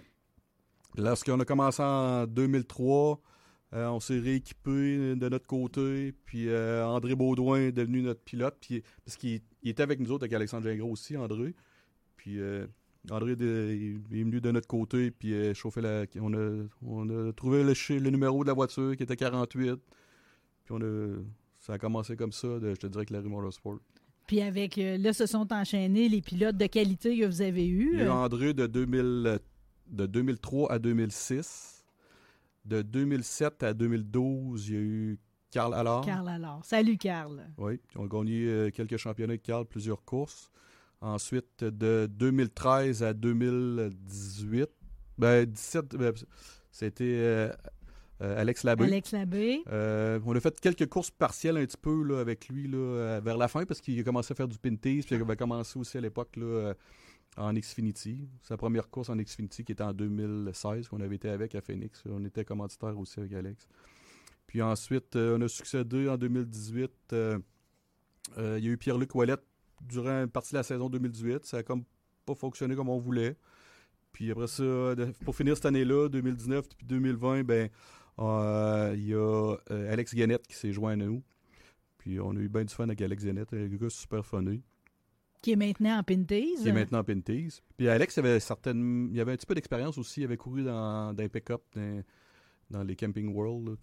lorsqu'on 0.96 1.38
a 1.40 1.44
commencé 1.46 1.83
en 1.83 2.26
2003, 2.26 3.20
euh, 3.74 3.87
on 3.88 4.00
s'est 4.00 4.18
rééquipé 4.18 5.14
de 5.14 5.28
notre 5.28 5.46
côté. 5.46 6.12
Puis 6.24 6.48
euh, 6.48 6.85
André 6.87 7.14
Baudouin 7.14 7.59
est 7.61 7.72
devenu 7.72 8.02
notre 8.02 8.22
pilote. 8.22 8.57
Puis, 8.61 8.83
parce 9.04 9.16
qu'il 9.16 9.40
il 9.62 9.70
était 9.70 9.83
avec 9.83 10.00
nous 10.00 10.11
autres, 10.12 10.24
avec 10.24 10.33
Alexandre 10.33 10.64
Gingras 10.68 10.87
aussi, 10.88 11.16
André. 11.16 11.54
Puis 12.16 12.38
euh, 12.40 12.66
André 13.11 13.37
de- 13.37 14.00
il 14.11 14.18
est 14.18 14.22
venu 14.24 14.40
de 14.40 14.50
notre 14.50 14.68
côté. 14.68 15.11
Puis 15.11 15.35
chauffait 15.54 15.83
la, 15.83 16.04
on, 16.20 16.33
a, 16.35 16.64
on 16.83 17.28
a 17.28 17.33
trouvé 17.33 17.62
le, 17.62 18.11
numéro 18.11 18.42
de 18.42 18.48
la 18.48 18.54
voiture 18.54 18.96
qui 18.96 19.02
était 19.02 19.16
48. 19.16 19.74
Puis 20.64 20.74
on 20.74 20.81
a, 20.81 21.16
ça 21.59 21.74
a 21.74 21.78
commencé 21.78 22.16
comme 22.16 22.33
ça, 22.33 22.59
de- 22.59 22.70
je 22.70 22.76
te 22.81 22.87
dirais, 22.87 23.04
que 23.04 23.12
la 23.12 23.20
rue 23.20 23.28
Motorsport. 23.28 23.81
Puis 24.26 24.40
avec, 24.42 24.76
là, 24.76 25.12
se 25.14 25.24
sont 25.26 25.50
enchaînés 25.54 26.09
les 26.09 26.20
pilotes 26.20 26.57
de 26.59 26.66
qualité 26.66 27.18
que 27.18 27.24
vous 27.24 27.40
avez 27.42 27.66
eus. 27.66 27.90
Il 27.94 27.98
y 28.00 28.02
a 28.02 28.07
eu 28.07 28.09
André 28.11 28.52
de, 28.52 28.66
2000, 28.66 29.38
de 29.90 30.07
2003 30.07 30.70
à 30.70 30.78
2006. 30.78 31.77
De 32.68 32.83
2007 32.83 33.62
à 33.62 33.72
2012, 33.72 34.68
il 34.68 34.74
y 34.74 34.76
a 34.76 34.81
eu 34.81 35.18
Carl 35.50 35.72
Allard. 35.72 36.04
Carl 36.04 36.28
alors. 36.28 36.62
Salut, 36.66 36.98
Carl. 36.98 37.46
Oui, 37.57 37.81
ils 37.94 37.98
ont 37.98 38.04
gagné 38.04 38.44
euh, 38.44 38.70
quelques 38.70 38.98
championnats 38.98 39.33
avec 39.33 39.42
Carl, 39.42 39.64
plusieurs 39.64 40.04
courses. 40.04 40.50
Ensuite, 41.00 41.64
de 41.64 42.07
2013 42.11 43.02
à 43.02 43.14
2018, 43.14 44.68
ben 45.16 45.46
17, 45.46 45.96
ben, 45.96 46.12
c'était 46.70 47.04
euh, 47.04 47.52
euh, 48.20 48.38
Alex 48.38 48.64
Labbé. 48.64 48.85
Alex 48.85 49.12
Labbé. 49.12 49.62
Euh, 49.70 50.20
on 50.26 50.37
a 50.37 50.40
fait 50.40 50.61
quelques 50.61 50.88
courses 50.88 51.11
partielles 51.11 51.57
un 51.57 51.64
petit 51.64 51.78
peu 51.81 52.02
là, 52.02 52.20
avec 52.20 52.48
lui 52.48 52.68
là, 52.68 53.20
vers 53.20 53.38
la 53.38 53.48
fin 53.48 53.64
parce 53.64 53.81
qu'il 53.81 53.98
a 53.98 54.02
commencé 54.02 54.33
à 54.33 54.35
faire 54.35 54.48
du 54.48 54.59
Pinties, 54.59 55.04
puis 55.07 55.16
il 55.16 55.22
avait 55.22 55.37
commencé 55.37 55.78
aussi 55.78 55.96
à 55.96 56.02
l'époque 56.02 56.37
là, 56.37 56.74
en 57.38 57.55
Xfinity. 57.55 58.29
Sa 58.42 58.57
première 58.57 58.90
course 58.90 59.09
en 59.09 59.16
Xfinity 59.16 59.64
qui 59.64 59.72
était 59.72 59.83
en 59.83 59.92
2016, 59.92 60.88
qu'on 60.88 61.01
avait 61.01 61.16
été 61.16 61.29
avec 61.29 61.55
à 61.55 61.61
Phoenix. 61.61 62.03
On 62.07 62.24
était 62.24 62.44
commanditaire 62.44 62.98
aussi 62.98 63.20
avec 63.20 63.33
Alex. 63.33 63.66
Puis 64.46 64.61
ensuite, 64.62 65.14
euh, 65.16 65.38
on 65.38 65.42
a 65.42 65.48
succédé 65.48 66.09
en 66.09 66.16
2018. 66.16 66.90
euh, 67.12 67.38
euh, 68.37 68.59
il 68.59 68.64
y 68.64 68.68
a 68.68 68.72
eu 68.72 68.77
Pierre-Luc 68.77 69.14
Ouellette 69.14 69.44
durant 69.83 70.22
une 70.22 70.31
partie 70.31 70.53
de 70.53 70.59
la 70.59 70.62
saison 70.62 70.88
2018. 70.88 71.44
Ça 71.44 71.59
a 71.59 71.62
comme 71.62 71.85
pas 72.27 72.35
fonctionné 72.35 72.74
comme 72.74 72.88
on 72.88 72.98
voulait. 72.98 73.37
Puis 74.12 74.31
après 74.31 74.48
ça, 74.48 74.94
pour 75.24 75.37
finir 75.37 75.55
cette 75.55 75.66
année-là, 75.66 76.09
2019 76.09 76.68
puis 76.68 76.87
2020, 76.87 77.44
ben 77.44 77.68
il 78.94 79.07
y 79.07 79.14
a 79.14 79.55
Alex 79.70 80.14
Guénette 80.14 80.46
qui 80.46 80.57
s'est 80.57 80.72
joint 80.72 80.92
à 80.92 80.96
nous. 80.96 81.22
Puis 81.98 82.18
on 82.18 82.31
a 82.31 82.40
eu 82.40 82.48
bien 82.48 82.64
du 82.64 82.74
fun 82.74 82.85
avec 82.85 83.01
Alex 83.01 83.24
Guénette, 83.24 83.53
un 83.53 83.66
gars 83.68 83.90
super 83.90 84.24
funny, 84.24 84.62
Qui 85.40 85.53
est 85.53 85.57
maintenant 85.57 85.98
en 85.98 86.03
Pinties. 86.03 86.57
qui 86.62 86.68
est 86.68 86.72
maintenant 86.72 86.98
en 86.98 87.05
Pinties. 87.05 87.61
Puis 87.77 87.88
Alex 87.88 88.18
avait 88.18 88.40
certaines, 88.40 89.11
il 89.12 89.20
avait 89.20 89.33
un 89.33 89.37
petit 89.37 89.46
peu 89.46 89.55
d'expérience 89.55 89.96
aussi, 89.98 90.20
il 90.20 90.24
avait 90.24 90.37
couru 90.37 90.64
dans, 90.64 91.14
dans 91.14 91.22
les 91.22 91.29
pick-up, 91.29 91.62
dans, 92.70 92.83
les 92.83 92.96
Camping 92.96 93.33
World. 93.33 93.77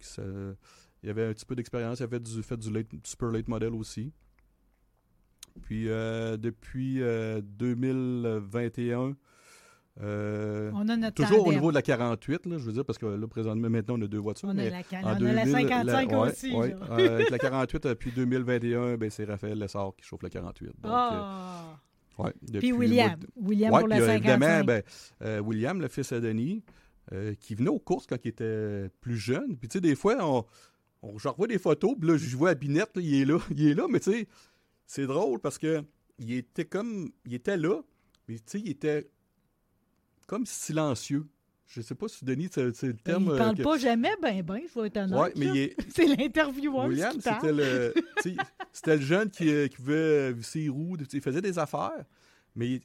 il 1.02 1.10
avait 1.10 1.24
un 1.24 1.32
petit 1.32 1.46
peu 1.46 1.54
d'expérience. 1.56 2.00
Il 2.00 2.04
avait 2.04 2.20
du, 2.20 2.42
fait 2.42 2.58
du 2.58 2.70
super 3.04 3.30
late 3.30 3.48
model 3.48 3.74
aussi. 3.74 4.12
Puis 5.62 5.88
euh, 5.88 6.36
depuis 6.36 7.02
euh, 7.02 7.40
2021, 7.42 9.16
euh, 10.02 10.70
On 10.74 10.88
a 10.88 10.96
notre 10.96 11.22
toujours 11.24 11.46
au 11.46 11.52
niveau 11.52 11.70
de 11.70 11.74
la 11.76 11.82
48, 11.82 12.46
là, 12.46 12.58
je 12.58 12.64
veux 12.64 12.72
dire, 12.72 12.84
parce 12.84 12.98
que 12.98 13.06
là, 13.06 13.26
présentement, 13.26 13.70
maintenant, 13.70 13.94
on 13.98 14.02
a 14.02 14.06
deux 14.06 14.18
voitures. 14.18 14.48
On 14.50 14.58
a 14.58 14.68
la, 14.68 14.82
can- 14.82 14.98
en 15.02 15.14
on 15.20 15.24
a 15.26 15.32
la 15.32 15.44
2000, 15.44 15.52
55 15.68 16.10
la- 16.10 16.18
ouais, 16.20 16.30
aussi. 16.30 16.52
ouais. 16.54 16.74
Euh, 16.90 17.14
avec 17.16 17.30
la 17.30 17.38
48, 17.38 17.86
depuis 17.86 18.12
2021, 18.12 18.96
ben, 18.96 19.08
c'est 19.10 19.24
Raphaël 19.24 19.58
Lessard 19.58 19.92
qui 19.96 20.04
chauffe 20.04 20.22
la 20.22 20.30
48. 20.30 20.66
Donc, 20.82 20.92
euh, 20.92 22.22
ouais, 22.22 22.32
Puis 22.42 22.50
depuis- 22.52 22.72
William. 22.72 23.16
William 23.36 23.70
pour 23.70 23.80
puis, 23.80 23.88
la 23.90 23.96
euh, 23.96 24.06
55. 24.06 24.16
évidemment, 24.34 24.64
ben, 24.64 24.82
euh, 25.22 25.40
William, 25.40 25.80
le 25.80 25.88
fils 25.88 26.12
à 26.12 26.20
Denis, 26.20 26.62
euh, 27.12 27.34
qui 27.40 27.54
venait 27.54 27.70
aux 27.70 27.78
courses 27.78 28.06
quand 28.06 28.16
il 28.24 28.28
était 28.28 28.88
plus 29.00 29.16
jeune. 29.16 29.56
Puis, 29.56 29.68
tu 29.68 29.74
sais, 29.74 29.80
des 29.80 29.94
fois, 29.94 30.16
on, 30.20 30.44
on, 31.02 31.18
je 31.18 31.28
revois 31.28 31.46
des 31.46 31.58
photos, 31.58 31.94
puis 31.98 32.08
là, 32.10 32.16
je 32.16 32.36
vois 32.36 32.50
à 32.50 32.54
Binette, 32.54 32.90
là, 32.96 33.02
il 33.02 33.14
est 33.22 33.24
là, 33.24 33.38
il 33.50 33.66
est 33.68 33.74
là, 33.74 33.86
mais 33.88 34.00
tu 34.00 34.12
sais, 34.12 34.28
c'est 34.86 35.06
drôle 35.06 35.40
parce 35.40 35.56
que 35.58 35.82
il 36.18 36.32
était 36.32 36.64
comme, 36.64 37.10
il 37.24 37.34
était 37.34 37.56
là, 37.56 37.80
mais 38.28 38.36
tu 38.36 38.42
sais, 38.46 38.60
il 38.60 38.70
était 38.70 39.08
comme 40.26 40.46
silencieux. 40.46 41.26
Je 41.68 41.80
sais 41.80 41.96
pas 41.96 42.06
si 42.06 42.24
Denis, 42.24 42.48
c'est 42.52 42.62
le 42.64 42.94
terme. 42.94 43.24
il 43.24 43.30
euh, 43.32 43.38
parle 43.38 43.56
que- 43.56 43.62
pas 43.62 43.76
jamais, 43.76 44.14
ben 44.22 44.40
ben, 44.42 44.60
je 44.72 44.80
vais 44.80 44.86
être 44.86 44.96
honnête. 44.98 45.18
Ouais, 45.18 45.32
mais 45.36 45.44
là. 45.46 45.52
il 45.54 45.58
est- 45.62 45.76
C'est 45.94 46.06
l'intervieweur 46.06 46.88
qui 47.10 47.18
parle. 47.18 47.40
c'était 47.40 47.52
le, 47.52 47.94
c'était 48.72 48.96
le 48.96 49.02
jeune 49.02 49.30
qui, 49.30 49.48
euh, 49.48 49.66
qui 49.66 49.76
pouvait 49.76 50.32
visser 50.32 50.68
sais, 51.10 51.16
il 51.16 51.20
faisait 51.22 51.42
des 51.42 51.58
affaires, 51.58 52.04
mais 52.54 52.68
il, 52.70 52.82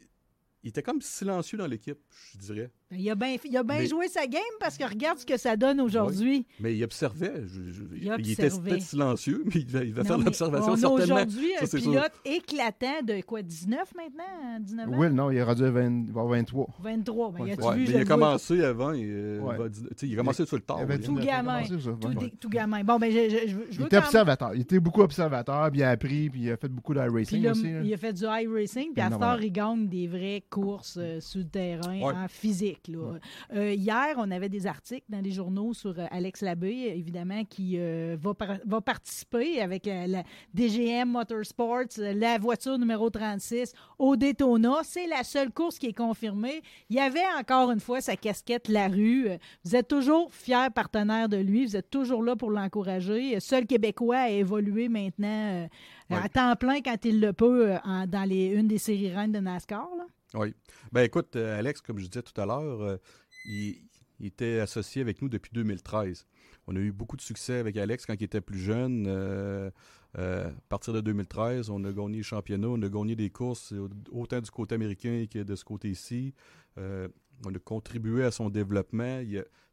il 0.63 0.69
était 0.69 0.81
comme 0.81 0.99
silencieux 1.01 1.57
dans 1.59 1.67
l'équipe, 1.67 1.99
je 2.33 2.39
dirais. 2.39 2.71
Ben, 2.91 2.99
Il 2.99 3.09
a 3.09 3.15
bien 3.15 3.37
il 3.45 3.57
a 3.57 3.63
bien 3.63 3.77
Mais- 3.79 3.87
joué 3.87 4.07
sa 4.09 4.27
game 4.27 4.41
parce 4.59 4.77
que 4.77 4.83
regarde 4.83 5.17
ce 5.19 5.25
que 5.25 5.37
ça 5.37 5.55
donne 5.55 5.79
aujourd'hui. 5.79 6.45
Mais 6.59 6.75
il 6.75 6.83
observait. 6.83 7.43
je- 7.47 7.71
je- 7.71 7.83
Il 7.95 8.13
il 8.19 8.31
était 8.31 8.49
peut-être 8.49 8.81
silencieux, 8.81 9.43
mais 9.45 9.51
il 9.61 9.65
devait, 9.65 9.87
il 9.87 9.91
devait 9.93 10.01
Non, 10.01 10.07
faire 10.07 10.17
l'observation 10.17 10.71
on 10.71 10.73
a 10.73 10.77
certainement. 10.77 11.15
aujourd'hui 11.15 11.51
un 11.61 11.65
sûr. 11.65 11.79
pilote 11.79 12.11
éclatant 12.25 13.01
de 13.03 13.21
quoi, 13.21 13.41
19 13.41 13.93
maintenant? 13.95 14.59
19 14.59 14.89
ans? 14.89 14.93
Oui, 14.97 15.09
non, 15.11 15.31
il 15.31 15.37
est 15.37 15.43
rendu 15.43 15.63
à 15.63 15.71
20 15.71 16.05
il 16.07 16.11
va 16.11 16.21
avoir 16.21 16.27
23. 16.37 16.67
23. 16.81 17.31
Ben, 17.31 17.41
Ouais, 17.43 17.49
y 17.49 17.51
a-tu 17.53 17.63
Ouais, 17.63 17.75
vu, 17.75 17.83
mais 17.85 17.89
il 17.91 17.95
a 17.97 18.05
commencé 18.05 18.63
avant. 18.63 18.91
Et, 18.93 19.03
euh, 19.05 19.39
Ouais. 19.39 19.57
va- 19.57 19.69
tu 19.69 19.79
sais, 19.95 20.07
il 20.07 20.13
a 20.13 20.17
commencé 20.17 20.45
sur 20.45 20.55
le 20.57 20.61
tard. 20.61 20.79
Il. 20.81 20.87
Tout 20.87 20.97
19, 21.15 21.23
il 21.23 21.29
a 21.29 21.31
gamin. 21.37 21.63
Tout, 21.63 21.73
ouais, 21.73 21.95
dé- 22.15 22.17
ouais. 22.25 22.33
tout 22.39 22.49
gamin. 22.49 22.83
Bon, 22.83 22.97
ben, 22.99 23.11
je, 23.11 23.29
je- 23.29 23.47
je- 23.47 23.57
je 23.71 23.79
Il 23.79 23.85
était 23.85 23.97
observateur. 23.97 24.51
Il 24.53 24.61
était 24.61 24.79
beaucoup 24.79 25.01
observateur, 25.01 25.69
puis 25.71 25.79
il 25.79 25.83
a 25.83 25.91
appris, 25.91 26.29
puis 26.29 26.41
il 26.41 26.51
a 26.51 26.57
fait 26.57 26.67
beaucoup 26.67 26.93
de 26.93 26.99
Puis 26.99 27.09
racing 27.09 27.47
aussi. 27.47 27.67
il 27.83 27.93
a 27.93 27.97
fait 27.97 28.13
du 28.13 28.23
high 28.25 28.49
racing, 28.51 28.91
puis 28.93 29.01
à 29.01 29.09
Non, 29.09 29.17
ce 29.19 29.43
il 29.43 29.51
gagne 29.51 29.87
des 29.87 30.07
vraies 30.07 30.43
courses 30.49 30.97
euh, 30.99 31.19
sur 31.21 31.39
le 31.39 31.45
terrain 31.47 31.99
en 32.01 32.27
physique. 32.27 32.80
Là. 32.87 33.17
Euh, 33.53 33.73
hier, 33.73 34.15
on 34.17 34.29
avait 34.31 34.49
des 34.49 34.67
articles 34.67 35.05
dans 35.09 35.21
les 35.21 35.31
journaux 35.31 35.73
sur 35.73 35.97
euh, 35.99 36.05
Alex 36.11 36.41
Labbé, 36.41 36.93
évidemment, 36.95 37.43
qui 37.45 37.75
euh, 37.77 38.15
va, 38.19 38.33
par- 38.33 38.57
va 38.65 38.81
participer 38.81 39.61
avec 39.61 39.85
la, 39.85 40.23
DGM 40.53 41.09
Motorsports, 41.09 41.85
la 41.97 42.37
voiture 42.37 42.77
numéro 42.77 43.09
36 43.09 43.73
au 43.99 44.15
Daytona. 44.15 44.79
C'est 44.83 45.07
la 45.07 45.23
seule 45.23 45.51
course 45.51 45.77
qui 45.79 45.87
est 45.87 45.97
confirmée. 45.97 46.61
Il 46.89 46.95
y 46.95 46.99
avait 46.99 47.19
encore 47.39 47.71
une 47.71 47.79
fois 47.79 48.01
sa 48.01 48.15
casquette 48.15 48.67
La 48.67 48.87
Rue. 48.87 49.27
Vous 49.63 49.75
êtes 49.75 49.87
toujours 49.87 50.33
fier 50.33 50.71
partenaire 50.71 51.29
de 51.29 51.37
lui. 51.37 51.65
Vous 51.65 51.75
êtes 51.75 51.89
toujours 51.89 52.23
là 52.23 52.35
pour 52.35 52.51
l'encourager. 52.51 53.39
Seul 53.39 53.65
Québécois 53.65 54.17
à 54.17 54.29
évoluer 54.29 54.89
maintenant 54.89 55.67
Ouais. 56.09 56.17
à 56.25 56.27
temps 56.27 56.55
plein 56.57 56.81
quand 56.81 57.05
il 57.05 57.21
le 57.21 57.31
peut 57.31 57.75
en- 57.85 58.05
dans 58.05 58.27
les, 58.27 58.47
une 58.47 58.67
des 58.67 58.77
séries 58.79 59.13
reines 59.13 59.31
de 59.31 59.39
NASCAR. 59.39 59.87
là. 59.97 60.03
Oui. 60.33 60.53
Ben 60.91 61.01
écoute, 61.03 61.35
euh, 61.35 61.59
Alex, 61.59 61.81
comme 61.81 61.99
je 61.99 62.07
disais 62.07 62.21
tout 62.21 62.39
à 62.39 62.45
l'heure, 62.45 62.81
euh, 62.81 62.97
il, 63.45 63.75
était 64.23 64.59
associé 64.59 65.01
avec 65.01 65.21
nous 65.21 65.29
depuis 65.29 65.51
2013. 65.51 66.27
On 66.67 66.75
a 66.75 66.79
eu 66.79 66.91
beaucoup 66.91 67.17
de 67.17 67.21
succès 67.21 67.57
avec 67.57 67.75
Alex 67.75 68.05
quand 68.05 68.13
il 68.13 68.23
était 68.23 68.39
plus 68.39 68.59
jeune. 68.59 69.05
Euh, 69.07 69.71
à 70.15 70.51
partir 70.69 70.93
de 70.93 71.01
2013, 71.01 71.71
on 71.71 71.83
a 71.83 71.91
gagné 71.91 72.17
le 72.17 72.23
championnat, 72.23 72.67
on 72.67 72.81
a 72.83 72.87
gagné 72.87 73.15
des 73.15 73.31
courses 73.31 73.73
autant 74.11 74.39
du 74.39 74.51
côté 74.51 74.75
américain 74.75 75.25
que 75.29 75.39
de 75.39 75.55
ce 75.55 75.65
côté-ci. 75.65 76.35
On 76.77 77.55
a 77.55 77.59
contribué 77.63 78.23
à 78.23 78.29
son 78.29 78.51
développement. 78.51 79.23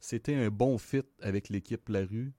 C'était 0.00 0.34
un 0.34 0.48
bon 0.48 0.78
fit 0.78 1.02
avec 1.20 1.50
l'équipe 1.50 1.86
La 1.90 2.06
Rue. 2.06 2.32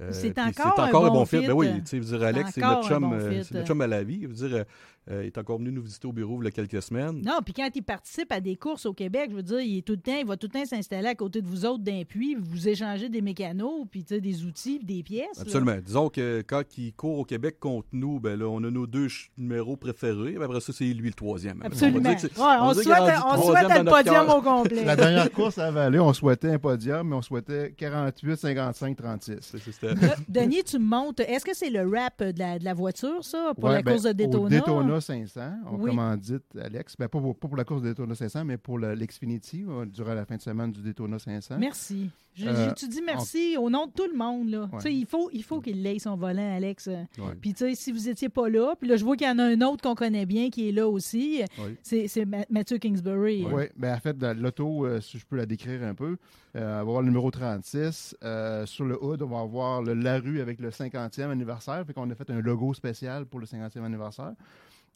Euh, 0.00 0.08
C'est 0.12 0.36
encore 0.38 0.72
c'est 0.76 0.80
un 0.82 0.86
encore 0.88 1.04
un 1.04 1.08
bon 1.08 1.14
bon 1.14 1.24
fit. 1.24 1.38
fit. 1.38 1.46
Ben 1.46 1.52
oui, 1.52 1.68
tu 1.82 1.86
sais, 1.86 2.00
dire, 2.00 2.22
Alex, 2.24 2.50
c'est 2.52 2.64
encore 2.64 2.76
notre 2.82 2.86
un 2.86 2.88
chum, 2.94 3.02
bon 3.10 3.12
euh, 3.14 3.42
c'est 3.44 3.54
notre 3.54 3.66
chum 3.68 3.80
à 3.80 3.86
la 3.86 4.02
vie. 4.02 4.22
Je 4.22 4.26
veux 4.26 4.48
dire, 4.48 4.64
euh, 5.10 5.22
il 5.22 5.26
est 5.26 5.38
encore 5.38 5.58
venu 5.58 5.70
nous 5.70 5.82
visiter 5.82 6.08
au 6.08 6.12
bureau 6.12 6.42
il 6.42 6.46
y 6.46 6.48
a 6.48 6.50
quelques 6.50 6.82
semaines. 6.82 7.22
Non, 7.24 7.38
puis 7.44 7.52
quand 7.54 7.68
il 7.72 7.82
participe 7.82 8.32
à 8.32 8.40
des 8.40 8.56
courses 8.56 8.86
au 8.86 8.92
Québec, 8.92 9.28
je 9.30 9.36
veux 9.36 9.42
dire, 9.44 9.60
il 9.60 9.78
est 9.78 9.82
tout 9.82 9.92
le 9.92 10.00
temps, 10.00 10.16
il 10.18 10.26
va 10.26 10.36
tout 10.36 10.48
le 10.52 10.58
temps 10.58 10.64
s'installer 10.64 11.06
à 11.08 11.14
côté 11.14 11.42
de 11.42 11.46
vous 11.46 11.64
autres 11.64 11.84
d'un 11.84 12.02
puits, 12.02 12.34
vous 12.34 12.68
échangez 12.68 13.08
des 13.08 13.20
mécanos, 13.20 13.86
puis 13.88 14.02
des 14.02 14.44
outils, 14.44 14.80
des 14.82 15.04
pièces. 15.04 15.36
là. 15.36 15.42
Absolument. 15.42 15.76
Disons 15.84 16.08
que 16.08 16.42
quand 16.44 16.62
il 16.76 16.92
court 16.94 17.20
au 17.20 17.24
Québec 17.24 17.60
contre 17.60 17.86
nous, 17.92 18.18
ben 18.18 18.36
là, 18.36 18.46
on 18.48 18.64
a 18.64 18.70
nos 18.72 18.88
deux 18.88 19.08
ch- 19.08 19.30
numéros 19.38 19.76
préférés. 19.76 20.36
Après 20.42 20.60
ça, 20.60 20.72
c'est 20.72 20.86
lui 20.86 21.08
le 21.08 21.14
troisième. 21.14 21.62
Absolument. 21.62 22.00
On 22.40 22.72
souhaite, 22.82 22.98
on 23.26 23.42
notre 23.84 23.96
podium 23.96 24.28
au 24.30 24.42
complet. 24.42 24.84
La 24.84 24.96
dernière 24.96 25.30
course 25.30 25.58
à 25.58 25.70
Vallée, 25.70 26.00
on 26.00 26.12
souhaitait 26.12 26.50
un 26.50 26.58
podium, 26.58 27.06
mais 27.10 27.14
on 27.14 27.22
souhaitait 27.22 27.72
48, 27.76 28.36
55, 28.36 28.96
36. 28.96 29.36
C'est- 29.40 29.58
c'est- 29.58 29.70
c'était- 29.70 29.83
Là, 29.83 29.83
Denis, 30.28 30.64
tu 30.64 30.78
me 30.78 30.84
montes. 30.84 31.20
Est-ce 31.20 31.44
que 31.44 31.54
c'est 31.54 31.70
le 31.70 31.80
rap 31.88 32.22
de 32.22 32.38
la, 32.38 32.58
de 32.58 32.64
la 32.64 32.74
voiture, 32.74 33.24
ça, 33.24 33.52
pour 33.54 33.64
Ouais, 33.64 33.76
la 33.76 33.82
ben, 33.82 33.92
course 33.92 34.04
de 34.04 34.12
Daytona? 34.12 34.44
Au 34.44 34.48
Daytona 34.48 35.00
500, 35.00 35.40
on 35.70 35.76
Oui. 35.76 35.90
commandite 35.90 36.44
Alex. 36.60 36.94
Ben, 36.98 37.08
pas, 37.08 37.20
pour, 37.20 37.36
pas 37.36 37.48
pour 37.48 37.56
la 37.56 37.64
course 37.64 37.82
de 37.82 37.88
Daytona 37.88 38.14
500, 38.14 38.44
mais 38.44 38.56
pour 38.56 38.78
l'Xfinity, 38.78 39.64
euh, 39.68 39.84
durant 39.86 40.14
la 40.14 40.24
fin 40.24 40.36
de 40.36 40.42
semaine 40.42 40.70
du 40.72 40.80
Daytona 40.82 41.18
500. 41.18 41.56
Merci. 41.58 42.10
Je- 42.34 42.46
Euh, 42.48 42.72
tu 42.72 42.88
dis 42.88 43.00
merci 43.00 43.56
au 43.56 43.70
nom 43.70 43.86
de 43.86 43.92
tout 43.92 44.08
le 44.10 44.16
monde. 44.18 44.48
Là. 44.48 44.62
Ouais. 44.62 44.68
Tu 44.78 44.80
sais, 44.80 44.94
Il 44.94 45.06
faut, 45.06 45.30
il 45.32 45.44
faut 45.44 45.60
qu'il 45.60 45.82
laisse 45.82 46.02
son 46.02 46.16
volant, 46.16 46.56
Alex. 46.56 46.86
Ouais. 46.88 47.06
Puis, 47.40 47.54
tu 47.54 47.58
sais, 47.58 47.74
si 47.76 47.92
vous 47.92 48.08
étiez 48.08 48.28
pas 48.28 48.48
là, 48.48 48.74
puis 48.78 48.88
là, 48.88 48.96
je 48.96 49.04
vois 49.04 49.16
qu'il 49.16 49.26
y 49.26 49.30
en 49.30 49.38
a 49.38 49.44
un 49.44 49.60
autre 49.60 49.82
qu'on 49.82 49.94
connaît 49.94 50.26
bien 50.26 50.50
qui 50.50 50.68
est 50.68 50.72
là 50.72 50.88
aussi. 50.88 51.42
Oui. 51.58 51.76
C'est 51.82 52.08
c'est 52.08 52.24
Ma- 52.24 52.44
Mathieu 52.50 52.78
Kingsbury. 52.78 53.46
Oui, 53.50 53.64
ben 53.76 53.94
en 53.94 54.00
fait, 54.00 54.16
l'auto, 54.36 54.84
euh, 54.84 55.00
si 55.00 55.18
je 55.18 55.24
peux 55.26 55.36
la 55.36 55.46
décrire 55.46 55.82
un 55.84 55.94
peu, 55.94 56.16
euh, 56.56 56.60
on 56.60 56.60
va 56.60 56.80
avoir 56.80 57.00
le 57.02 57.06
numéro 57.08 57.30
36. 57.30 58.16
Euh, 58.24 58.66
sur 58.66 58.84
le 58.84 59.02
hood, 59.02 59.22
on 59.22 59.26
va 59.28 59.40
avoir 59.40 59.82
le 59.82 59.94
Larue 59.94 60.40
avec 60.40 60.58
le 60.60 60.70
50e 60.70 61.30
anniversaire. 61.30 61.84
Fait 61.86 61.92
qu'on 61.92 62.10
a 62.10 62.14
fait 62.16 62.30
un 62.30 62.40
logo 62.40 62.74
spécial 62.74 63.26
pour 63.26 63.38
le 63.40 63.46
50e 63.46 63.84
anniversaire. 63.84 64.32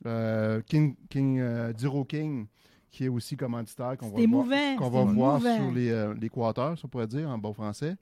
Euh, 0.06 0.60
King, 0.66 0.94
King 1.08 1.38
euh, 1.40 1.72
Diro 1.72 2.04
King, 2.04 2.46
qui 2.98 3.04
est 3.04 3.08
aussi 3.08 3.36
commanditaire, 3.36 3.96
qu'on 3.96 4.08
va 4.08 4.18
C'est 4.18 4.26
voir, 4.26 5.38
va 5.38 5.54
sur 5.54 5.70
les, 5.70 5.90
euh, 5.90 6.14
les 6.20 6.28
quarters, 6.28 6.76
ça 6.76 6.82
on 6.84 6.88
pourrait 6.88 7.06
dire, 7.06 7.28
en 7.28 7.38
bon 7.38 7.52
français. 7.52 7.94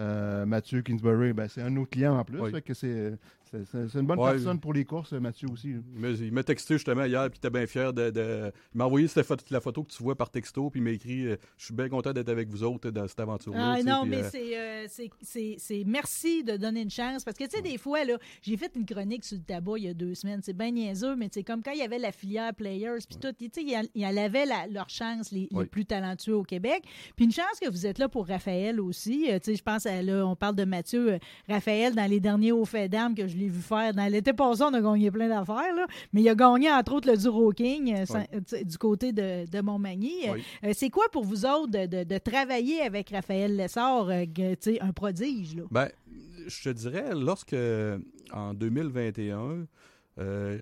Euh, 0.00 0.46
Mathieu 0.46 0.80
Kingsbury, 0.80 1.34
ben, 1.34 1.48
c'est 1.48 1.60
un 1.60 1.76
autre 1.76 1.90
client 1.90 2.18
en 2.18 2.24
plus. 2.24 2.40
Oui. 2.40 2.50
fait 2.50 2.62
que 2.62 2.72
c'est, 2.72 3.12
c'est, 3.50 3.98
une 3.98 4.06
bonne 4.06 4.18
Ouais. 4.18 4.32
personne 4.32 4.58
pour 4.60 4.72
les 4.72 4.84
courses, 4.84 5.12
Mathieu 5.12 5.48
aussi. 5.50 5.74
Mais 5.94 6.14
il 6.14 6.32
m'a 6.32 6.42
texté 6.42 6.74
justement 6.74 7.04
hier, 7.04 7.22
puis 7.30 7.38
il 7.42 7.46
était 7.46 7.50
bien 7.56 7.66
fier 7.66 7.92
de. 7.92 8.10
de- 8.10 8.52
Il 8.74 8.78
m'a 8.78 8.84
envoyé 8.86 9.08
cette 9.08 9.26
photo- 9.26 9.44
la 9.50 9.60
photo 9.60 9.82
que 9.84 9.90
tu 9.92 10.02
vois 10.02 10.14
par 10.16 10.30
texto, 10.30 10.70
puis 10.70 10.80
il 10.80 10.84
m'a 10.84 10.90
écrit 10.90 11.26
euh, 11.26 11.36
Je 11.56 11.66
suis 11.66 11.74
bien 11.74 11.88
content 11.88 12.12
d'être 12.12 12.28
avec 12.28 12.48
vous 12.48 12.62
autres 12.64 12.90
dans 12.90 13.06
cette 13.08 13.20
aventure-là. 13.20 13.74
Ah 13.78 13.82
non, 13.82 14.02
puis, 14.02 14.10
mais 14.10 14.22
euh, 14.24 14.28
c'est, 14.30 14.58
euh, 14.58 14.86
c'est, 14.88 15.10
c'est, 15.22 15.54
c'est 15.58 15.82
merci 15.86 16.44
de 16.44 16.56
donner 16.56 16.82
une 16.82 16.90
chance. 16.90 17.24
Parce 17.24 17.36
que, 17.36 17.44
tu 17.44 17.50
sais, 17.56 17.62
des 17.62 17.78
fois, 17.78 18.04
là, 18.04 18.18
j'ai 18.42 18.56
fait 18.56 18.70
une 18.76 18.84
chronique 18.86 19.24
sur 19.24 19.36
le 19.38 19.42
tabac 19.44 19.78
il 19.78 19.84
y 19.84 19.88
a 19.88 19.94
deux 19.94 20.14
semaines. 20.14 20.40
C'est 20.42 20.56
bien 20.56 20.70
niaiseux, 20.70 21.16
mais 21.16 21.28
c'est 21.32 21.42
comme 21.44 21.62
quand 21.62 21.72
il 21.72 21.78
y 21.78 21.82
avait 21.82 21.98
la 21.98 22.12
filière 22.12 22.54
Players, 22.54 22.98
puis 23.08 23.18
tout, 23.18 23.32
tu 23.38 23.46
sais, 23.52 23.62
il 23.62 23.70
y 23.70 23.74
a- 23.74 23.82
il 23.94 24.18
avait 24.18 24.46
la- 24.46 24.66
leur 24.66 24.88
chance, 24.88 25.32
les, 25.32 25.48
plus 25.70 25.84
talentueux 25.84 26.36
au 26.36 26.42
Québec. 26.42 26.82
Puis 27.16 27.24
une 27.26 27.32
chance 27.32 27.58
que 27.60 27.68
vous 27.70 27.86
êtes 27.86 27.98
là 27.98 28.08
pour 28.08 28.26
Raphaël 28.26 28.80
aussi. 28.80 29.26
Euh, 29.30 29.38
tu 29.38 29.50
sais, 29.52 29.56
je 29.56 29.62
pense, 29.62 29.86
à, 29.86 30.02
là, 30.02 30.26
on 30.26 30.36
parle 30.36 30.54
de 30.56 30.64
Mathieu. 30.64 31.12
euh, 31.14 31.18
Raphaël, 31.48 31.94
dans 31.94 32.08
les 32.10 32.20
derniers 32.20 32.52
hauts 32.52 32.64
faits 32.64 32.90
d'armes 32.90 33.14
que 33.14 33.26
je 33.28 33.36
l'ai 33.38 33.48
vu 33.48 33.60
faire, 33.60 33.94
dans 33.94 34.06
l'été 34.10 34.32
passé, 34.32 34.62
on 34.62 34.74
a 34.74 34.80
gagné 34.80 35.10
plein 35.10 35.28
d'affaires, 35.28 35.74
là. 35.74 35.86
Mais 36.12 36.22
il 36.22 36.28
a 36.28 36.34
gagné, 36.34 36.70
entre 36.70 36.92
autres, 36.94 37.10
le 37.10 37.16
Duro 37.16 37.50
King 37.52 37.94
euh, 37.94 38.06
sans- 38.06 38.24
du 38.64 38.78
côté 38.78 39.12
de, 39.12 39.48
de 39.50 39.60
Montmagny. 39.60 40.28
Euh, 40.28 40.32
Oui. 40.34 40.42
euh, 40.64 40.72
c'est 40.74 40.90
quoi 40.90 41.04
pour 41.12 41.24
vous 41.24 41.44
autres 41.46 41.70
de, 41.70 41.86
de- 41.86 42.04
de 42.04 42.18
travailler 42.18 42.80
avec 42.82 43.10
Raphaël 43.10 43.56
Lessard, 43.56 44.08
un 44.10 44.92
prodige? 44.92 45.56
Là? 45.56 45.62
Ben, 45.70 45.88
je 46.46 46.62
te 46.64 46.68
dirais, 46.70 47.14
lorsque, 47.14 47.56
en 48.32 48.54
2021, 48.54 49.66
euh, 50.18 50.58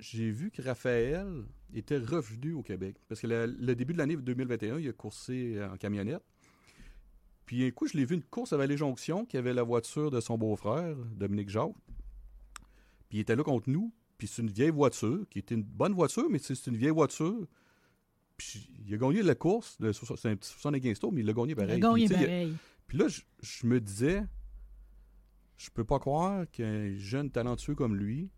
j'ai 0.00 0.30
vu 0.30 0.50
que 0.50 0.62
Raphaël 0.62 1.26
était 1.74 1.98
revenu 1.98 2.52
au 2.54 2.62
Québec. 2.62 2.96
Parce 3.08 3.20
que 3.20 3.26
le, 3.26 3.46
le 3.46 3.74
début 3.74 3.92
de 3.92 3.98
l'année 3.98 4.16
2021, 4.16 4.78
il 4.78 4.88
a 4.88 4.92
coursé 4.92 5.58
en 5.72 5.76
camionnette. 5.76 6.22
Puis 7.46 7.64
un 7.66 7.70
coup, 7.70 7.86
je 7.86 7.96
l'ai 7.96 8.04
vu 8.04 8.14
une 8.14 8.22
course 8.22 8.52
à 8.52 8.56
Vallée-Jonction 8.56 9.26
qui 9.26 9.36
avait 9.36 9.52
la 9.52 9.62
voiture 9.62 10.10
de 10.10 10.20
son 10.20 10.38
beau-frère, 10.38 10.96
Dominique 11.16 11.50
Jacques. 11.50 11.74
Puis 13.14 13.18
il 13.18 13.22
était 13.22 13.36
là 13.36 13.44
contre 13.44 13.70
nous. 13.70 13.92
Puis 14.18 14.26
c'est 14.26 14.42
une 14.42 14.50
vieille 14.50 14.70
voiture, 14.70 15.24
qui 15.30 15.38
était 15.38 15.54
une 15.54 15.62
bonne 15.62 15.92
voiture, 15.94 16.28
mais 16.28 16.40
c'est 16.40 16.66
une 16.66 16.76
vieille 16.76 16.90
voiture. 16.90 17.46
Puis 18.36 18.68
il 18.84 18.92
a 18.92 18.96
gagné 18.96 19.22
la 19.22 19.36
course, 19.36 19.78
c'est 20.16 20.28
un 20.28 20.34
petit 20.34 20.48
75 20.50 20.98
tours, 20.98 21.12
mais 21.12 21.20
il 21.20 21.26
l'a 21.26 21.32
gagné 21.32 21.52
Il 21.52 21.60
a 21.60 21.62
pareil. 21.64 21.78
gagné 21.80 22.06
Puis, 22.06 22.14
il 22.16 22.16
a- 22.16 22.26
pareil. 22.26 22.54
puis 22.88 22.98
là, 22.98 23.06
je, 23.06 23.20
je 23.40 23.66
me 23.68 23.80
disais, 23.80 24.24
je 25.56 25.70
peux 25.70 25.84
pas 25.84 26.00
croire 26.00 26.44
qu'un 26.50 26.96
jeune 26.96 27.30
talentueux 27.30 27.76
comme 27.76 27.94
lui, 27.94 28.30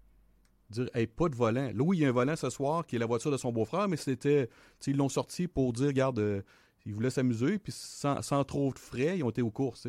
dire, 0.68 0.90
hey, 0.94 1.06
pas 1.06 1.30
de 1.30 1.34
volant. 1.34 1.70
Là, 1.74 1.82
oui, 1.82 1.96
il 1.96 2.00
y 2.00 2.04
a 2.04 2.08
un 2.10 2.12
volant 2.12 2.36
ce 2.36 2.50
soir 2.50 2.84
qui 2.86 2.96
est 2.96 2.98
la 2.98 3.06
voiture 3.06 3.30
de 3.30 3.38
son 3.38 3.50
beau-frère, 3.52 3.88
mais 3.88 3.96
c'était, 3.96 4.48
tu 4.48 4.52
sais, 4.80 4.90
ils 4.90 4.96
l'ont 4.98 5.08
sorti 5.08 5.48
pour 5.48 5.72
dire, 5.72 5.86
regarde, 5.86 6.18
euh, 6.18 6.42
ils 6.84 6.92
voulaient 6.92 7.08
s'amuser, 7.08 7.58
puis 7.58 7.72
sans, 7.72 8.20
sans 8.20 8.44
trop 8.44 8.74
de 8.74 8.78
frais, 8.78 9.16
ils 9.16 9.24
ont 9.24 9.30
été 9.30 9.40
aux 9.40 9.50
courses. 9.50 9.88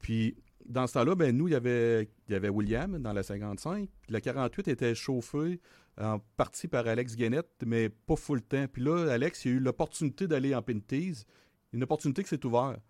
Puis 0.00 0.36
dans 0.68 0.86
ce 0.86 0.94
temps-là, 0.94 1.14
ben, 1.14 1.36
nous, 1.36 1.48
il 1.48 1.52
y 1.52 1.56
avait, 1.56 2.08
il 2.28 2.32
y 2.32 2.34
avait 2.34 2.48
William 2.48 2.98
dans 2.98 3.12
la 3.12 3.22
55. 3.22 3.88
Puis 4.02 4.12
la 4.12 4.20
48 4.20 4.68
était 4.68 4.94
chauffée 4.94 5.60
en 6.00 6.20
partie 6.36 6.68
par 6.68 6.86
Alex 6.86 7.16
Guénette, 7.16 7.50
mais 7.66 7.88
pas 7.88 8.16
full 8.16 8.42
temps. 8.42 8.66
Puis 8.72 8.82
là, 8.82 9.10
Alex, 9.10 9.44
il 9.44 9.48
a 9.48 9.54
eu 9.54 9.60
l'opportunité 9.60 10.28
d'aller 10.28 10.54
en 10.54 10.62
Pinties. 10.62 11.24
Une 11.72 11.82
opportunité 11.82 12.22
qui 12.22 12.28
s'est 12.28 12.44
ouverte. 12.46 12.80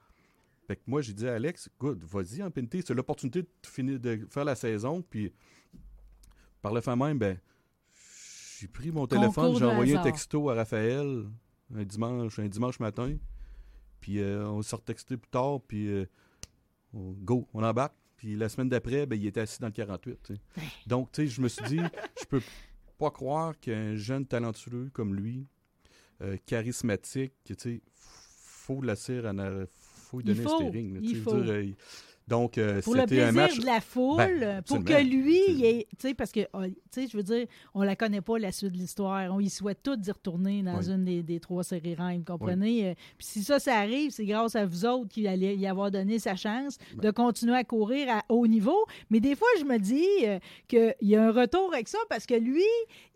Fait 0.66 0.76
que 0.76 0.82
moi, 0.86 1.00
j'ai 1.00 1.14
dit 1.14 1.26
à 1.26 1.34
Alex, 1.34 1.70
good, 1.78 2.02
vas-y 2.04 2.42
en 2.42 2.50
Pinties. 2.50 2.82
C'est 2.86 2.94
l'opportunité 2.94 3.42
de 3.42 3.48
finir 3.66 3.98
de 3.98 4.26
faire 4.30 4.44
la 4.44 4.54
saison. 4.54 5.02
Puis 5.02 5.32
par 6.60 6.74
le 6.74 6.80
fait 6.80 6.96
même, 6.96 7.18
ben, 7.18 7.38
j'ai 8.58 8.68
pris 8.68 8.90
mon 8.90 9.06
téléphone, 9.06 9.56
j'ai 9.56 9.64
envoyé 9.64 9.96
un 9.96 10.02
texto 10.02 10.50
à 10.50 10.54
Raphaël 10.54 11.24
un 11.74 11.84
dimanche, 11.84 12.38
un 12.38 12.48
dimanche 12.48 12.80
matin. 12.80 13.16
Puis 14.00 14.20
euh, 14.20 14.48
on 14.48 14.62
s'est 14.62 14.76
retexté 14.76 15.16
plus 15.16 15.30
tard, 15.30 15.60
puis 15.66 15.88
euh, 15.88 16.06
go, 16.94 17.46
on 17.54 17.62
embarque. 17.62 17.94
Puis 18.16 18.34
la 18.36 18.48
semaine 18.48 18.68
d'après, 18.68 19.06
ben, 19.06 19.18
il 19.20 19.26
était 19.26 19.40
assis 19.40 19.60
dans 19.60 19.68
le 19.68 19.72
48. 19.72 20.18
tu 20.24 20.34
sais. 20.34 20.40
Donc, 20.86 21.12
tu 21.12 21.22
sais, 21.22 21.28
je 21.28 21.40
me 21.40 21.48
suis 21.48 21.64
dit, 21.66 21.80
je 22.20 22.24
peux 22.26 22.40
pas 22.98 23.10
croire 23.10 23.58
qu'un 23.60 23.94
jeune 23.94 24.26
talentueux 24.26 24.90
comme 24.92 25.14
lui, 25.14 25.46
euh, 26.22 26.36
charismatique, 26.46 27.32
tu 27.44 27.54
sais, 27.56 27.80
faut 27.94 28.82
laisser 28.82 29.20
en 29.20 29.38
arrêt- 29.38 29.66
faut 29.70 30.18
lui 30.18 30.24
Il 30.30 30.34
donner 30.34 30.48
faut, 30.48 30.54
un 30.54 30.58
steering. 30.68 30.94
là, 30.94 31.00
il 31.02 31.16
faut. 31.22 31.40
dire, 31.40 31.52
euh, 31.52 31.72
donc, 32.28 32.58
euh, 32.58 32.80
Pour 32.82 32.94
le 32.94 33.06
plaisir 33.06 33.28
un 33.28 33.32
match. 33.32 33.58
de 33.58 33.64
la 33.66 33.80
foule, 33.80 34.16
Ben, 34.40 34.62
pour 34.62 34.84
que 34.84 35.02
lui, 35.02 35.40
il 35.48 35.64
ait- 35.64 35.86
tu 35.98 36.08
sais, 36.08 36.14
parce 36.14 36.30
que, 36.30 36.40
oh, 36.52 36.60
tu 36.64 36.74
sais, 36.90 37.06
je 37.10 37.16
veux 37.16 37.22
dire, 37.22 37.46
on 37.74 37.82
la 37.82 37.96
connaît 37.96 38.20
pas, 38.20 38.38
la 38.38 38.52
suite 38.52 38.72
de 38.72 38.76
l'histoire. 38.78 39.32
On 39.34 39.40
y 39.40 39.48
souhaite 39.48 39.82
tous 39.82 39.96
d'y 39.96 40.10
retourner 40.10 40.62
dans 40.62 40.78
Oui. 40.78 40.90
une 40.90 41.04
des, 41.04 41.22
des 41.22 41.40
trois 41.40 41.64
séries 41.64 41.94
reines, 41.94 42.24
comprenez? 42.24 42.90
Euh, 42.90 42.94
Puis 43.16 43.26
si 43.26 43.42
ça, 43.42 43.58
ça 43.58 43.76
arrive, 43.76 44.10
c'est 44.10 44.26
grâce 44.26 44.54
à 44.56 44.66
vous 44.66 44.84
autres 44.84 45.08
qui 45.08 45.26
allez 45.26 45.54
y 45.56 45.66
avoir 45.66 45.90
donné 45.90 46.18
sa 46.18 46.36
chance 46.36 46.78
Ben. 46.94 47.00
de 47.02 47.10
continuer 47.10 47.54
à 47.56 47.64
courir 47.64 48.08
à 48.10 48.22
haut 48.28 48.46
niveau. 48.46 48.76
Mais 49.10 49.20
des 49.20 49.34
fois, 49.34 49.48
je 49.58 49.64
me 49.64 49.78
dis 49.78 50.04
euh, 50.26 50.38
qu'il 50.68 50.94
y 51.02 51.16
a 51.16 51.24
un 51.26 51.32
retour 51.32 51.72
avec 51.72 51.88
ça 51.88 51.98
parce 52.08 52.26
que 52.26 52.34
lui, 52.34 52.62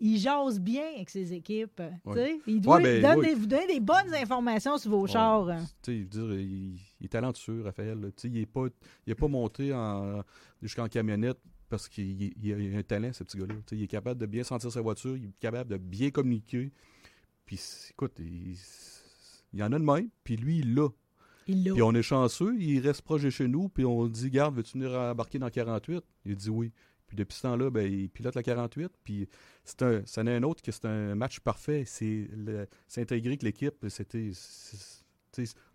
il 0.00 0.18
jase 0.18 0.58
bien 0.60 0.84
avec 0.96 1.10
ses 1.10 1.32
équipes. 1.32 1.76
tu 1.76 1.82
Oui. 2.06 2.14
sais? 2.16 2.40
Il 2.46 2.60
doit 2.60 2.76
Ouais, 2.76 3.00
ben, 3.00 3.02
donne 3.16 3.24
des, 3.24 3.34
vous 3.34 3.46
donner 3.46 3.66
des 3.66 3.80
bonnes 3.80 4.14
informations 4.14 4.78
sur 4.78 4.90
vos 4.90 5.06
chars. 5.06 5.48
hein. 5.50 5.64
Je 5.86 5.92
veux 5.92 6.04
dire, 6.04 6.32
il, 6.34 6.76
il 7.02 7.06
est 7.06 7.08
talentueux, 7.08 7.62
Raphaël. 7.62 8.12
il 8.24 8.32
n'est 8.32 8.46
pas, 8.46 8.66
il 9.06 9.10
est 9.10 9.16
pas 9.16 9.26
monté 9.28 9.74
en, 9.74 10.22
jusqu'en 10.62 10.88
camionnette 10.88 11.38
parce 11.68 11.88
qu'il 11.88 12.22
il- 12.22 12.34
il 12.42 12.74
a 12.74 12.78
un 12.78 12.82
talent, 12.82 13.12
ce 13.12 13.24
petit 13.24 13.36
gars-là. 13.38 13.54
Il 13.72 13.82
est 13.82 13.86
capable 13.88 14.20
de 14.20 14.26
bien 14.26 14.44
sentir 14.44 14.70
sa 14.70 14.80
voiture, 14.80 15.16
il 15.16 15.26
est 15.30 15.38
capable 15.40 15.70
de 15.70 15.76
bien 15.78 16.10
communiquer. 16.10 16.70
Puis, 17.44 17.60
écoute, 17.90 18.12
il, 18.20 18.56
il 19.52 19.58
y 19.58 19.62
en 19.62 19.72
a 19.72 19.78
de 19.78 19.84
même, 19.84 20.08
puis 20.22 20.36
lui, 20.36 20.58
il 20.60 20.74
l'a. 20.74 20.88
Puis 21.72 21.82
on 21.82 21.92
est 21.92 22.02
chanceux, 22.02 22.54
il 22.60 22.78
reste 22.78 23.02
proche 23.02 23.22
de 23.22 23.30
chez 23.30 23.48
nous, 23.48 23.68
puis 23.68 23.84
on 23.84 24.06
dit, 24.06 24.30
garde, 24.30 24.54
veux-tu 24.54 24.78
venir 24.78 24.92
embarquer 24.92 25.40
dans 25.40 25.50
48? 25.50 26.04
Il 26.24 26.36
dit 26.36 26.50
oui. 26.50 26.72
Puis 27.08 27.16
depuis 27.16 27.36
ce 27.36 27.42
temps-là, 27.42 27.68
ben, 27.68 27.92
il 27.92 28.08
pilote 28.08 28.34
la 28.36 28.42
48, 28.42 28.90
puis 29.04 29.28
c'est 29.64 29.82
un, 29.82 30.02
c'en 30.06 30.26
est 30.26 30.34
un 30.36 30.42
autre 30.44 30.62
que 30.62 30.72
c'est 30.72 30.86
un 30.86 31.14
match 31.14 31.40
parfait. 31.40 31.84
C'est 31.84 32.28
intégré 32.96 33.36
que 33.36 33.44
l'équipe, 33.44 33.74
c'était... 33.88 34.30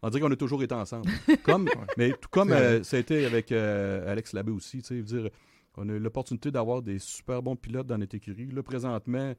On 0.02 0.10
dirait 0.10 0.22
qu'on 0.22 0.32
a 0.32 0.36
toujours 0.36 0.64
été 0.64 0.76
ensemble. 0.76 1.10
Comme, 1.44 1.70
mais 1.98 2.12
tout 2.12 2.30
comme 2.30 2.52
euh, 2.52 2.84
ça 2.84 2.98
a 2.98 3.00
été 3.00 3.26
avec 3.26 3.52
euh, 3.52 4.12
Alex 4.12 4.34
Labbé 4.34 4.52
aussi. 4.52 4.82
tu 4.82 5.02
dire, 5.02 5.30
on 5.76 5.90
a 5.90 5.94
eu 5.94 6.00
l'opportunité 6.00 6.52
d'avoir 6.52 6.82
des 6.82 7.00
super 7.00 7.42
bons 7.42 7.56
pilotes 7.56 7.88
dans 7.88 7.98
notre 7.98 8.16
écurie. 8.16 8.48
Là, 8.48 8.64
présentement, 8.64 9.34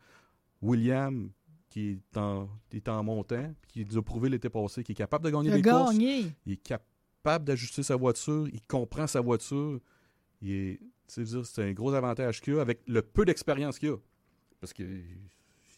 William, 0.62 1.30
qui 1.68 1.90
est 1.90 2.16
en, 2.16 2.48
est 2.72 2.88
en 2.88 3.02
montant, 3.04 3.52
qui 3.68 3.84
nous 3.84 3.98
a 3.98 4.02
prouvé 4.02 4.28
l'été 4.28 4.48
passé, 4.48 4.82
qui 4.82 4.92
est 4.92 4.96
capable 4.96 5.24
de 5.24 5.30
gagner 5.30 5.50
des 5.50 5.62
courses. 5.62 5.94
Il 5.94 6.52
est 6.52 6.62
capable 6.62 7.44
d'ajuster 7.44 7.82
sa 7.82 7.96
voiture, 7.96 8.48
il 8.52 8.62
comprend 8.62 9.06
sa 9.06 9.20
voiture. 9.20 9.78
Il 10.40 10.52
est, 10.52 10.80
c'est 11.06 11.62
un 11.62 11.72
gros 11.72 11.92
avantage 11.94 12.40
qu'il 12.40 12.54
a 12.56 12.60
avec 12.60 12.80
le 12.86 13.02
peu 13.02 13.24
d'expérience 13.24 13.78
qu'il 13.78 13.90
a. 13.90 13.96
Parce 14.60 14.72
que 14.72 14.82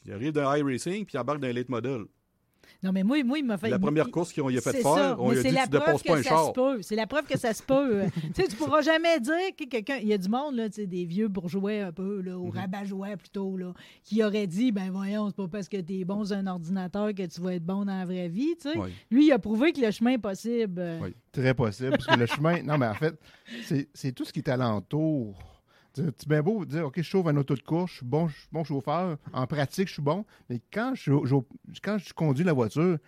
il 0.07 0.13
arrive 0.13 0.33
d'un 0.33 0.57
high 0.57 0.65
racing 0.65 1.05
puis 1.05 1.15
il 1.15 1.19
embarque 1.19 1.41
d'un 1.41 1.53
late 1.53 1.69
model. 1.69 2.05
Non, 2.83 2.93
mais 2.93 3.03
moi, 3.03 3.23
moi 3.25 3.39
il 3.39 3.45
m'a 3.45 3.59
fait. 3.59 3.69
La 3.69 3.79
première 3.79 4.07
il- 4.07 4.11
course 4.11 4.33
qu'ils 4.33 4.43
ont 4.43 4.49
il 4.51 4.57
a 4.57 4.61
fait 4.61 4.71
C'est 4.73 4.83
faire, 4.83 4.95
ça, 4.95 5.17
on 5.19 5.29
mais 5.29 5.33
lui 5.35 5.39
a 5.39 5.43
c'est 5.43 5.49
dit 5.51 5.55
la 5.55 5.63
tu 5.65 5.71
preuve 5.71 5.81
dépasses 5.87 6.03
que 6.03 6.09
pas 6.09 6.19
un 6.19 6.23
ça 6.23 6.29
char. 6.31 6.47
se 6.47 6.53
peut. 6.53 6.83
C'est 6.83 6.97
la 6.97 7.07
preuve 7.07 7.25
que 7.27 7.39
ça 7.39 7.53
se 7.55 7.63
peut. 7.63 8.03
tu 8.35 8.43
sais, 8.43 8.49
tu 8.49 8.57
pourras 8.57 8.81
jamais 8.81 9.21
dire 9.21 9.35
que 9.59 9.65
quelqu'un, 9.65 9.97
il 10.01 10.09
y 10.09 10.13
a 10.13 10.19
du 10.19 10.29
monde 10.29 10.55
là, 10.57 10.69
tu 10.69 10.77
sais, 10.77 10.87
des 10.87 11.05
vieux 11.05 11.29
bourgeois 11.29 11.73
un 11.87 11.93
peu 11.93 12.21
là, 12.23 12.33
Mhm. 12.33 12.41
ou 12.41 12.51
rabat-joie 12.51 13.17
plutôt 13.19 13.57
là, 13.57 13.73
qui 14.05 14.23
aurait 14.25 14.47
dit 14.47 14.73
ben 14.73 14.91
voyons, 14.91 15.29
c'est 15.29 15.37
pas 15.37 15.49
parce 15.49 15.69
que 15.69 15.79
tu 15.81 16.01
es 16.01 16.05
bon 16.05 16.25
sur 16.25 16.37
un 16.37 16.47
ordinateur 16.47 17.09
que 17.15 17.27
tu 17.27 17.41
vas 17.41 17.55
être 17.55 17.65
bon 17.67 17.85
dans 17.85 17.99
la 17.99 18.05
vraie 18.05 18.29
vie, 18.29 18.55
tu 18.61 18.71
sais. 18.71 18.79
Oui. 18.79 18.91
Lui, 19.11 19.27
il 19.27 19.33
a 19.33 19.39
prouvé 19.39 19.73
que 19.73 19.81
le 19.81 19.91
chemin 19.91 20.13
est 20.13 20.19
possible. 20.19 20.83
Oui. 21.03 21.15
Très 21.33 21.55
possible, 21.55 21.91
parce 21.91 22.07
que 22.07 22.19
le 22.19 22.27
chemin. 22.27 22.63
Non, 22.63 22.79
mais 22.79 22.87
en 22.87 22.95
fait, 22.95 23.15
c'est 23.65 23.89
c'est 23.95 24.13
tout 24.13 24.25
ce 24.25 24.33
qui 24.33 24.41
est 24.41 24.49
alentour. 24.49 25.35
Tu 25.95 26.03
tu 26.13 26.29
bien 26.29 26.43
beau 26.43 26.65
dire, 26.65 26.87
OK, 26.87 26.95
je 26.99 27.03
chauffe 27.03 27.27
un 27.27 27.37
auto 27.37 27.55
de 27.55 27.63
course, 27.63 27.91
je 27.93 27.97
suis 27.99 28.07
bon, 28.07 28.29
je 28.29 28.37
suis 28.39 28.49
bon 28.53 28.63
chauffeur, 28.65 29.19
en 29.33 29.47
pratique, 29.47 29.89
je 29.89 29.95
suis 29.95 30.03
bon, 30.03 30.25
mais 30.49 30.61
quand 30.73 30.93
je, 30.95 31.13
je- 31.25 31.79
quand 31.83 31.99
je 31.99 32.13
conduis 32.15 32.45
la 32.45 32.53
voiture, 32.53 32.99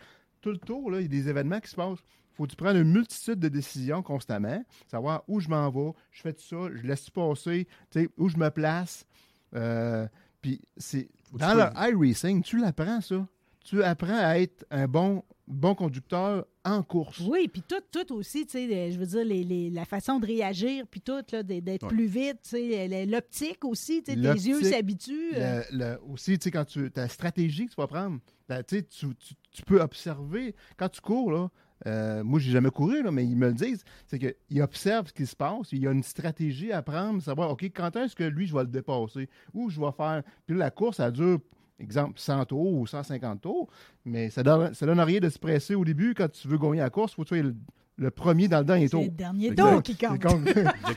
tout 0.40 0.50
le 0.50 0.58
tour, 0.58 0.90
là, 0.90 0.98
il 0.98 1.02
y 1.02 1.06
a 1.06 1.08
des 1.08 1.28
événements 1.28 1.60
qui 1.60 1.70
se 1.70 1.76
passent. 1.76 2.00
faut 2.34 2.44
que 2.44 2.50
tu 2.50 2.56
prennes 2.56 2.76
une 2.78 2.90
multitude 2.92 3.38
de 3.38 3.48
décisions 3.48 4.02
constamment, 4.02 4.64
savoir 4.90 5.22
où 5.28 5.38
je 5.38 5.48
m'en 5.48 5.70
vais, 5.70 5.92
je 6.10 6.22
fais 6.22 6.32
tout 6.32 6.42
ça, 6.42 6.56
je 6.74 6.82
laisse 6.82 7.08
passer, 7.10 7.68
où 8.16 8.28
je 8.28 8.36
me 8.38 8.48
place. 8.50 9.06
Euh, 9.54 10.08
Puis 10.40 10.60
c'est 10.76 11.08
dans 11.34 11.54
le 11.54 11.60
sois- 11.60 11.88
iRacing, 11.90 12.42
tu 12.42 12.58
l'apprends 12.58 13.00
ça. 13.00 13.26
Tu 13.64 13.82
apprends 13.82 14.18
à 14.18 14.38
être 14.38 14.64
un 14.70 14.86
bon, 14.88 15.22
bon 15.46 15.74
conducteur 15.74 16.46
en 16.64 16.82
course. 16.82 17.20
Oui, 17.20 17.48
puis 17.48 17.62
tout, 17.62 17.80
tout 17.90 18.14
aussi, 18.14 18.44
tu 18.46 18.52
sais, 18.52 18.66
les- 18.66 18.92
je 18.92 18.98
veux 18.98 19.06
dire, 19.06 19.24
les, 19.24 19.42
les- 19.44 19.70
la 19.70 19.84
façon 19.84 20.18
de 20.20 20.26
réagir, 20.26 20.84
puis 20.90 21.00
tout, 21.00 21.20
d'être 21.42 21.82
Ouais. 21.84 21.88
plus 21.88 22.06
vite, 22.06 22.38
tu 22.42 22.50
sais, 22.50 22.88
le- 22.88 23.10
l'optique 23.10 23.64
aussi, 23.64 24.02
tu 24.02 24.12
sais, 24.12 24.20
tes 24.20 24.28
yeux 24.48 24.62
s'habituent. 24.62 25.32
euh, 25.36 25.62
Le- 25.72 25.78
le- 25.78 26.00
aussi, 26.12 26.38
tu 26.38 26.44
sais, 26.44 26.50
quand 26.50 26.64
tu. 26.64 26.90
Ta 26.90 27.08
stratégie 27.08 27.66
que 27.66 27.70
tu 27.70 27.76
vas 27.80 27.86
prendre, 27.86 28.18
la- 28.48 28.62
tu, 28.62 28.84
tu, 28.84 29.06
tu- 29.50 29.62
peux 29.64 29.80
observer. 29.80 30.54
Quand 30.76 30.88
tu 30.88 31.00
cours, 31.00 31.32
là, 31.32 31.48
euh, 31.86 32.22
moi, 32.22 32.38
j'ai 32.38 32.52
jamais 32.52 32.70
couru, 32.70 33.02
là, 33.02 33.10
mais 33.10 33.24
ils 33.24 33.36
me 33.36 33.48
le 33.48 33.54
disent, 33.54 33.82
c'est 34.06 34.18
qu'ils 34.18 34.62
observent 34.62 35.08
ce 35.08 35.12
qui 35.12 35.26
se 35.26 35.34
passe. 35.36 35.72
Il 35.72 35.82
y 35.82 35.86
a 35.88 35.90
une 35.92 36.02
stratégie 36.04 36.70
à 36.72 36.82
prendre, 36.82 37.20
savoir, 37.22 37.50
OK, 37.50 37.64
quand 37.74 37.94
est-ce 37.96 38.14
que 38.14 38.24
lui, 38.24 38.46
je 38.46 38.54
vais 38.54 38.62
le 38.62 38.68
dépasser? 38.68 39.28
Ou 39.54 39.68
je 39.70 39.80
vais 39.80 39.90
faire. 39.96 40.22
Puis 40.46 40.56
là, 40.56 40.66
la 40.66 40.70
course, 40.70 40.98
ça 40.98 41.10
dure, 41.10 41.40
exemple, 41.82 42.18
100 42.18 42.46
tours 42.46 42.72
ou 42.72 42.86
150 42.86 43.40
tours, 43.40 43.68
mais 44.04 44.30
ça 44.30 44.42
donne, 44.42 44.74
ça 44.74 44.86
donne 44.86 45.00
rien 45.00 45.20
de 45.20 45.28
se 45.28 45.38
presser 45.38 45.74
au 45.74 45.84
début. 45.84 46.14
Quand 46.14 46.30
tu 46.30 46.48
veux 46.48 46.58
gagner 46.58 46.80
la 46.80 46.90
course, 46.90 47.14
faut 47.14 47.24
que 47.24 47.34
le, 47.34 47.54
le 47.96 48.10
premier 48.10 48.48
dans 48.48 48.58
le 48.58 48.64
dernier 48.64 48.86
c'est 48.86 48.90
tour. 48.90 49.02
le 49.02 49.08
dernier 49.10 49.54
tour 49.54 49.82
qui 49.82 49.96
C'est 49.98 50.06
compte. 50.06 50.44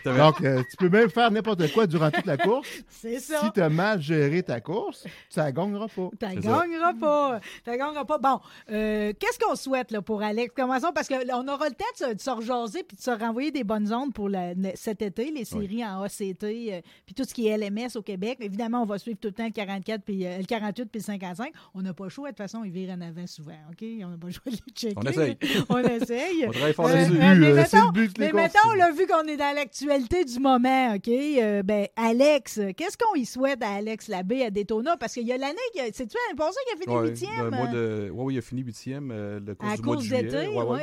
Donc, 0.06 0.42
euh, 0.42 0.64
tu 0.70 0.78
peux 0.78 0.90
même 0.90 1.10
faire 1.10 1.30
n'importe 1.30 1.72
quoi 1.74 1.88
durant 1.88 2.10
toute 2.10 2.26
la 2.26 2.38
course. 2.38 2.68
C'est 2.90 3.20
ça. 3.20 3.42
Si 3.44 3.52
tu 3.52 3.62
as 3.62 3.70
mal 3.70 4.02
géré 4.02 4.44
ta 4.44 4.62
course, 4.62 5.06
ça 5.30 5.46
ne 5.48 5.52
gagnera 5.52 5.88
pas. 5.88 6.10
C'est 6.20 6.42
ça. 6.42 6.64
gagneras 6.66 6.94
pas. 6.94 7.40
Pas. 8.06 8.18
Bon, 8.18 8.40
euh, 8.72 9.14
qu'est-ce 9.20 9.40
qu'on 9.40 9.56
souhaite 9.56 9.92
là, 9.92 10.02
pour 10.02 10.22
Alex? 10.22 10.54
Commençons 10.56 10.92
parce 10.94 11.08
qu'on 11.08 11.48
aura 11.48 11.68
le 11.68 11.76
temps 11.76 12.14
de 12.14 12.20
se, 12.20 12.30
rejaser 12.30 12.84
puis 12.84 12.96
de 12.98 13.02
se 13.02 13.12
renvoyer 13.12 13.52
des 13.52 13.64
bonnes 13.64 13.94
ondes 13.94 14.14
pour 14.14 14.30
la- 14.30 14.54
cet 14.76 15.02
été, 15.02 15.32
les 15.32 15.46
séries 15.46 15.86
en 15.86 16.02
ACT, 16.04 16.44
euh, 16.44 16.82
puis 17.06 17.14
tout 17.16 17.24
ce 17.26 17.34
qui 17.34 17.48
est 17.48 17.58
LMS 17.58 17.96
au 17.96 18.02
Québec. 18.02 18.38
Évidemment, 18.40 18.84
on 18.84 18.86
va 18.86 18.98
suivre 18.98 19.18
tout 19.20 19.28
le 19.30 19.34
temps 19.34 19.46
le 19.46 19.52
44 19.52 20.02
puis 20.04 20.26
euh, 20.26 20.38
le 20.38 20.46
48 20.46 20.86
puis 20.86 21.00
le 21.00 21.06
55. 21.06 21.52
On 21.74 21.82
n'a 21.82 21.94
pas 21.94 22.06
le 22.06 22.10
choix. 22.10 22.30
De 22.30 22.36
toute 22.36 22.38
façon, 22.38 22.64
ils 22.64 22.72
virent 22.72 22.96
en 22.96 23.02
avant 23.02 23.28
souvent. 23.28 23.52
OK? 23.70 23.86
On 24.04 24.10
n'a 24.10 24.18
pas 24.18 24.28
le 24.28 24.34
choix 24.34 24.52
de 24.52 24.58
les 24.66 24.74
checker. 24.74 24.96
On 24.98 25.02
essaye. 25.04 25.38
on 25.70 25.78
essaye. 25.80 26.46
On 26.48 26.52
travaille 26.52 26.74
fort 26.74 26.85
Euh, 26.90 27.08
mais 27.40 27.48
Euh, 27.48 27.56
mettons- 27.56 27.68
c'est 27.70 27.78
le 27.78 27.92
but 27.92 28.18
mais 28.20 28.32
là, 28.78 28.92
vu 28.92 29.08
qu'on 29.08 29.24
est 29.28 29.38
dans 29.38 29.56
l'actualité 29.56 30.26
du 30.26 30.40
moment, 30.40 30.94
OK? 30.96 31.08
euh, 31.08 31.64
ben, 31.64 31.88
Alex, 31.96 32.60
qu'est-ce 32.78 32.98
qu'on 32.98 33.16
y 33.16 33.26
souhaite 33.26 33.62
à 33.64 33.70
Alex 33.76 34.08
Labbé 34.08 34.44
à 34.44 34.50
Daytona? 34.52 34.98
Parce 34.98 35.14
qu'il 35.14 35.28
y 35.28 35.32
a 35.32 35.38
l'année, 35.38 35.58
c'est-tu 35.94 36.18
l'année 36.28 36.38
passée 36.38 36.58
qu'il 36.68 36.78
a 36.78 36.82
fini 36.84 36.96
Ouais, 36.96 37.10
huitième? 37.10 37.54
euh? 37.54 37.72
de... 38.08 38.10
ouais, 38.12 38.24
oui, 38.24 38.34
il 38.36 38.38
a 38.38 38.42
fini 38.42 38.62
huitième, 38.62 39.12
euh, 39.12 39.40
le 39.40 39.56
course 39.56 39.74
À 39.74 39.76
du 39.78 39.82
mois 39.84 39.96
de 39.98 40.02
juillet. 40.02 40.22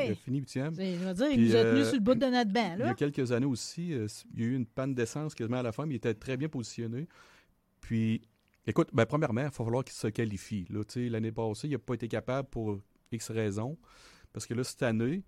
il 0.07 0.13
a 0.13 0.15
fini 0.15 0.39
huitième. 0.39 0.75
Je 0.75 1.05
veux 1.07 1.15
dire, 1.15 1.27
il 1.31 1.45
nous 1.49 1.57
a 1.57 1.63
tenus 1.65 1.85
sur 1.87 1.95
le 1.95 2.01
bout 2.01 2.15
de 2.15 2.27
notre 2.27 2.51
banc, 2.53 2.71
Il 2.75 2.81
y 2.81 2.83
là. 2.85 2.91
a 2.91 2.95
quelques 2.95 3.33
années 3.33 3.47
aussi, 3.47 3.89
il 3.89 4.41
y 4.41 4.43
a 4.43 4.47
eu 4.47 4.55
une 4.55 4.67
panne 4.67 4.95
d'essence 4.95 5.35
quasiment 5.35 5.59
à 5.59 5.63
la 5.63 5.73
fin, 5.73 5.87
mais 5.87 5.95
il 5.95 5.97
était 5.99 6.15
très 6.15 6.37
bien 6.37 6.49
positionné. 6.49 7.07
Puis, 7.81 8.23
écoute, 8.67 8.89
ben, 8.93 9.07
premièrement, 9.07 9.41
il 9.43 9.45
va 9.45 9.51
falloir 9.51 9.85
qu'il 9.85 9.95
se 9.95 10.07
qualifie. 10.09 10.67
Là, 10.71 10.81
L'année 11.11 11.33
passée, 11.33 11.69
il 11.69 11.73
n'a 11.73 11.79
pas 11.79 11.95
été 11.95 12.09
capable 12.09 12.49
pour 12.49 12.79
X 13.11 13.31
raisons. 13.31 13.77
Parce 14.33 14.47
que 14.47 14.55
là, 14.55 14.65
cette 14.65 14.83
année, 14.83 15.23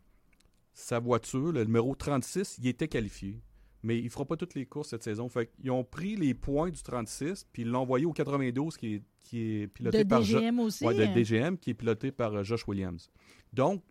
sa 0.75 0.99
voiture, 0.99 1.53
le 1.53 1.64
numéro 1.64 1.95
36, 1.95 2.59
il 2.61 2.66
était 2.68 2.89
qualifié. 2.89 3.41
Mais 3.83 3.99
il 3.99 4.05
ne 4.05 4.09
fera 4.09 4.25
pas 4.25 4.37
toutes 4.37 4.55
les 4.55 4.64
courses 4.66 4.89
cette 4.91 5.03
saison. 5.03 5.29
Fait 5.29 5.51
ils 5.62 5.70
ont 5.70 5.85
pris 5.85 6.16
les 6.16 6.33
points 6.35 6.70
du 6.70 6.83
36, 6.83 7.47
puis 7.53 7.62
ils 7.62 7.68
l'ont 7.68 7.81
envoyé 7.81 8.07
au 8.07 8.12
92, 8.12 8.77
qui 8.77 8.95
est, 8.95 9.03
qui 9.22 9.41
est 9.61 9.66
piloté 9.68 10.05
De 10.05 10.09
par 10.09 10.22
Jo- 10.22 10.39
DGM 10.41 10.59
aussi. 10.61 10.85
Ouais, 10.85 10.95
de 10.95 11.03
hein? 11.05 11.12
DGM, 11.14 11.59
qui 11.59 11.70
est 11.70 11.75
piloté 11.75 12.11
par 12.11 12.35
euh, 12.35 12.43
Josh 12.43 12.66
Williams. 12.66 13.11
Donc, 13.53 13.83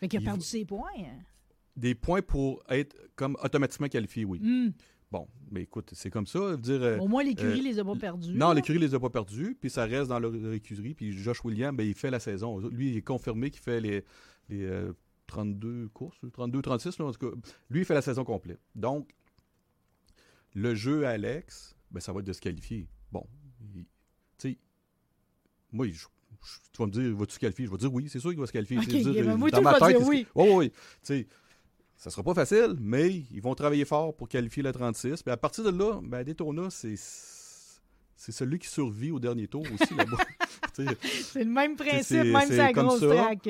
Fait 0.00 0.08
qu'il 0.08 0.20
a 0.20 0.22
perdu 0.22 0.44
ses 0.44 0.64
points. 0.64 0.88
hein? 0.98 1.18
des 1.76 1.94
points 1.94 2.22
pour 2.22 2.62
être 2.70 2.96
comme 3.16 3.36
automatiquement 3.44 3.88
qualifié, 3.88 4.24
oui. 4.24 4.40
Hum. 4.42 4.72
Bon, 5.10 5.28
mais 5.50 5.62
écoute, 5.62 5.90
c'est 5.92 6.10
comme 6.10 6.26
ça. 6.26 6.56
Dire, 6.56 6.82
euh, 6.82 6.98
Au 6.98 7.06
moins, 7.06 7.22
l'écurie 7.22 7.60
euh, 7.60 7.62
les 7.62 7.78
a 7.78 7.84
pas 7.84 7.94
perdus. 7.96 8.34
non, 8.34 8.52
l'écurie 8.52 8.78
les 8.78 8.94
a 8.94 8.98
pas 9.00 9.10
perdus, 9.10 9.56
puis 9.60 9.68
ça 9.68 9.84
reste 9.84 10.08
dans 10.08 10.18
leur, 10.18 10.30
leur 10.32 10.52
écurie. 10.52 10.94
Puis 10.94 11.12
Josh 11.12 11.44
Williams, 11.44 11.76
ben, 11.76 11.86
il 11.86 11.94
fait 11.94 12.10
la 12.10 12.18
saison. 12.20 12.58
Lui, 12.60 12.90
il 12.92 12.96
est 12.96 13.02
confirmé 13.02 13.50
qu'il 13.50 13.62
fait 13.62 13.80
les, 13.80 14.04
les, 14.48 14.62
euh, 14.64 14.92
32 15.26 15.88
courses, 15.88 16.18
32, 16.32 16.62
36, 16.62 16.98
là, 16.98 17.06
en 17.06 17.12
tout 17.12 17.30
cas. 17.30 17.36
Lui, 17.70 17.80
il 17.80 17.84
fait 17.84 17.94
la 17.94 18.02
saison 18.02 18.24
complète. 18.24 18.60
Donc, 18.74 19.10
le 20.54 20.74
jeu 20.74 21.06
Alex, 21.06 21.76
ben, 21.90 22.00
ça 22.00 22.12
va 22.12 22.20
être 22.20 22.26
de 22.26 22.32
se 22.32 22.40
qualifier. 22.40 22.88
Bon, 23.12 23.26
tu 24.38 24.50
sais, 24.50 24.58
moi, 25.72 25.86
je- 25.86 25.92
je- 25.92 26.06
tu 26.72 26.78
vas 26.78 26.86
me 26.86 26.92
dire, 26.92 27.14
vas-tu 27.16 27.34
se 27.34 27.38
qualifier? 27.38 27.66
Je 27.66 27.70
vais 27.70 27.76
dire 27.76 27.92
oui, 27.92 28.08
c'est 28.08 28.20
sûr 28.20 28.30
qu'il 28.30 28.40
va 28.40 28.46
se 28.46 28.52
qualifier. 28.52 28.78
Ok, 28.78 28.84
C'est 28.84 28.92
dire, 28.98 29.24
dans 29.50 29.62
ma 29.62 29.72
tête, 29.78 29.98
dire 29.98 30.06
oui. 30.08 30.26
Oui, 30.34 30.48
oui, 30.54 30.70
Tu 30.70 30.76
sais, 31.02 31.26
ça 31.96 32.10
sera 32.10 32.22
pas 32.22 32.34
facile, 32.34 32.76
mais 32.78 33.10
ils 33.10 33.40
vont 33.40 33.54
travailler 33.54 33.84
fort 33.84 34.14
pour 34.14 34.28
qualifier 34.28 34.62
la 34.62 34.72
36. 34.72 35.22
Puis 35.22 35.32
à 35.32 35.36
partir 35.36 35.64
de 35.64 35.70
là, 35.70 36.00
ben, 36.02 36.22
Daytona, 36.24 36.70
c'est 36.70 36.94
c'est 38.18 38.32
celui 38.32 38.58
qui 38.58 38.68
survit 38.68 39.10
au 39.10 39.18
dernier 39.20 39.46
tour 39.46 39.62
aussi 39.74 39.94
là-bas. 39.94 40.16
C'est 40.74 41.44
le 41.44 41.50
même 41.50 41.74
principe, 41.76 42.16
même 42.24 42.40
c'est 42.48 42.52
si 42.52 42.56
la 42.56 42.72
comme 42.72 42.86
grosse 42.86 43.00
track. 43.00 43.48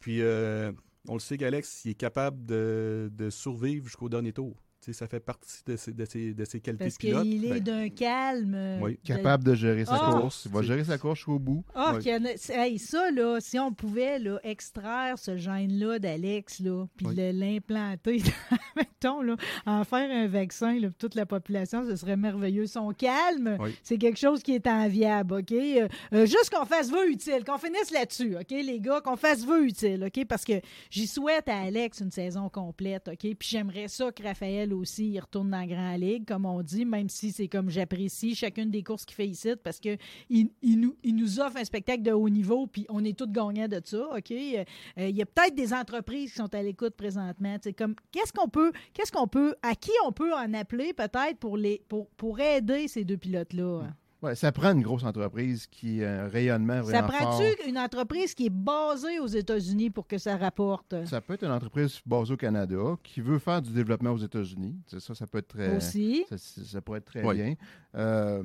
Puis 0.00 0.20
euh, 0.22 0.70
on 1.06 1.14
le 1.14 1.20
sait 1.20 1.38
qu'Alex, 1.38 1.86
est 1.86 1.94
capable 1.94 2.44
de, 2.44 3.10
de 3.12 3.30
survivre 3.30 3.86
jusqu'au 3.86 4.08
dernier 4.08 4.32
tour. 4.32 4.56
Ça 4.92 5.06
fait 5.06 5.20
partie 5.20 5.62
de 5.66 5.76
ses, 5.76 5.92
de 5.92 6.04
ses, 6.04 6.32
de 6.34 6.44
ses 6.44 6.60
qualités 6.60 6.84
Parce 6.84 6.98
qu'il 6.98 7.44
est 7.44 7.48
Ben, 7.48 7.60
d'un 7.62 7.88
calme. 7.88 8.56
Oui. 8.80 8.98
de- 9.02 9.06
Capable 9.06 9.44
de 9.44 9.54
gérer 9.54 9.84
sa 9.84 9.94
Ah! 9.94 10.18
course. 10.20 10.44
Il 10.46 10.52
va 10.52 10.62
gérer 10.62 10.84
sa 10.84 10.98
course 10.98 11.18
jusqu'au 11.18 11.38
bout. 11.38 11.64
Ah, 11.74 11.94
a- 11.96 12.00
c'est- 12.36 12.54
hey, 12.54 12.78
ça, 12.78 13.10
là, 13.10 13.38
si 13.40 13.58
on 13.58 13.72
pouvait 13.72 14.18
là, 14.18 14.38
extraire 14.42 15.18
ce 15.18 15.36
gène-là 15.36 15.98
d'Alex, 15.98 16.60
là, 16.60 16.86
puis 16.96 17.06
Oui. 17.06 17.14
le- 17.16 17.32
l'implanter, 17.32 18.22
mettons, 18.76 19.22
là, 19.22 19.36
en 19.66 19.84
faire 19.84 20.10
un 20.10 20.26
vaccin 20.26 20.78
là, 20.78 20.88
pour 20.88 20.96
toute 20.98 21.14
la 21.14 21.26
population, 21.26 21.84
ce 21.86 21.96
serait 21.96 22.16
merveilleux. 22.16 22.66
Son 22.66 22.92
calme, 22.92 23.56
Oui. 23.60 23.70
c'est 23.82 23.98
quelque 23.98 24.18
chose 24.18 24.42
qui 24.42 24.54
est 24.54 24.66
enviable, 24.66 25.34
OK? 25.34 25.52
Euh, 25.52 25.88
euh, 26.12 26.26
juste 26.26 26.50
qu'on 26.52 26.64
fasse 26.66 26.90
vœu 26.90 27.10
utile, 27.10 27.44
qu'on 27.46 27.58
finisse 27.58 27.90
là-dessus, 27.90 28.36
OK, 28.36 28.50
les 28.50 28.80
gars, 28.80 29.00
qu'on 29.00 29.16
fasse 29.16 29.44
vœu 29.44 29.64
utile, 29.66 30.04
OK? 30.06 30.24
Parce 30.26 30.44
que 30.44 30.54
j'y 30.90 31.06
souhaite 31.06 31.48
à 31.48 31.60
Alex 31.62 32.00
une 32.00 32.10
saison 32.10 32.48
complète, 32.48 33.08
OK? 33.08 33.18
Puis 33.20 33.48
j'aimerais 33.48 33.88
ça 33.88 34.10
que 34.12 34.22
Raphaël 34.22 34.72
aussi 34.78 35.10
il 35.10 35.20
retourne 35.20 35.50
dans 35.50 35.58
la 35.58 35.66
Grand 35.66 35.96
Ligue, 35.96 36.26
comme 36.26 36.46
on 36.46 36.62
dit, 36.62 36.84
même 36.84 37.08
si 37.08 37.32
c'est 37.32 37.48
comme 37.48 37.70
j'apprécie 37.70 38.34
chacune 38.34 38.70
des 38.70 38.82
courses 38.82 39.04
qu'il 39.04 39.16
fait 39.16 39.26
ici, 39.26 39.50
parce 39.62 39.80
que 39.80 39.96
il, 40.30 40.50
nous, 40.62 40.96
il 41.02 41.40
offre 41.40 41.56
un 41.56 41.64
spectacle 41.64 42.02
de 42.02 42.12
haut 42.12 42.28
niveau, 42.28 42.66
puis 42.66 42.86
on 42.88 43.04
est 43.04 43.16
tous 43.16 43.26
gagnants 43.26 43.68
de 43.68 43.80
ça, 43.84 44.08
OK? 44.16 44.30
Euh, 44.30 44.64
Il 44.96 45.16
y 45.16 45.22
a 45.22 45.26
peut-être 45.26 45.54
des 45.54 45.72
entreprises 45.72 46.30
qui 46.30 46.36
sont 46.36 46.54
à 46.54 46.62
l'écoute 46.62 46.94
présentement. 46.94 47.56
sais, 47.62 47.72
Comme, 47.72 47.94
qu'est-ce 48.12 48.32
qu'on 48.32 48.48
peut, 48.48 48.72
qu'est-ce 48.92 49.12
qu'on 49.12 49.28
peut, 49.28 49.54
à 49.62 49.74
qui 49.74 49.92
on 50.04 50.12
peut 50.12 50.32
en 50.34 50.52
appeler 50.54 50.92
peut-être 50.92 51.38
pour, 51.38 51.56
les, 51.56 51.82
pour, 51.88 52.08
pour 52.10 52.40
aider 52.40 52.88
ces 52.88 53.04
deux 53.04 53.16
pilotes-là? 53.16 53.94
Ouais, 54.20 54.34
ça 54.34 54.50
prend 54.50 54.72
une 54.72 54.82
grosse 54.82 55.04
entreprise 55.04 55.68
qui 55.68 56.02
a 56.02 56.24
un 56.24 56.28
rayonnement 56.28 56.82
Ça 56.82 57.02
vraiment 57.02 57.08
fort. 57.08 57.18
prend-tu 57.38 57.68
une 57.68 57.78
entreprise 57.78 58.34
qui 58.34 58.46
est 58.46 58.50
basée 58.50 59.20
aux 59.20 59.28
États-Unis 59.28 59.90
pour 59.90 60.08
que 60.08 60.18
ça 60.18 60.36
rapporte? 60.36 60.94
Ça 61.06 61.20
peut 61.20 61.34
être 61.34 61.44
une 61.44 61.52
entreprise 61.52 62.00
basée 62.04 62.32
au 62.34 62.36
Canada 62.36 62.96
qui 63.04 63.20
veut 63.20 63.38
faire 63.38 63.62
du 63.62 63.70
développement 63.70 64.10
aux 64.10 64.18
États-Unis. 64.18 64.74
C'est 64.88 64.98
Ça, 64.98 65.14
ça 65.14 65.26
peut 65.28 65.38
être 65.38 65.46
très. 65.48 65.76
Aussi. 65.76 66.24
Ça, 66.28 66.36
ça- 66.36 66.64
ça 66.64 66.80
pourrait 66.80 66.98
être 66.98 67.04
très 67.04 67.24
Oui. 67.24 67.36
bien. 67.36 67.54
Euh, 67.94 68.42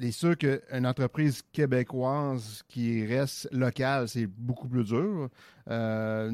il 0.00 0.06
est 0.06 0.10
sûr 0.10 0.36
qu'une 0.36 0.84
entreprise 0.84 1.42
québécoise 1.52 2.62
qui 2.68 3.06
reste 3.06 3.48
locale, 3.52 4.08
c'est 4.08 4.26
beaucoup 4.26 4.66
plus 4.68 4.82
dur. 4.84 5.28
Euh, 5.68 6.32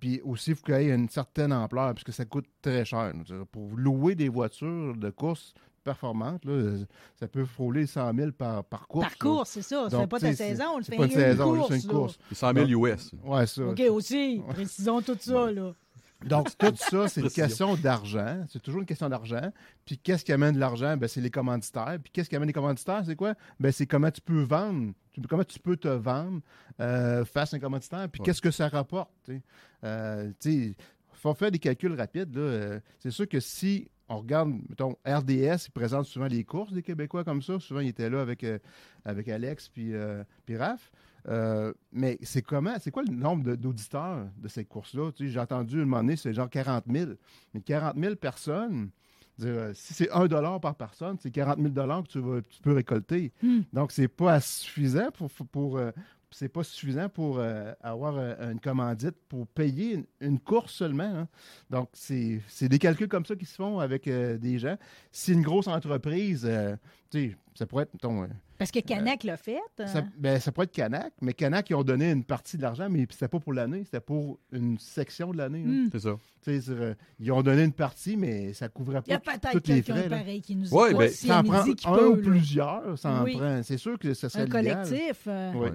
puis 0.00 0.20
aussi, 0.24 0.50
il 0.50 0.56
faut 0.56 0.64
qu'il 0.64 0.74
y 0.74 0.78
ait 0.90 0.94
une 0.94 1.08
certaine 1.08 1.52
ampleur, 1.52 1.94
puisque 1.94 2.12
ça 2.12 2.24
coûte 2.24 2.46
très 2.60 2.84
cher. 2.84 3.12
Pour 3.52 3.76
louer 3.76 4.16
des 4.16 4.28
voitures 4.28 4.96
de 4.96 5.10
course 5.10 5.54
performantes, 5.84 6.44
là, 6.44 6.78
ça 7.14 7.28
peut 7.28 7.44
frôler 7.44 7.86
100 7.86 8.14
000 8.14 8.32
par, 8.32 8.64
par 8.64 8.88
course. 8.88 9.04
Par 9.06 9.18
course, 9.18 9.50
c'est 9.50 9.62
ça. 9.62 9.84
Ça 9.84 9.90
Donc, 9.90 10.00
fait 10.02 10.06
pas 10.08 10.20
ta 10.20 10.26
sais, 10.28 10.34
c'est- 10.34 10.48
saison, 10.50 10.64
on 10.74 10.78
le 10.78 10.82
c'est 10.84 10.90
fait 10.92 10.96
pas 10.98 11.04
une 11.04 11.10
une 11.12 11.16
saison, 11.16 11.54
course. 11.54 11.72
juste 11.72 11.84
une 11.84 11.90
course. 11.90 12.18
c'est 12.30 12.34
100 12.34 12.52
000 12.54 12.66
US. 12.86 13.10
Ouais, 13.22 13.46
ça. 13.46 13.62
OK, 13.64 13.82
aussi. 13.90 14.42
Précisons 14.48 15.00
tout 15.02 15.16
ça, 15.20 15.50
là. 15.52 15.72
Donc, 16.26 16.48
tout 16.56 16.72
ça, 16.76 17.08
c'est 17.08 17.20
une 17.20 17.30
question 17.30 17.74
d'argent. 17.76 18.44
C'est 18.48 18.62
toujours 18.62 18.80
une 18.80 18.86
question 18.86 19.08
d'argent. 19.10 19.52
Puis, 19.84 19.98
qu'est-ce 19.98 20.24
qui 20.24 20.32
amène 20.32 20.54
de 20.54 20.60
l'argent? 20.60 20.96
Ben, 20.96 21.06
c'est 21.06 21.20
les 21.20 21.30
commanditaires. 21.30 21.98
Puis, 22.02 22.10
qu'est-ce 22.12 22.30
qui 22.30 22.36
amène 22.36 22.46
les 22.46 22.52
commanditaires? 22.54 23.02
C'est 23.04 23.16
quoi? 23.16 23.34
Ben, 23.60 23.70
c'est 23.70 23.86
comment 23.86 24.10
tu 24.10 24.22
peux 24.22 24.42
vendre. 24.42 24.92
Comment 25.28 25.44
tu 25.44 25.58
peux 25.58 25.76
te 25.76 25.88
vendre 25.88 26.40
euh, 26.80 27.24
face 27.26 27.52
à 27.52 27.58
un 27.58 27.60
commanditaire? 27.60 28.08
Puis, 28.10 28.20
Ouais. 28.20 28.26
qu'est-ce 28.26 28.40
que 28.40 28.50
ça 28.50 28.68
rapporte? 28.68 29.10
tu 29.26 29.34
sais? 29.34 29.42
Euh, 29.84 30.30
faut 31.12 31.34
faire 31.34 31.50
des 31.50 31.58
calculs 31.58 31.94
rapides. 31.94 32.34
là. 32.34 32.40
Euh, 32.40 32.80
c'est 33.00 33.10
sûr 33.10 33.28
que 33.28 33.40
si 33.40 33.88
on 34.08 34.18
regarde, 34.18 34.50
mettons, 34.68 34.96
RDS, 35.06 35.66
ils 35.66 35.72
présentent 35.72 36.06
souvent 36.06 36.26
les 36.26 36.44
courses 36.44 36.72
des 36.72 36.82
Québécois 36.82 37.24
comme 37.24 37.42
ça. 37.42 37.58
Souvent, 37.58 37.80
ils 37.80 37.88
étaient 37.88 38.10
là 38.10 38.20
avec, 38.20 38.44
euh, 38.44 38.58
avec 39.04 39.28
Alex 39.28 39.68
puis, 39.68 39.94
euh, 39.94 40.22
puis 40.44 40.56
Raph. 40.56 40.90
Euh, 41.26 41.72
mais 41.90 42.18
c'est 42.22 42.42
comment, 42.42 42.74
c'est 42.80 42.90
quoi 42.90 43.02
le 43.02 43.14
nombre 43.14 43.54
d'auditeurs 43.56 44.26
de? 44.36 44.48
Tu 44.48 44.64
sais, 45.26 45.28
J'ai 45.28 45.40
entendu 45.40 45.76
un 45.80 45.84
moment 45.86 45.98
donné, 45.98 46.16
c'est 46.16 46.34
genre 46.34 46.50
40 46.50 46.84
000. 46.90 47.12
Mais 47.54 47.60
40 47.62 47.96
000 47.98 48.16
personnes, 48.16 48.90
dire, 49.38 49.70
si 49.72 49.94
c'est 49.94 50.10
1 50.10 50.26
dollar 50.26 50.60
par 50.60 50.74
personne, 50.74 51.16
c'est 51.18 51.30
40 51.30 51.58
000 51.58 51.70
dollars 51.70 52.02
que 52.02 52.08
tu, 52.08 52.18
vas- 52.18 52.42
tu 52.42 52.60
peux 52.60 52.72
récolter. 52.72 53.32
Hmm. 53.42 53.60
Donc, 53.72 53.92
c'est 53.92 54.08
pas 54.08 54.38
suffisant 54.40 55.10
pour, 55.12 55.30
pour, 55.50 55.80
c'est 56.36 56.48
pas 56.48 56.64
suffisant 56.64 57.08
pour 57.08 57.38
euh, 57.38 57.72
avoir 57.80 58.16
euh, 58.16 58.50
une 58.52 58.58
commandite 58.60 59.14
pour 59.28 59.46
payer 59.46 59.94
une, 59.94 60.04
une 60.20 60.40
course 60.40 60.72
seulement. 60.74 61.04
hein. 61.04 61.28
Donc, 61.70 61.90
c'est 61.92 62.40
c'est 62.48 62.68
des 62.68 62.78
calculs 62.78 63.08
comme 63.08 63.24
ça 63.24 63.36
qui 63.36 63.46
se 63.46 63.54
font 63.54 63.78
avec 63.78 64.08
euh, 64.08 64.36
des 64.36 64.58
gens. 64.58 64.76
Si 65.12 65.32
une 65.32 65.42
grosse 65.42 65.68
entreprise, 65.68 66.44
euh, 66.44 66.74
tu 67.10 67.30
sais, 67.30 67.36
ça 67.54 67.66
pourrait 67.66 67.84
être, 67.84 67.94
mettons, 67.94 68.24
euh, 68.24 68.26
Parce 68.58 68.72
que 68.72 68.80
Canac 68.80 69.22
l'a 69.22 69.36
fait. 69.36 69.60
hein. 69.78 69.86
ça, 69.86 70.02
ben, 70.18 70.40
ça 70.40 70.50
pourrait 70.50 70.64
être 70.64 70.72
Canac, 70.72 71.12
mais 71.20 71.32
Canac, 71.34 71.70
ils 71.70 71.74
ont 71.76 71.84
donné 71.84 72.10
une 72.10 72.24
partie 72.24 72.56
de 72.56 72.62
l'argent, 72.62 72.88
mais 72.90 73.06
c'était 73.10 73.28
pas 73.28 73.38
pour 73.38 73.52
l'année, 73.52 73.84
c'était 73.84 74.00
pour 74.00 74.40
une 74.50 74.76
section 74.80 75.30
de 75.30 75.38
l'année. 75.38 75.62
là. 75.62 75.68
Hmm. 75.70 75.88
C'est 75.92 76.00
ça. 76.00 76.16
Tu 76.42 76.50
sais, 76.50 76.60
c'est, 76.62 76.72
euh, 76.72 76.94
ils 77.20 77.30
ont 77.30 77.42
donné 77.42 77.62
une 77.62 77.72
partie, 77.72 78.16
mais 78.16 78.52
ça 78.54 78.68
couvrait 78.68 79.00
Il 79.06 79.10
y 79.10 79.14
a 79.14 79.20
pas 79.20 79.38
peut-être 79.38 79.52
tous 79.62 79.70
les 79.70 79.82
quelqu'un 79.82 80.08
pareil 80.08 80.42
qui 80.42 80.56
nous 80.56 80.74
Ouais, 80.74 80.88
écoute. 80.90 80.98
ben, 80.98 81.08
si 81.10 81.28
Ça 81.28 81.38
en 81.38 81.44
prend 81.44 81.60
un 81.60 81.94
peut, 81.96 82.08
ou 82.08 82.16
là. 82.16 82.22
plusieurs, 82.22 82.98
ça 82.98 83.10
en 83.20 83.22
Oui. 83.24 83.36
prend. 83.36 83.62
C'est 83.62 83.78
sûr 83.78 83.96
que 84.00 84.12
ça 84.14 84.28
serait 84.28 84.42
Un 84.42 84.48
collectif. 84.48 85.22
euh, 85.28 85.52
Oui. 85.54 85.68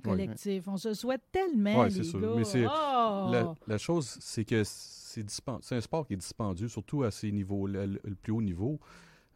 Collectif. 0.00 0.68
On 0.68 0.76
se 0.76 0.94
souhaite 0.94 1.22
tellement, 1.32 1.80
Ouais, 1.80 1.84
les 1.86 1.90
c'est 1.90 2.04
sûr. 2.04 2.20
gars. 2.20 2.34
Mais 2.36 2.44
Oh! 2.66 3.30
La, 3.30 3.54
la 3.66 3.78
chose, 3.78 4.16
c'est 4.20 4.44
que 4.44 4.62
c'est 4.64 5.24
un 5.72 5.80
sport 5.80 6.06
qui 6.06 6.14
est 6.14 6.16
dispendieux, 6.16 6.68
surtout 6.68 7.02
à 7.02 7.10
ces 7.10 7.30
niveaux, 7.30 7.66
le, 7.66 7.86
le- 7.86 8.14
plus 8.14 8.32
haut 8.32 8.42
niveau. 8.42 8.80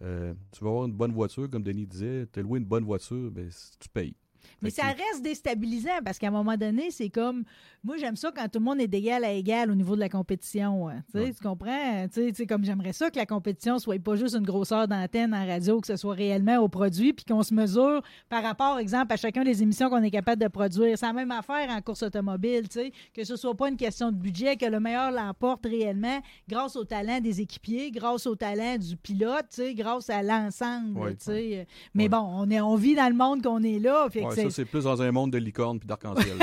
Euh, 0.03 0.35
tu 0.53 0.63
vas 0.65 0.71
avoir 0.71 0.87
une 0.87 0.93
bonne 0.93 1.13
voiture, 1.13 1.49
comme 1.51 1.63
Denis 1.63 1.87
disait, 1.87 2.27
tu 2.33 2.43
loué 2.43 2.59
une 2.59 2.65
bonne 2.65 2.85
voiture, 2.85 3.31
ben, 3.31 3.49
tu 3.81 3.89
payes. 3.89 4.15
Mais 4.63 4.71
ça 4.71 4.85
reste 4.85 5.23
déstabilisant 5.23 5.99
parce 6.05 6.19
qu'à 6.19 6.29
un 6.29 6.33
moment 6.33 6.57
donné, 6.57 6.91
c'est 6.91 7.09
comme. 7.11 7.45
Moi, 7.85 7.99
j'aime 7.99 8.17
ça 8.17 8.33
quand 8.35 8.49
tout 8.49 8.59
le 8.59 8.65
monde 8.65 8.81
est 8.81 8.89
d'égal 8.89 9.23
à 9.25 9.31
égal 9.31 9.71
au 9.71 9.75
niveau 9.77 9.95
de 9.95 10.01
la 10.01 10.09
compétition. 10.09 10.89
hein. 10.89 11.03
Tu 11.13 11.19
sais, 11.19 11.25
Ouais. 11.27 11.33
Tu 11.33 11.41
comprends? 11.43 12.09
Tu 12.13 12.35
sais, 12.35 12.47
comme 12.47 12.65
j'aimerais 12.65 12.93
ça 12.93 13.11
que 13.11 13.17
la 13.17 13.27
compétition 13.27 13.79
soit 13.79 14.03
pas 14.03 14.17
juste 14.17 14.35
une 14.35 14.45
grosseur 14.45 14.89
d'antenne 14.89 15.33
en 15.33 15.47
radio, 15.47 15.81
que 15.81 15.87
ce 15.87 15.97
soit 15.97 16.15
réellement 16.15 16.57
au 16.59 16.69
produit, 16.69 17.13
puis 17.13 17.25
qu'on 17.25 17.43
se 17.45 17.55
mesure 17.55 18.03
par 18.29 18.43
rapport, 18.43 18.79
exemple, 18.79 19.13
à 19.13 19.17
chacun 19.17 19.45
des 19.45 19.63
émissions 19.63 19.89
qu'on 19.89 20.03
est 20.03 20.11
capable 20.11 20.43
de 20.43 20.49
produire. 20.49 20.99
C'est 20.99 21.07
la 21.07 21.13
même 21.13 21.31
affaire 21.31 21.71
en 21.71 21.81
course 21.81 22.03
automobile, 22.03 22.69
tu 22.69 22.81
sais, 22.81 22.93
que 23.15 23.23
ce 23.25 23.37
soit 23.37 23.55
pas 23.55 23.69
une 23.69 23.77
question 23.77 24.11
de 24.11 24.17
budget, 24.17 24.57
que 24.57 24.67
le 24.67 24.81
meilleur 24.81 25.13
l'emporte 25.13 25.65
réellement 25.67 26.21
grâce 26.49 26.75
au 26.75 26.85
talent 26.85 27.21
des 27.21 27.41
équipiers, 27.41 27.91
grâce 27.93 28.27
au 28.27 28.35
talent 28.35 28.79
du 28.79 28.97
pilote, 28.97 29.47
tu 29.51 29.63
sais, 29.63 29.75
grâce 29.75 30.11
à 30.11 30.23
l'ensemble. 30.25 30.99
Ouais, 30.99 31.15
tu 31.15 31.25
sais. 31.27 31.67
Mais 31.95 32.09
bon, 32.09 32.19
on, 32.19 32.51
est, 32.51 32.61
on 32.61 32.75
vit 32.75 32.95
dans 32.97 33.09
le 33.09 33.15
monde 33.17 33.43
qu'on 33.43 33.63
est 33.63 33.79
là. 33.79 34.09
fait 34.11 34.25
que 34.25 34.35
ça, 34.45 34.51
c'est 34.51 34.65
plus 34.65 34.85
dans 34.85 35.01
un 35.03 35.11
monde 35.13 35.31
de 35.33 35.39
licorne 35.39 35.79
puis 35.79 35.87
d'arc-en-ciel. 35.87 36.35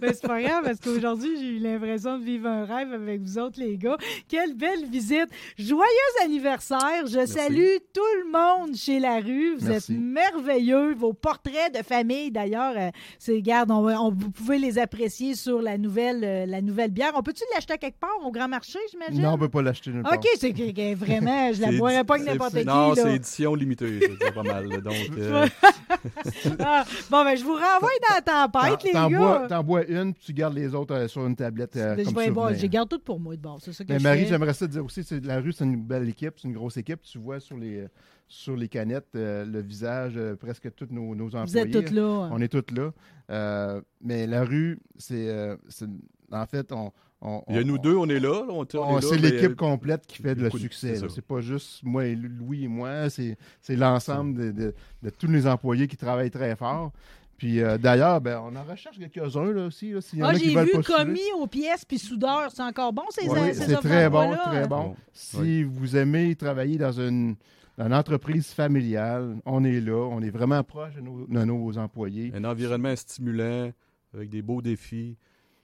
Mais 0.00 0.12
c'est 0.12 0.26
pas 0.26 0.40
grave 0.42 0.64
parce 0.64 0.80
qu'aujourd'hui, 0.80 1.30
j'ai 1.38 1.46
eu 1.48 1.58
l'impression 1.58 2.18
de 2.18 2.24
vivre 2.24 2.48
un 2.48 2.64
rêve 2.64 2.92
avec 2.92 3.20
vous 3.22 3.38
autres, 3.38 3.58
les 3.60 3.76
gars. 3.76 3.96
Quelle 4.28 4.54
belle 4.54 4.86
visite. 4.90 5.28
Joyeux 5.58 5.86
anniversaire. 6.24 7.06
Je 7.06 7.26
salue 7.26 7.76
tout 7.92 8.00
le 8.24 8.30
monde 8.32 8.74
chez 8.76 8.98
la 9.00 9.20
rue. 9.20 9.56
Vous 9.56 9.68
Merci. 9.68 9.92
êtes 9.92 9.98
merveilleux. 10.00 10.94
Vos 10.94 11.12
portraits 11.12 11.74
de 11.76 11.82
famille, 11.82 12.30
d'ailleurs, 12.30 12.74
euh, 12.76 12.90
c'est, 13.18 13.40
garde, 13.42 13.70
on, 13.70 13.86
on- 13.88 14.10
vous 14.12 14.30
pouvez 14.30 14.58
les 14.58 14.78
apprécier 14.78 15.34
sur 15.34 15.60
la 15.62 15.78
nouvelle, 15.78 16.22
euh, 16.24 16.46
la 16.46 16.60
nouvelle 16.62 16.90
bière. 16.90 17.12
On 17.14 17.22
peut-tu 17.22 17.42
l'acheter 17.54 17.76
quelque 17.78 17.98
part 17.98 18.10
au 18.24 18.30
grand 18.30 18.48
marché, 18.48 18.78
j'imagine? 18.90 19.22
Non, 19.22 19.32
on 19.34 19.38
peut 19.38 19.48
pas 19.48 19.62
l'acheter 19.62 19.90
nulle 19.90 20.02
part. 20.02 20.14
OK, 20.14 20.26
c'est 20.38 20.52
que, 20.52 20.70
que 20.72 20.94
vraiment, 20.94 21.52
je 21.52 21.60
la 21.60 21.72
boirais 21.72 22.04
pas 22.04 22.14
avec 22.14 22.26
c'est- 22.26 22.32
n'importe 22.32 22.54
qui. 22.58 22.64
Non, 22.64 22.92
là. 22.92 23.02
c'est 23.02 23.14
édition 23.16 23.54
limitée, 23.54 23.98
c'est 24.00 24.18
déjà 24.18 24.32
pas 24.32 24.42
mal. 24.42 24.68
Donc, 24.82 24.94
euh, 25.18 25.46
Ah, 26.60 26.75
bon, 27.10 27.24
ben, 27.24 27.36
je 27.36 27.44
vous 27.44 27.52
renvoie 27.54 27.90
dans 28.08 28.14
la 28.14 28.48
tempête, 28.48 28.82
les 28.84 28.92
gars. 28.92 29.46
t'en 29.48 29.62
bois 29.64 29.84
une, 29.86 30.12
puis 30.14 30.22
tu 30.26 30.32
gardes 30.32 30.54
les 30.54 30.74
autres 30.74 30.94
euh, 30.94 31.08
sur 31.08 31.26
une 31.26 31.36
tablette. 31.36 31.76
euh, 31.76 31.96
je 31.98 32.04
comme 32.04 32.14
souvenir. 32.24 32.58
je 32.58 32.66
garde 32.66 32.88
tout 32.88 32.98
pour 32.98 33.18
moi 33.20 33.36
de 33.36 33.40
bord. 33.40 33.58
C'est 33.60 33.72
ça 33.72 33.84
que 33.84 33.92
Mais 33.92 33.98
je 33.98 34.04
Marie, 34.04 34.26
j'aimerais 34.26 34.54
ça 34.54 34.66
te 34.66 34.72
dire 34.72 34.84
aussi, 34.84 35.02
la 35.22 35.40
rue, 35.40 35.52
c'est 35.52 35.64
une 35.64 35.82
belle 35.82 36.08
équipe, 36.08 36.34
c'est 36.36 36.48
une 36.48 36.54
grosse 36.54 36.76
équipe. 36.76 37.02
Tu 37.02 37.18
vois 37.18 37.40
sur 37.40 37.56
les, 37.56 37.80
euh, 37.80 37.88
sur 38.28 38.56
les 38.56 38.68
canettes 38.68 39.14
euh, 39.14 39.44
le 39.44 39.60
visage, 39.62 40.14
euh, 40.16 40.34
presque 40.36 40.74
tous 40.74 40.88
nos, 40.90 41.14
nos 41.14 41.26
employés. 41.36 41.46
Vous 41.46 41.58
êtes 41.58 41.70
toutes 41.86 41.90
là. 41.94 42.28
On 42.32 42.40
est 42.40 42.48
tous 42.48 42.74
là. 42.74 42.90
Euh, 43.30 43.80
mais 44.00 44.26
la 44.26 44.44
rue, 44.44 44.78
c'est, 44.96 45.56
c'est- 45.68 45.86
en 46.32 46.46
fait, 46.46 46.72
on, 46.72 46.92
on- 47.20 47.42
il 47.48 47.54
y 47.56 47.58
a 47.58 47.62
on- 47.62 47.64
nous 47.64 47.78
deux, 47.78 47.96
on 47.96 48.06
est 48.08 48.20
là. 48.20 48.44
là, 48.46 48.46
on, 48.50 48.66
on 48.74 48.78
on- 48.78 48.98
est 48.98 49.02
là, 49.02 49.08
c'est 49.08 49.18
l'équipe 49.18 49.56
complète 49.56 50.06
qui 50.06 50.22
fait 50.22 50.34
de 50.34 50.42
le 50.42 50.50
succès. 50.50 50.96
c'est 51.08 51.24
pas 51.24 51.40
juste 51.40 51.80
moi 51.82 52.04
et 52.06 52.14
Louis 52.14 52.64
et 52.64 52.68
moi, 52.68 53.08
c'est, 53.10 53.36
l'ensemble 53.70 54.34
de, 54.38 54.50
de- 54.52 54.74
de 55.02 55.10
tous 55.10 55.26
les 55.28 55.46
employés 55.46 55.86
qui 55.88 55.96
travaillent 55.96 56.30
très 56.30 56.54
fort. 56.56 56.92
Puis 57.38 57.60
euh, 57.60 57.76
d'ailleurs, 57.76 58.20
ben, 58.22 58.40
on 58.42 58.56
en 58.56 58.64
recherche 58.64 58.98
quelques-uns 58.98 59.52
là, 59.52 59.66
aussi. 59.66 59.90
Là, 59.92 60.00
y 60.14 60.22
Ah, 60.22 60.32
j'ai 60.32 60.48
vu 60.48 60.70
postuler. 60.72 60.82
commis 60.96 61.20
aux 61.38 61.46
pièces 61.46 61.84
puis 61.84 61.98
soudeur. 61.98 62.50
C'est 62.50 62.62
encore 62.62 62.94
bon, 62.94 63.02
ces, 63.10 63.28
Oui, 63.28 63.38
ces 63.52 63.66
c'est 63.66 63.74
très 63.76 64.08
bon, 64.08 64.34
très 64.36 64.66
bon. 64.66 64.76
Bon, 64.84 64.96
Si 65.12 65.36
oui. 65.36 65.62
vous 65.64 65.96
aimez 65.96 66.34
travailler 66.34 66.78
dans 66.78 66.92
une, 66.98 67.36
dans 67.76 67.86
une 67.88 67.92
entreprise 67.94 68.46
familiale, 68.54 69.36
on 69.44 69.64
est 69.64 69.80
là, 69.82 70.08
on 70.10 70.22
est 70.22 70.30
vraiment 70.30 70.62
proche 70.64 70.94
de 70.94 71.02
nos, 71.02 71.26
de 71.26 71.44
nos 71.44 71.76
employés. 71.76 72.32
Un 72.34 72.44
environnement 72.44 72.96
stimulant, 72.96 73.70
avec 74.14 74.30
des 74.30 74.40
beaux 74.40 74.62
défis. 74.62 75.18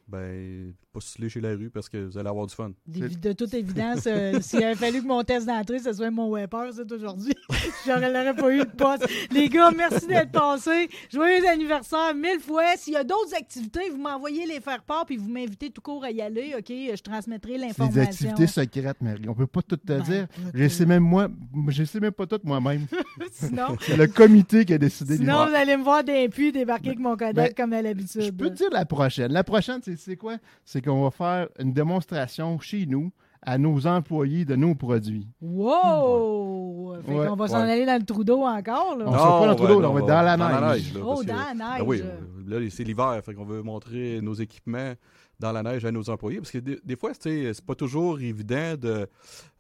Ben, 0.09 0.75
postuler 0.93 1.29
chez 1.31 1.41
la 1.41 1.51
rue 1.51 1.71
parce 1.71 1.89
que 1.89 1.97
vous 2.07 2.19
allez 2.19 2.29
avoir 2.29 2.47
du 2.47 2.55
fun. 2.55 2.73
De 2.87 3.33
toute 3.33 3.55
évidence, 3.55 4.01
euh, 4.07 4.39
s'il 4.43 4.63
avait 4.63 4.75
fallu 4.75 5.01
que 5.01 5.07
mon 5.07 5.23
test 5.23 5.47
d'entrée, 5.47 5.79
ce 5.79 5.93
soit 5.93 6.11
mon 6.11 6.31
Weber, 6.35 6.71
c'est 6.75 6.91
aujourd'hui, 6.93 7.35
j'aurais 7.87 8.13
l'aurais 8.13 8.35
pas 8.35 8.53
eu 8.53 8.59
de 8.59 8.65
poste. 8.65 9.09
Les 9.33 9.49
gars, 9.49 9.71
merci 9.71 10.07
d'être 10.07 10.33
passés. 10.33 10.91
Joyeux 11.11 11.47
anniversaire 11.49 12.15
mille 12.15 12.41
fois. 12.41 12.65
S'il 12.77 12.93
y 12.93 12.97
a 12.97 13.05
d'autres 13.05 13.35
activités, 13.35 13.89
vous 13.91 13.97
m'envoyez 13.97 14.45
les 14.45 14.61
faire 14.61 14.83
part 14.83 15.07
puis 15.07 15.17
vous 15.17 15.31
m'invitez 15.31 15.71
tout 15.71 15.81
court 15.81 16.05
à 16.05 16.11
y 16.11 16.21
aller, 16.21 16.53
OK? 16.59 16.67
Je 16.69 17.01
transmettrai 17.03 17.53
C'est 17.53 17.59
l'information. 17.59 17.95
des 18.03 18.07
activités 18.09 18.47
secrètes, 18.47 19.01
Marie. 19.01 19.29
On 19.29 19.35
peut 19.35 19.47
pas 19.47 19.63
tout 19.63 19.77
te 19.77 19.87
Ben, 19.87 20.03
dire. 20.03 20.27
Je 20.53 20.69
sais 20.69 20.85
même 20.85 21.03
moi, 21.05 21.29
je 21.69 21.85
sais 21.85 22.01
même 22.01 22.13
pas 22.13 22.27
tout 22.27 22.41
moi-même. 22.45 22.87
Sinon, 23.33 23.77
C'est 23.81 23.97
le 23.97 24.09
comité 24.09 24.65
qui 24.67 24.75
a 24.75 24.79
décidé. 24.79 25.15
de 25.17 25.23
sinon 25.23 25.47
vous 25.47 25.55
allez 25.55 25.77
me 25.77 25.83
voir 25.85 26.05
d'un 26.05 26.29
puits 26.29 26.53
débarquer 26.53 26.89
avec 26.89 26.99
mon 26.99 27.13
Kodak 27.17 27.35
Ben, 27.35 27.55
comme 27.57 27.73
à 27.73 27.81
l'habitude. 27.81 28.21
Je 28.23 28.31
peux 28.31 28.51
te 28.51 28.57
dire 28.57 28.71
la 28.71 28.85
prochaine. 28.85 29.33
La 29.33 29.45
prochaine, 29.45 29.81
c'est 29.83 29.92
c'est 29.97 30.17
quoi? 30.17 30.37
C'est 30.65 30.83
qu'on 30.83 31.03
va 31.05 31.11
faire 31.11 31.49
une 31.59 31.73
démonstration 31.73 32.59
chez 32.61 32.87
nous 32.87 33.11
à 33.45 33.59
nos 33.59 33.87
employés 33.87 34.45
de 34.45 34.55
nos 34.55 34.75
produits. 34.75 35.27
Wow! 35.41 36.95
Fait 37.05 37.13
Ouais, 37.15 37.27
qu'on 37.27 37.37
va 37.37 37.49
s'en 37.49 37.65
ouais. 37.65 37.73
aller 37.73 37.87
dans 37.87 37.99
le 37.99 38.05
trou 38.05 38.23
d'eau 38.25 38.43
encore, 38.43 38.97
là. 38.97 39.05
On 39.09 39.13
sera 39.13 39.41
pas 39.41 39.45
dans 39.47 39.51
le 39.51 39.57
trou 39.57 39.67
d'eau, 39.67 39.85
on 39.85 39.93
va 39.93 40.01
être 40.01 40.07
dans 40.07 40.23
la 40.23 40.37
neige. 40.37 40.95
là, 40.95 41.01
Oh, 41.03 41.07
parce 41.09 41.21
que- 41.23 41.27
dans 41.27 41.37
la 41.37 41.55
Ben 41.55 41.75
neige. 41.79 41.83
oui, 41.87 42.03
là, 42.47 42.59
c'est 42.71 42.85
l'hiver, 42.85 43.21
fait 43.25 43.35
qu'on 43.35 43.45
veut 43.45 43.63
montrer 43.63 44.21
nos 44.23 44.35
équipements 44.35 44.93
dans 45.41 45.51
la 45.53 45.63
neige 45.65 45.85
à 45.85 45.91
nos 45.91 46.09
employés. 46.09 46.39
Parce 46.39 46.53
que 46.53 46.59
des, 46.59 46.79
des 46.85 46.97
fois, 46.97 47.11
c'est 47.19 47.53
pas 47.67 47.75
toujours 47.75 48.21
évident 48.21 48.75
de. 48.79 49.09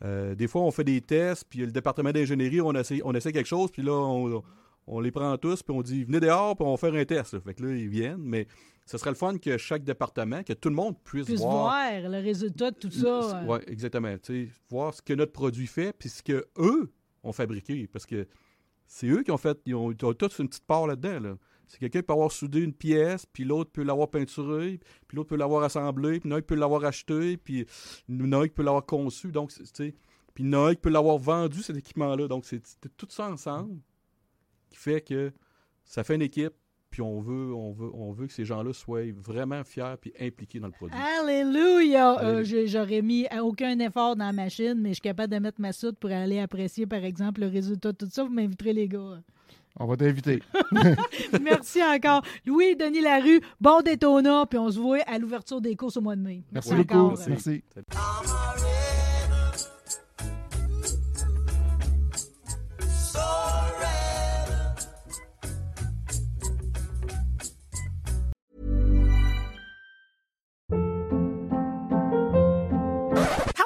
euh, 0.04 0.34
des 0.34 0.46
fois, 0.46 0.62
on 0.62 0.70
fait 0.70 0.84
des 0.84 1.00
tests, 1.00 1.44
puis 1.48 1.60
le 1.60 1.72
département 1.72 2.12
d'ingénierie, 2.12 2.60
on 2.60 2.72
essaie, 2.74 3.00
on 3.04 3.12
essaie 3.14 3.32
quelque 3.32 3.46
chose, 3.48 3.70
puis 3.72 3.82
là, 3.82 3.92
on, 3.92 4.42
on 4.86 5.00
les 5.00 5.10
prend 5.10 5.36
tous, 5.38 5.62
puis 5.62 5.74
on 5.76 5.82
dit 5.82 6.04
venez 6.04 6.20
dehors, 6.20 6.54
puis 6.56 6.64
on 6.64 6.70
va 6.72 6.76
faire 6.76 6.94
un 6.94 7.04
test. 7.04 7.34
là. 7.34 7.40
Fait 7.44 7.54
que 7.54 7.64
là, 7.64 7.74
ils 7.74 7.88
viennent, 7.88 8.20
mais 8.22 8.46
ce 8.86 8.98
serait 8.98 9.10
le 9.10 9.16
fun 9.16 9.38
que 9.38 9.58
chaque 9.58 9.84
département, 9.84 10.42
que 10.42 10.52
tout 10.52 10.68
le 10.68 10.74
monde 10.74 10.96
puisse, 11.04 11.26
Puisse 11.26 11.40
voir 11.40 11.82
le 12.00 12.18
résultat 12.22 12.70
de 12.70 12.76
tout 12.76 12.90
ça. 12.90 13.44
oui, 13.46 13.58
exactement. 13.66 14.14
Voir 14.70 14.94
ce 14.94 15.02
que 15.02 15.12
notre 15.12 15.32
produit 15.32 15.66
fait, 15.66 15.92
puis 15.92 16.08
ce 16.08 16.22
que 16.22 16.46
eux 16.58 16.92
ont 17.22 17.32
fabriqué. 17.32 17.86
Parce 17.86 18.06
que 18.06 18.26
c'est 18.86 19.06
eux 19.06 19.22
qui 19.22 19.30
ont 19.30 19.38
fait, 19.38 19.58
ils 19.66 19.74
ont, 19.74 19.90
ils 19.92 20.04
ont 20.04 20.12
tous 20.12 20.38
une 20.38 20.48
petite 20.48 20.66
part 20.66 20.86
là-dedans. 20.86 21.20
Là. 21.20 21.36
C'est 21.66 21.78
quelqu'un 21.78 22.00
qui 22.00 22.06
peut 22.06 22.12
avoir 22.12 22.30
soudé 22.30 22.60
une 22.60 22.74
pièce, 22.74 23.24
puis 23.24 23.44
l'autre 23.44 23.70
peut 23.70 23.82
l'avoir 23.82 24.10
peinturée, 24.10 24.78
puis 25.08 25.16
l'autre 25.16 25.30
peut 25.30 25.36
l'avoir 25.36 25.62
assemblée, 25.62 26.20
puis 26.20 26.28
Noël 26.28 26.42
peut 26.42 26.54
l'avoir 26.54 26.84
acheté, 26.84 27.38
puis 27.38 27.66
Noël 28.08 28.50
peut 28.50 28.62
l'avoir 28.62 28.84
conçu. 28.84 29.32
Donc, 29.32 29.52
puis 30.34 30.44
Noël 30.44 30.76
peut 30.76 30.90
l'avoir 30.90 31.16
vendu, 31.16 31.62
cet 31.62 31.76
équipement-là. 31.76 32.28
Donc, 32.28 32.44
c'est 32.44 32.62
tout 32.96 33.06
ça 33.08 33.30
ensemble 33.30 33.80
qui 34.68 34.76
fait 34.76 35.00
que 35.00 35.32
ça 35.84 36.04
fait 36.04 36.14
une 36.14 36.22
équipe, 36.22 36.52
puis 36.92 37.00
on 37.02 37.20
veut, 37.20 37.52
on 37.54 37.72
veut, 37.72 37.90
on 37.94 38.12
veut 38.12 38.26
que 38.26 38.32
ces 38.32 38.44
gens-là 38.44 38.72
soient 38.74 39.00
vraiment 39.16 39.64
fiers 39.64 39.94
puis 40.00 40.12
impliqués 40.20 40.60
dans 40.60 40.66
le 40.66 40.72
produit. 40.72 40.94
Alléluia! 41.20 42.22
Euh, 42.22 42.44
J'aurais 42.66 43.00
mis 43.02 43.26
aucun 43.40 43.78
effort 43.80 44.14
dans 44.14 44.26
la 44.26 44.32
machine, 44.32 44.74
mais 44.76 44.90
je 44.90 44.94
suis 44.94 45.00
capable 45.00 45.32
de 45.32 45.38
mettre 45.38 45.60
ma 45.60 45.72
soude 45.72 45.96
pour 45.98 46.10
aller 46.10 46.38
apprécier, 46.38 46.86
par 46.86 47.02
exemple, 47.02 47.40
le 47.40 47.48
résultat 47.48 47.92
de 47.92 47.96
tout 47.96 48.08
ça. 48.10 48.22
Vous 48.24 48.30
m'inviterez, 48.30 48.74
les 48.74 48.88
gars. 48.88 49.22
On 49.80 49.86
va 49.86 49.96
t'inviter. 49.96 50.42
Merci 51.42 51.82
encore. 51.82 52.20
Louis, 52.44 52.76
Denis 52.76 53.00
Larue, 53.00 53.40
bon 53.58 53.80
Daytona, 53.80 54.44
puis 54.44 54.58
on 54.58 54.70
se 54.70 54.78
voit 54.78 55.00
à 55.06 55.18
l'ouverture 55.18 55.62
des 55.62 55.74
courses 55.76 55.96
au 55.96 56.02
mois 56.02 56.14
de 56.14 56.20
mai. 56.20 56.44
Merci, 56.52 56.74
Merci 56.74 56.84
beaucoup. 56.84 57.06
encore. 57.06 57.18
Merci. 57.26 57.62